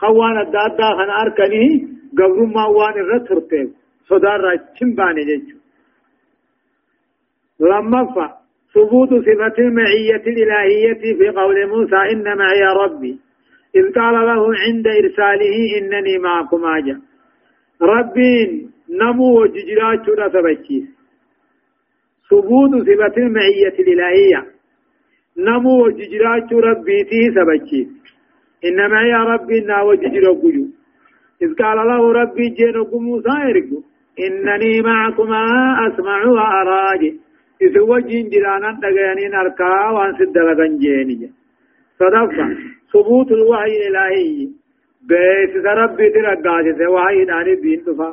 خوان 0.02 0.36
أدادا 0.36 0.88
كان 0.98 1.10
أركني 1.22 1.66
قبر 2.18 2.38
ما 2.54 2.64
وان 2.76 2.96
الرترتين 3.04 3.68
صدار 4.08 4.40
راچن 4.46 4.90
باني 4.98 5.24
جيجو 5.28 5.56
لما 7.60 8.02
فا 8.14 8.26
ثبوت 8.74 9.08
صفة 9.08 9.56
المعية 9.58 10.24
الإلهية 10.32 11.14
في 11.18 11.28
قول 11.28 11.66
موسى 11.68 11.96
إن 12.12 12.24
معي 12.38 12.62
ربي 12.84 13.18
إذ 13.76 13.92
قال 13.92 14.14
له 14.14 14.42
عند 14.64 14.86
إرساله 14.86 15.56
إنني 15.78 16.18
معكم 16.18 16.64
أجا. 16.64 17.00
ربين 17.82 18.70
نمو 18.90 19.40
وججرات 19.40 20.06
شرة 20.06 20.56
ثبوت 22.30 22.70
صفة 22.88 23.16
المعية 23.16 23.76
الإلهية 23.78 24.46
نمو 25.38 25.84
وججرات 25.84 26.52
ربيتي 26.52 27.20
سبجي 27.36 27.88
إنما 28.68 29.00
يا 29.02 29.20
ربي 29.32 29.60
نا 29.60 29.82
وججر 29.82 30.26
قجو 30.42 30.66
إذ 31.42 31.50
قال 31.60 31.78
له 31.88 32.12
ربي 32.12 32.48
جين 32.58 32.76
موسى 33.06 33.34
يرجو 33.48 33.82
إنني 34.26 34.82
معكما 34.82 35.42
أسمع 35.86 36.26
وأراجي 36.26 37.20
إذ 37.62 37.78
وجين 37.78 38.28
جرانا 38.32 38.78
دقياني 38.82 39.28
نركا 39.34 39.90
وان 39.94 40.12
سدلقا 40.18 40.66
جيني. 40.82 41.30
صدفة 41.98 42.46
ثبوت 42.92 43.32
الوحي 43.32 43.72
الإلهي. 43.78 44.48
بيت 45.08 45.54
ربي 45.66 46.10
ترقاتي 46.14 46.86
وحي 46.86 47.24
داني 47.24 47.54
بين 47.62 47.82
دفا. 47.86 48.10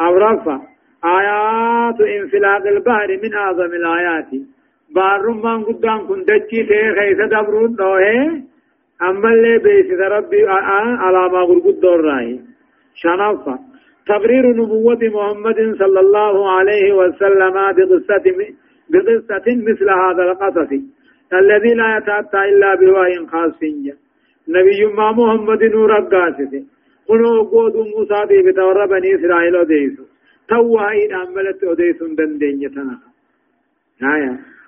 أو 0.00 0.16
رفع 0.16 0.58
آيات 1.04 2.00
انفلاق 2.00 2.66
البحر 2.66 3.08
من 3.22 3.34
أعظم 3.34 3.72
الآيات. 3.80 4.30
بارمان 4.94 5.64
قدام 5.64 6.00
كن 6.08 6.20
دچي 6.28 6.60
تي 6.68 6.80
خيسة 6.96 7.26
دبرون 7.32 7.74
دوه 7.74 8.48
أما 9.02 9.28
اللي 9.32 9.58
بيسد 9.58 10.00
ربي 10.00 10.46
على 11.02 11.32
ما 11.32 11.44
قرقود 11.44 11.80
دور 11.80 12.00
راي 12.00 12.40
شنفة 12.94 13.58
تقرير 14.06 14.44
نبوة 14.56 14.98
محمد 15.02 15.76
صلى 15.78 16.00
الله 16.00 16.50
عليه 16.50 16.92
وسلم 16.92 17.54
بقصة 17.76 18.26
بقصة 18.90 19.46
مثل 19.68 19.90
هذا 19.90 20.22
القصص. 20.22 20.72
الذي 21.32 21.74
لا 21.74 21.96
يتأتى 21.96 22.40
إلا 22.48 22.74
بوحي 22.74 23.26
خاص 23.26 23.62
نبي 24.48 24.80
ما 24.96 25.12
محمد 25.12 25.62
نور 25.64 25.92
قاسته 26.00 26.64
قلوا 27.08 27.44
قود 27.52 27.76
موسى 27.76 28.20
بي 28.28 28.42
بتور 28.42 28.86
بني 28.86 29.14
إسرائيل 29.14 29.56
وديسو. 29.56 30.04
توهي 30.48 31.14
أملت 31.22 31.64
وديسو 31.64 32.06
دندين 32.18 32.62
يتنا 32.62 32.98
آية 34.14 34.38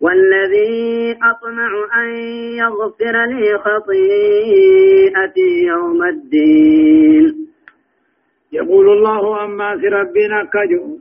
والذي 0.00 1.12
أطمع 1.30 1.70
أن 2.00 2.08
يغفر 2.62 3.16
لي 3.32 3.58
خطيئتي 3.64 5.50
يوم 5.66 6.02
الدين. 6.02 7.26
يقول 8.52 8.86
الله 8.88 9.44
أما 9.44 9.72
ربنا 9.72 10.44
كجو 10.52 10.98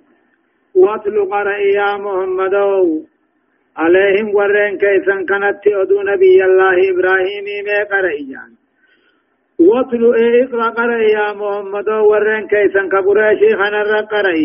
واتل 0.76 1.26
قرأ 1.32 1.58
يا 1.58 1.98
محمد. 1.98 2.56
عليهم 3.78 4.36
ورين 4.36 4.78
كيسا 4.78 5.16
كانت 5.30 5.68
أدو 5.82 6.02
نبي 6.12 6.38
الله 6.50 6.76
إبراهيم 6.92 7.48
ما 7.68 7.80
قرأ 7.92 8.16
جان 8.30 8.52
واتل 9.68 10.04
إقرأ 10.42 10.70
قرأ 10.80 11.02
يا 11.18 11.28
محمد 11.40 11.90
ورين 12.12 12.44
كيسا 12.54 12.82
كبراشي 12.94 13.50
خنر 13.60 13.92
قرأ 14.14 14.38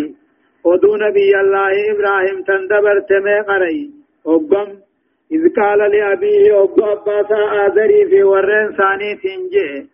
أدو 0.73 0.91
نبي 1.05 1.33
الله 1.43 1.73
إبراهيم 1.93 2.39
تندبر 2.49 2.97
تمي 3.09 3.39
قرأ 3.51 3.73
أبم 4.27 4.68
إذ 5.33 5.43
قال 5.57 5.79
لأبيه 5.79 6.62
أب 6.62 6.81
أباسا 6.81 7.41
آذري 7.64 8.07
في 8.11 8.22
ورين 8.22 8.68
ثاني 8.79 9.14
تنجي 9.22 9.89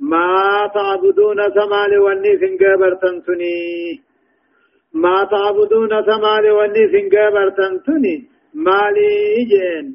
ما 0.00 0.70
تعبدون 0.74 1.38
سمال 1.56 1.98
وني 1.98 2.32
سنجابر 2.42 2.94
تنتني 3.02 4.00
ما 4.94 5.24
تعبدون 5.24 6.02
سمال 6.10 6.50
وني 6.50 6.82
سنجابر 6.92 7.48
تنتني 7.58 8.14
مالي 8.54 9.44
جين 9.50 9.86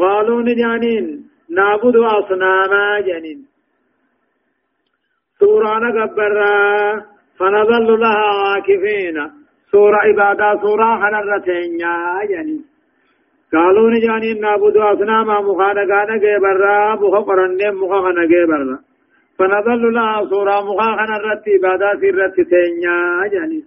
قالوا 0.00 0.42
نجانين 0.42 1.06
نعبد 1.50 1.96
أصناما 1.96 3.00
جنين 3.00 3.46
سورة 5.40 5.78
نقبرا 5.78 7.04
فنظل 7.38 8.00
لها 8.00 8.26
عاكفين 8.44 9.16
سورة 9.72 9.96
عبادة 9.96 10.60
سورة 10.62 10.88
حنرتين 11.00 11.78
جنين 12.30 12.69
قالوا 13.52 13.90
نجاني 13.90 14.34
نعبد 14.40 14.76
أصناما 14.76 15.40
مخانا 15.40 15.84
كان 15.90 16.10
جبرا 16.24 16.94
مخا 16.94 17.20
قرن 17.28 17.74
مخا 17.74 18.12
جبرا 18.32 18.78
فنظل 19.38 19.82
لها 19.94 20.24
صورة 20.30 20.56
مخا 20.68 20.88
خنا 20.98 21.16
الرت 21.16 21.44
عبادات 21.54 22.02
الرت 22.10 22.36
تينيا 22.50 22.96
جاني 23.32 23.60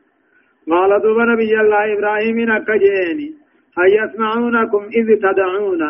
قال 0.72 1.02
دوب 1.02 1.20
نبي 1.32 1.54
الله 1.62 1.94
إبراهيم 1.94 2.38
نكجيني 2.52 3.30
هل 3.78 3.90
يسمعونكم 4.00 4.84
إذ 4.98 5.08
تدعون 5.26 5.82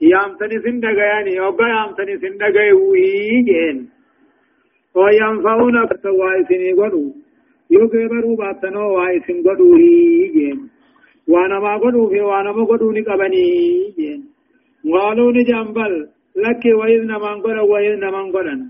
يامتني 0.00 0.58
سندقياني 0.64 1.40
أوقا 1.40 1.66
يامتني 1.68 2.14
سندقي 2.22 2.72
ويجين 2.72 3.88
وينفعون 4.94 5.76
بتوائسني 5.90 6.72
قدو 6.80 7.04
يوكبروا 7.70 8.36
باتنو 8.40 8.84
وائسن 8.96 9.38
قدو 9.46 9.74
هيجين 9.76 10.58
وأنا 11.28 11.58
ما 11.64 11.76
قدو 11.82 12.08
في 12.10 12.20
وأنا 12.20 12.52
ما 12.52 12.64
قدو 12.70 12.92
نقبني 12.92 13.46
قالوا 14.92 15.32
نجنبل 15.32 15.92
لك 16.44 16.64
وإذ 16.80 17.00
نمان 17.12 17.36
قد 17.44 17.58
وإذ 17.72 17.94
نمان 18.04 18.26
قدن 18.34 18.60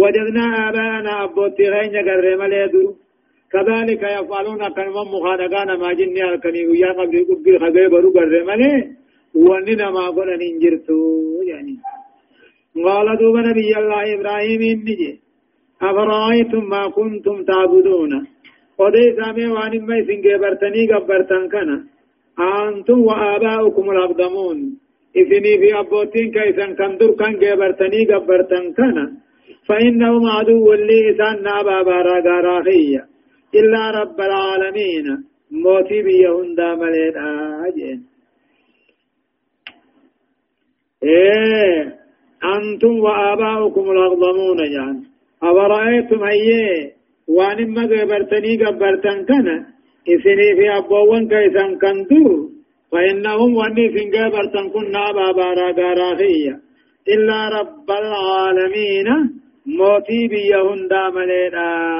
وجدنا 0.00 0.44
آباءنا 0.68 1.12
أبوتي 1.24 1.64
غين 1.72 1.96
قرر 2.06 2.26
مليدو 2.42 2.84
كذلك 3.52 4.02
يفعلون 4.16 4.62
كنما 4.76 5.02
مخانقان 5.14 5.70
ما 5.82 5.90
جني 5.98 6.22
الكني 6.30 6.62
ويا 6.68 6.90
قبل 6.98 7.16
قبل 7.30 7.54
خبيب 7.62 7.92
قرر 8.16 8.34
ملي 8.50 8.74
وننا 9.46 9.86
ما 9.96 10.04
قدن 10.16 10.40
انجرتو 10.50 10.98
يعني 11.50 11.76
قال 12.86 13.08
دوب 13.20 13.36
نبي 13.48 13.70
الله 13.80 14.02
إبراهيم 14.14 14.62
إنجي 14.74 15.10
أفرأيتم 15.88 16.64
ما 16.72 16.82
كنتم 16.96 17.36
تعبدون 17.48 18.12
ودي 18.80 19.04
سامي 19.16 19.46
وان 19.54 19.74
ما 19.88 19.96
سنجي 20.06 20.34
برتني 20.42 20.82
قبرتن 20.92 21.44
كنا 21.52 21.76
أنتم 22.40 23.00
وآباؤكم 23.00 23.90
الأقدمون. 23.90 24.78
إذني 25.16 25.58
في 25.60 25.78
أبوتين 25.78 26.30
كيسان 26.30 26.74
كندر 26.74 27.10
كان 27.10 27.32
جبرتني 27.38 28.04
قبرتن 28.04 28.72
كان. 28.72 28.96
فإنهم 29.68 30.26
عدو 30.26 30.72
لي 30.72 31.10
إسان 31.10 31.42
نابا 31.42 31.82
بارا 31.82 32.16
غاراخية 32.26 33.02
إلا 33.54 33.90
رب 33.90 34.20
العالمين. 34.20 35.06
موتي 35.50 36.02
بيهن 36.02 36.54
داملين 36.54 37.16
آجين. 37.66 38.00
إيه. 41.02 41.98
أنتم 42.44 42.94
وآباؤكم 43.04 43.90
الأقدمون 43.90 44.58
يعني 44.58 45.02
أورأيتم 45.42 46.24
أيه 46.24 46.92
وان 47.28 47.70
ما 47.74 47.82
قبرتني 47.82 48.64
قبرتن 48.64 49.24
كان. 49.24 49.77
إسني 50.14 50.48
في 50.56 50.66
أبوان 50.78 51.28
كيسان 51.28 51.70
كنتو 51.82 52.48
فإنهم 52.92 53.50
واني 53.56 53.84
سنجا 53.94 54.28
برتن 54.28 54.66
كنا 54.74 55.12
بابارا 55.16 55.68
غاراخية 55.78 56.54
إلا 57.14 57.38
رب 57.58 57.88
العالمين 58.02 59.08
موتي 59.78 60.20
بيهن 60.32 60.80
داملين 60.90 61.54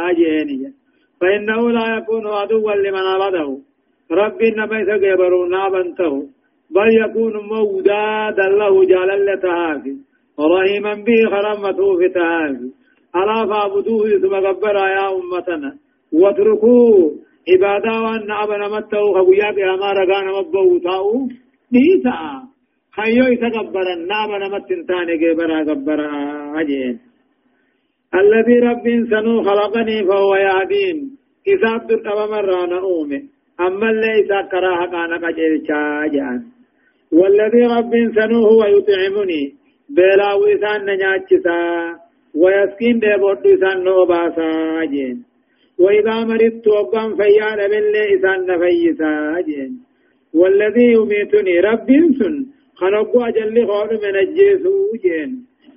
آجينية 0.08 0.70
فإنه 1.20 1.70
لا 1.70 1.96
يكون 1.96 2.26
عدوا 2.26 2.72
لمن 2.72 3.04
عبده. 3.22 3.58
رب 4.10 4.42
إنما 4.42 4.80
يسقبروا 4.80 5.48
نابنته. 5.48 6.14
بل 6.70 6.88
يكون 7.04 7.32
مودادا 7.52 8.48
له 8.60 8.84
جلالا 8.84 9.34
تهافي 9.42 9.94
رحيما 10.40 10.94
به 10.94 11.20
خرمته 11.32 11.98
في 11.98 12.08
تهافي 12.08 12.68
ألا 13.16 13.46
فاعبدوه 13.46 14.08
ثم 14.22 14.34
قبر 14.46 14.76
يا 14.76 15.06
أمتنا. 15.18 15.70
واتركوه. 16.12 17.12
عبادة 17.50 17.92
وان 18.04 18.30
أبنا 18.30 18.68
متو 18.68 19.14
خبويا 19.14 19.50
قياما 19.56 19.92
رغانا 19.92 20.30
مبو 20.38 20.78
تاو 20.78 21.28
نيسا 21.72 22.18
خيو 22.96 23.24
إسا 23.32 23.48
قبرا 23.48 23.94
نابنا 24.10 24.48
متنتاني 24.54 25.14
قبرا 25.22 25.58
قبرا 25.68 26.10
أجين. 26.60 26.98
الذي 28.20 28.58
رب 28.68 28.86
سنو 29.10 29.42
خلقني 29.42 30.04
فهو 30.08 30.34
يهدين. 30.46 30.96
إذا 31.52 31.68
عبد 31.68 32.06
مرة 32.32 32.66
نؤمن 32.66 33.22
أما 33.60 33.90
اللي 33.90 34.12
إذا 34.20 34.40
كراها 34.50 34.86
كان 34.86 35.12
قجل 35.24 35.52
شاجعا. 35.68 36.36
والذي 37.12 37.62
رب 37.76 37.92
سنو 38.16 38.40
هو 38.50 38.64
يطعمني. 38.64 39.42
بلا 39.96 40.32
وإسان 40.40 40.80
نجاتشسا. 40.90 41.60
ويسكين 42.34 42.98
دي 42.98 43.16
بود 43.20 43.46
إسان 43.46 43.84
نوباسا 43.84 44.48
وإذا 45.78 46.24
مرضت 46.30 46.66
وقام 46.68 47.16
فيان 47.16 47.60
بالله 47.70 48.06
إسان 48.14 48.40
نفيسا 48.50 49.14
والذي 50.34 50.86
يميتني 50.96 51.60
رب 51.60 51.88
سن. 52.18 52.34
خلقوا 52.80 53.28
أجل 53.28 53.66
خور 53.66 53.90
من 54.04 54.14
الجيسو 54.24 54.74
جين. 55.04 55.30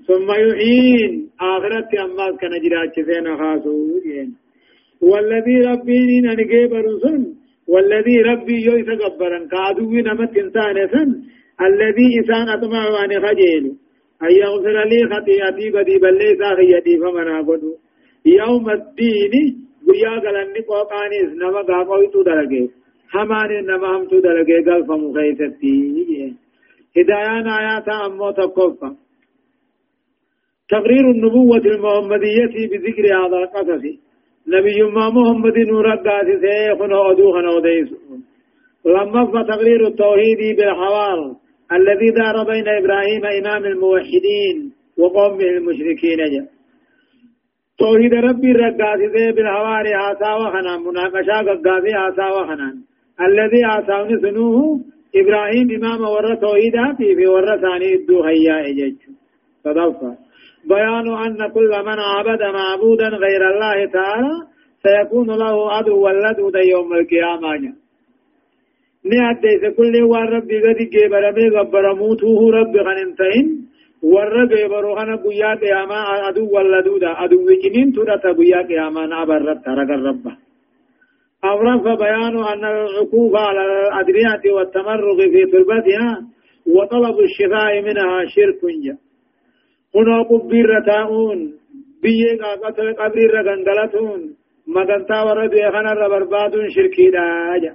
ثم 0.08 0.28
يحين. 0.46 1.12
آخرت 1.52 1.94
أماس 2.06 2.34
كان 2.42 2.54
جراج 2.64 2.96
سين 3.08 3.28
خاسو 3.40 3.76
جين. 4.06 4.30
والذي 5.02 5.58
ربي 5.70 6.22
ننقي 6.22 6.68
برسن 6.72 7.22
والذي 7.68 8.18
ربي 8.22 8.58
يوي 8.66 8.84
تقبرا 8.84 9.40
كادوي 9.54 10.02
نمت 10.02 10.38
إنسان 10.38 10.76
سن. 10.94 11.10
الذي 11.68 12.08
إنسان 12.20 12.50
أطمع 12.50 12.84
وأن 12.94 13.12
خجيل. 13.26 13.66
أن 14.26 14.32
يغفر 14.44 14.78
لي 14.92 15.00
خطيئتي 15.12 15.70
بدي 15.76 15.98
بل 16.04 16.14
ليس 16.18 16.42
خيتي 16.58 16.98
فمن 17.02 17.28
يوم 18.26 18.70
الدين 18.70 19.71
guyyaa 19.86 20.20
galanni 20.26 20.62
qooqaanis 20.70 21.30
nama 21.42 21.64
gaafawtu 21.70 22.24
dalage. 22.30 22.64
Hamaanin 23.14 23.66
nama 23.66 23.88
hamtu 23.94 24.22
dalage 24.26 24.64
galfamu 24.70 25.14
keeysatti 25.16 25.76
هدايان 26.98 27.48
آيات 27.48 27.90
أمو 27.90 28.32
تقفى 28.32 28.92
تقرير 30.70 31.06
النبوة 31.12 31.58
المحمدية 31.58 32.68
بذكر 32.72 33.06
هذا 33.20 33.38
القصص 33.44 33.84
نبي 34.48 34.84
ما 34.84 35.10
محمد 35.10 35.58
نور 35.58 35.96
قاسي 35.96 36.36
سيخن 36.42 36.94
أدوخن 36.94 37.46
وديسون 37.56 38.24
لما 38.86 39.44
تقرير 39.44 39.88
التوحيد 39.88 40.58
بالحوار 40.58 41.36
الذي 41.72 42.10
دار 42.10 42.44
بين 42.52 42.68
إبراهيم 42.68 43.26
إمام 43.26 43.66
الموحدين 43.66 44.72
وقومه 44.98 45.44
المشركين 45.44 46.18
جاء 46.18 46.46
توحيد 47.82 48.14
ربي 48.14 48.52
رقاسي 48.52 49.32
بالحوار 49.36 49.86
آسا 50.08 50.32
وخنان 50.40 50.80
مناقشا 50.88 51.38
قاسي 51.66 51.94
آسا 52.08 52.28
وخنان. 52.36 52.76
الذي 53.28 53.62
آساون 53.66 54.22
سنوه 54.22 54.80
إبراهيم 55.16 55.68
إمام 55.78 56.02
ورى 56.14 56.36
توحيدا 56.36 56.86
في 56.98 57.28
ورى 57.28 57.56
ثاني 57.64 57.94
الدو 57.96 58.24
هيا 58.24 58.56
إجج 58.70 59.00
تضفى 59.64 60.14
بيان 60.70 61.08
أن 61.26 61.40
كل 61.56 61.72
من 61.88 62.00
عبد 62.14 62.42
معبودا 62.58 63.08
غير 63.08 63.42
الله 63.52 63.86
تعالى 63.86 64.34
سيكون 64.84 65.28
له 65.28 65.72
عدو 65.72 65.96
ولد 66.06 66.40
يوم 66.74 66.94
القيامة. 66.94 67.74
addeeyse 69.30 69.70
kulli 69.78 70.02
waan 70.12 70.28
rabbi 70.36 70.58
gadi 70.66 70.86
geebarame 70.94 71.46
gabbaramuutuhu 71.56 72.52
rabbi 72.58 72.80
kan 72.86 72.98
hin 73.02 73.12
ta'in 73.20 73.48
warra 74.04 74.46
geebaru 74.48 74.96
kana 74.96 75.18
guyyaa 75.18 75.58
qiyaamaa 75.58 76.28
aduu 76.30 76.50
walladuudha. 76.52 77.18
Aduwwi 77.24 77.62
ciniin 77.62 77.94
tudhata 77.94 78.34
guyyaa 78.34 78.64
qiyaamaa 78.64 79.08
na 79.08 79.22
abarratta 79.22 79.76
ragan 79.76 80.04
rabba. 80.04 80.32
أورث 81.42 81.82
بيان 82.00 82.36
أن 82.38 82.64
العقوق 82.66 83.38
على 83.38 83.62
الأدرية 83.66 84.54
والتمرغ 84.54 85.18
في 85.18 85.46
تربتها 85.52 86.22
وطلب 86.68 87.20
الشفاء 87.20 87.82
منها 87.82 88.26
شرك 88.36 88.62
جا 88.84 88.98
هنا 89.96 90.24
قبير 90.24 90.70
تاؤون 90.86 91.54
بيئة 92.04 92.56
قتل 92.64 92.94
قبير 92.94 93.32
غنغلتون 93.48 94.36
مغنتا 94.68 95.22
ورد 95.22 95.54
يخنا 95.54 95.94
ربرباد 95.94 96.52
شركي 96.76 97.10
داجا 97.10 97.74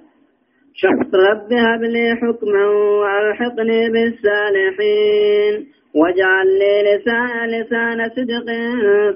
رب 1.15 1.53
هب 1.53 1.83
لي 1.83 2.17
حكما 2.21 2.67
وألحقني 3.01 3.91
بالصالحين 3.93 5.55
واجعل 5.97 6.47
لي 6.47 6.83
لسان 6.83 7.51
لسان 7.51 8.09
صدق 8.09 8.47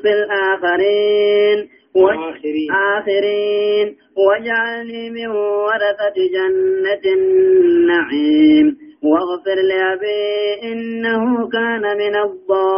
في 0.03 0.12
الآخرين. 0.12 1.68
آخرين. 1.97 2.72
آخرين. 2.72 3.97
واجعلني 4.16 5.11
من 5.11 5.26
ورثة 5.26 6.14
جنة 6.35 7.12
النعيم. 7.14 8.76
واغفر 9.03 9.55
لأبي 9.55 10.72
إنه 10.72 11.49
كان 11.49 11.83
من 11.99 12.16
الضالين. 12.16 12.70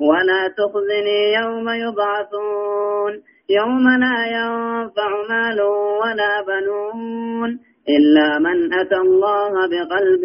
ولا 0.00 0.48
تخزني 0.48 1.32
يوم 1.42 1.68
يبعثون. 1.68 3.22
يوم 3.50 3.88
لا 3.88 4.26
ينفع 4.26 5.10
مال 5.30 5.60
ولا 6.02 6.44
بنون. 6.46 7.73
إلا 7.88 8.38
من 8.38 8.74
أتى 8.74 8.96
الله 8.96 9.66
بقلب 9.66 10.24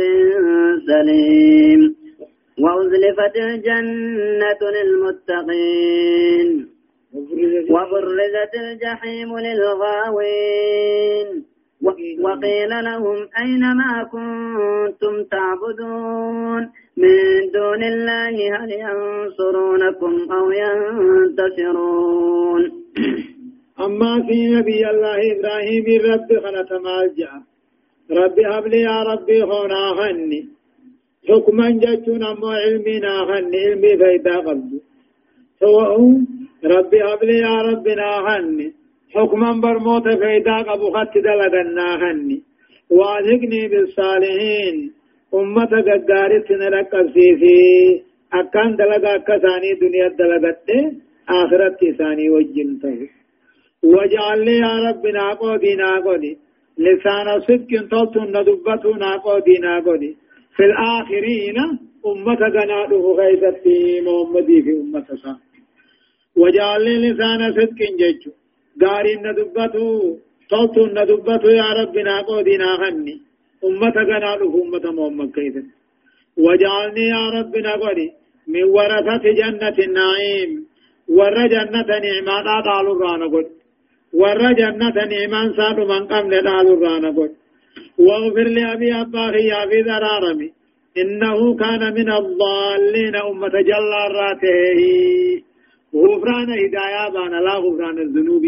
سليم. 0.87 1.95
وأزلفت 2.59 3.35
الجنة 3.35 4.61
للمتقين. 4.75 6.67
وبرزت 7.73 8.53
الجحيم 8.55 9.37
للغاوين. 9.37 11.45
وقيل 12.25 12.69
لهم 12.69 13.27
أين 13.39 13.59
ما 13.59 14.03
كنتم 14.03 15.23
تعبدون؟ 15.23 16.69
من 16.97 17.51
دون 17.53 17.83
الله 17.83 18.55
هل 18.55 18.71
ينصرونكم 18.71 20.31
أو 20.31 20.51
ينتصرون؟ 20.51 22.61
أما 23.85 24.13
في 24.27 24.37
نبي 24.55 24.89
الله 24.89 25.17
إبراهيم 25.33 25.85
رب 26.11 26.29
خلت 26.43 26.71
مالجا 26.73 27.31
رب 27.33 27.48
هب 28.11 28.67
لي 28.67 28.81
يا 28.81 29.03
ربي 29.03 29.43
هنا 29.43 29.81
غني 29.99 30.41
حكما 31.29 31.69
جتون 31.69 32.23
أما 32.23 32.51
علمي 32.63 32.99
ناغني 32.99 33.57
علمي 33.65 33.97
فيدا 33.97 34.37
قبض 34.37 34.71
سواء 35.59 35.91
ربي 36.65 37.03
هب 37.03 37.23
لي 37.23 37.37
يا 37.39 37.55
ربي 37.67 37.95
ناغني 37.95 38.73
حكما 39.15 39.51
برموت 39.61 40.07
فيدا 40.21 40.57
قبو 40.57 40.91
خط 40.95 41.13
دلقا 41.25 41.63
ناغني 41.63 42.41
واذقني 42.97 43.67
بالصالحين 43.71 44.75
أمة 45.33 45.71
قدارت 45.87 46.51
نرقب 46.51 47.05
سيسي 47.13 48.03
أكان 48.33 48.75
دلقا 48.75 49.17
كساني 49.17 49.71
دنيا 49.81 50.07
دلقت 50.19 50.69
آخرت 51.29 51.79
ثاني 51.97 52.29
وجنته 52.29 52.99
واجعل 53.83 54.45
لي 54.45 54.57
يا 54.57 54.73
رب 54.85 55.07
ناقودي 55.07 55.75
ناقودي 55.75 56.37
لسان 56.85 57.27
صدق 57.47 57.71
تلتن 57.91 58.27
ندبته 58.35 58.89
ناقودي 59.03 59.55
ناقودي. 59.65 60.11
في 60.55 60.63
الآخرين 60.69 61.57
أمة 62.05 62.41
قناده 62.55 63.03
غيثتي 63.19 64.01
محمدي 64.05 64.61
في 64.61 64.71
أمة 64.81 65.07
سا. 65.23 65.33
واجعل 66.39 66.81
لي 66.85 66.95
لسان 67.03 67.41
صدق 67.57 67.79
جيجو. 67.99 68.31
غاري 68.83 69.13
ندبته 69.25 70.17
تلتن 70.49 70.89
ندبته 70.97 71.49
يا 71.61 71.69
رب 71.79 71.95
ناقودي 72.09 72.57
ناغني. 72.57 73.15
أمة 73.67 73.97
قناده 74.09 74.53
أمة 74.63 74.85
محمد 74.97 75.29
كيثت 75.35 75.67
واجعلني 76.43 77.05
يا 77.15 77.23
رب 77.35 77.53
ناقودي. 77.67 78.09
من 78.53 78.63
ورثة 78.75 79.25
جنة 79.39 79.77
النعيم. 79.87 80.51
ور 81.17 81.37
جنة 81.53 81.89
نعمان 82.05 82.47
قالوا 82.67 82.99
رانا 83.01 83.27
قد. 83.33 83.58
ور 84.13 84.53
جنة 84.53 84.95
نعمان 85.11 85.53
سادو 85.57 85.85
من 85.85 86.03
قبل 86.07 86.47
قالوا 86.47 86.79
رانا 86.85 87.09
قد. 87.17 87.31
واغفر 87.97 88.47
لأبي 88.57 88.93
أباه 89.01 89.35
يا 89.51 89.61
في 89.69 89.81
ذرارمي 89.81 90.49
إنه 90.97 91.55
كان 91.55 91.93
من 91.93 92.11
الضالين 92.11 93.15
أمة 93.15 93.55
جل 93.69 93.91
راته 94.17 94.79
غفران 95.95 96.49
هدايا 96.61 97.09
بان 97.13 97.33
لا 97.45 97.55
غفران 97.63 97.97
الذنوب 97.99 98.45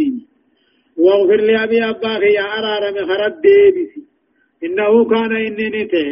واغفر 0.98 1.42
لأبي 1.50 1.80
أباه 1.90 2.24
يا 2.40 2.46
أرارمي 2.58 3.02
خرد 3.10 3.36
ديبسي. 3.42 4.02
إنه 4.66 5.06
كان 5.06 5.32
إني 5.48 5.68
نته 5.76 6.08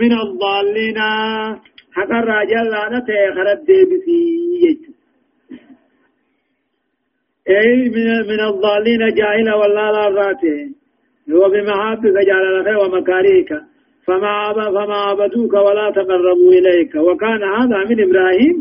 من 0.00 0.12
الضالين. 0.24 0.98
حق 1.96 2.12
الرجال 2.22 2.66
لا 2.74 2.82
نته 2.92 3.18
خرد 3.36 3.60
ديبسي. 3.68 4.20
يجو 4.64 4.91
أي 7.58 7.88
من 8.30 8.40
الضالين 8.50 9.14
جاهل 9.14 9.48
والله 9.60 9.90
لا 9.90 10.08
راته 10.08 10.58
هو 11.30 11.48
بمحابك 11.48 12.16
جعل 12.26 12.76
ومكاريك 12.76 13.50
فما 14.06 14.52
فما 14.54 14.94
عبدوك 14.94 15.54
ولا 15.54 15.90
تقربوا 15.90 16.52
إليك. 16.52 16.94
وكان 16.94 17.42
هذا 17.42 17.78
من 17.88 18.00
إبراهيم 18.06 18.56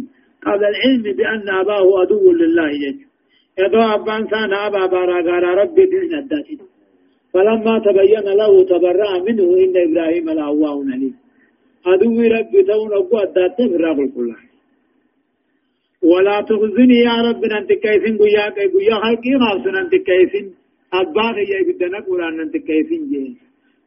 قبل 0.46 0.66
العلم 0.74 1.04
بأن 1.18 1.50
أباه 1.62 2.00
عدو 2.00 2.32
لله. 2.32 2.70
يجب 2.70 3.12
يدعو 3.60 3.96
أبان 3.96 4.28
سان 4.32 4.54
أبا 4.54 4.86
باراغار 4.86 5.44
ربي 5.44 5.86
دين 5.86 6.14
الداتين 6.20 6.60
فلما 7.34 7.80
تبين 7.80 8.28
له 8.42 8.64
تبرأ 8.64 9.20
منه 9.28 9.44
إن 9.64 9.74
إبراهيم 9.88 10.30
لأواه 10.30 10.78
عليم 10.94 11.16
عدو 11.86 12.22
ربي 12.22 12.64
تون 12.64 12.94
أبو 12.94 13.20
الدات 13.20 13.56
في 13.58 13.76
الرغل 13.76 14.12
كله. 14.16 14.51
ولا 16.04 16.42
تخزني 16.42 17.00
يا 17.00 17.16
رب 17.28 17.44
أنت 17.44 17.72
كيسين 17.84 18.18
قيا 18.18 18.50
قيا 18.74 18.96
خلقي 19.04 19.32
خاصن 19.42 19.76
أنت 19.76 19.94
كيسين 20.08 20.46
أباغ 20.94 21.36
يا 21.52 21.60
بدنا 21.68 22.00
قرآن 22.06 22.40
أنت 22.40 22.56
كيسين 22.68 23.02
جي. 23.12 23.38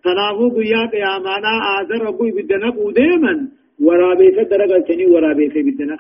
تنافو 0.05 0.49
قيا 0.57 0.81
قيامانا 0.93 1.53
آذر 1.75 2.09
أبوي 2.09 2.31
بدنا 2.37 2.71
قوديما 2.71 3.35
ورابيت 3.87 4.39
درجة 4.51 4.85
سني 4.89 5.07
ورابيت 5.07 5.55
بدنا 5.67 5.97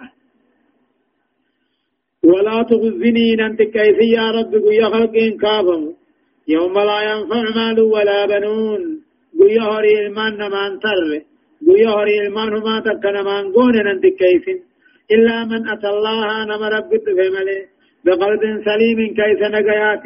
ولا 2.30 2.62
تخزني 2.70 3.46
أنت 3.46 3.60
كيسين 3.74 4.10
يا 4.18 4.26
رب 4.36 4.52
قيا 4.66 4.86
خلقين 4.94 5.36
كافم 5.42 5.82
يوم 6.48 6.74
لا 6.88 6.98
ينفع 7.08 7.42
مال 7.56 7.80
ولا 7.94 8.26
بنون. 8.26 8.82
قيا 9.40 9.62
هري 9.72 10.06
المان 10.06 10.32
نمان 10.40 10.72
تر. 10.82 11.10
قيا 11.66 11.90
هري 11.96 12.16
المان 12.26 12.52
ما 12.66 12.76
تكنا 12.86 13.22
مان 13.22 13.44
قون 13.52 13.74
أنت 13.92 14.06
كيسين 14.20 14.73
إلا 15.10 15.44
من 15.44 15.68
أتى 15.68 15.88
الله 15.88 16.44
نما 16.44 16.68
رب 16.68 16.90
فمله 17.06 17.60
بقلب 18.04 18.42
سليم 18.64 18.98
كيس 19.14 19.40
نقيات 19.42 20.04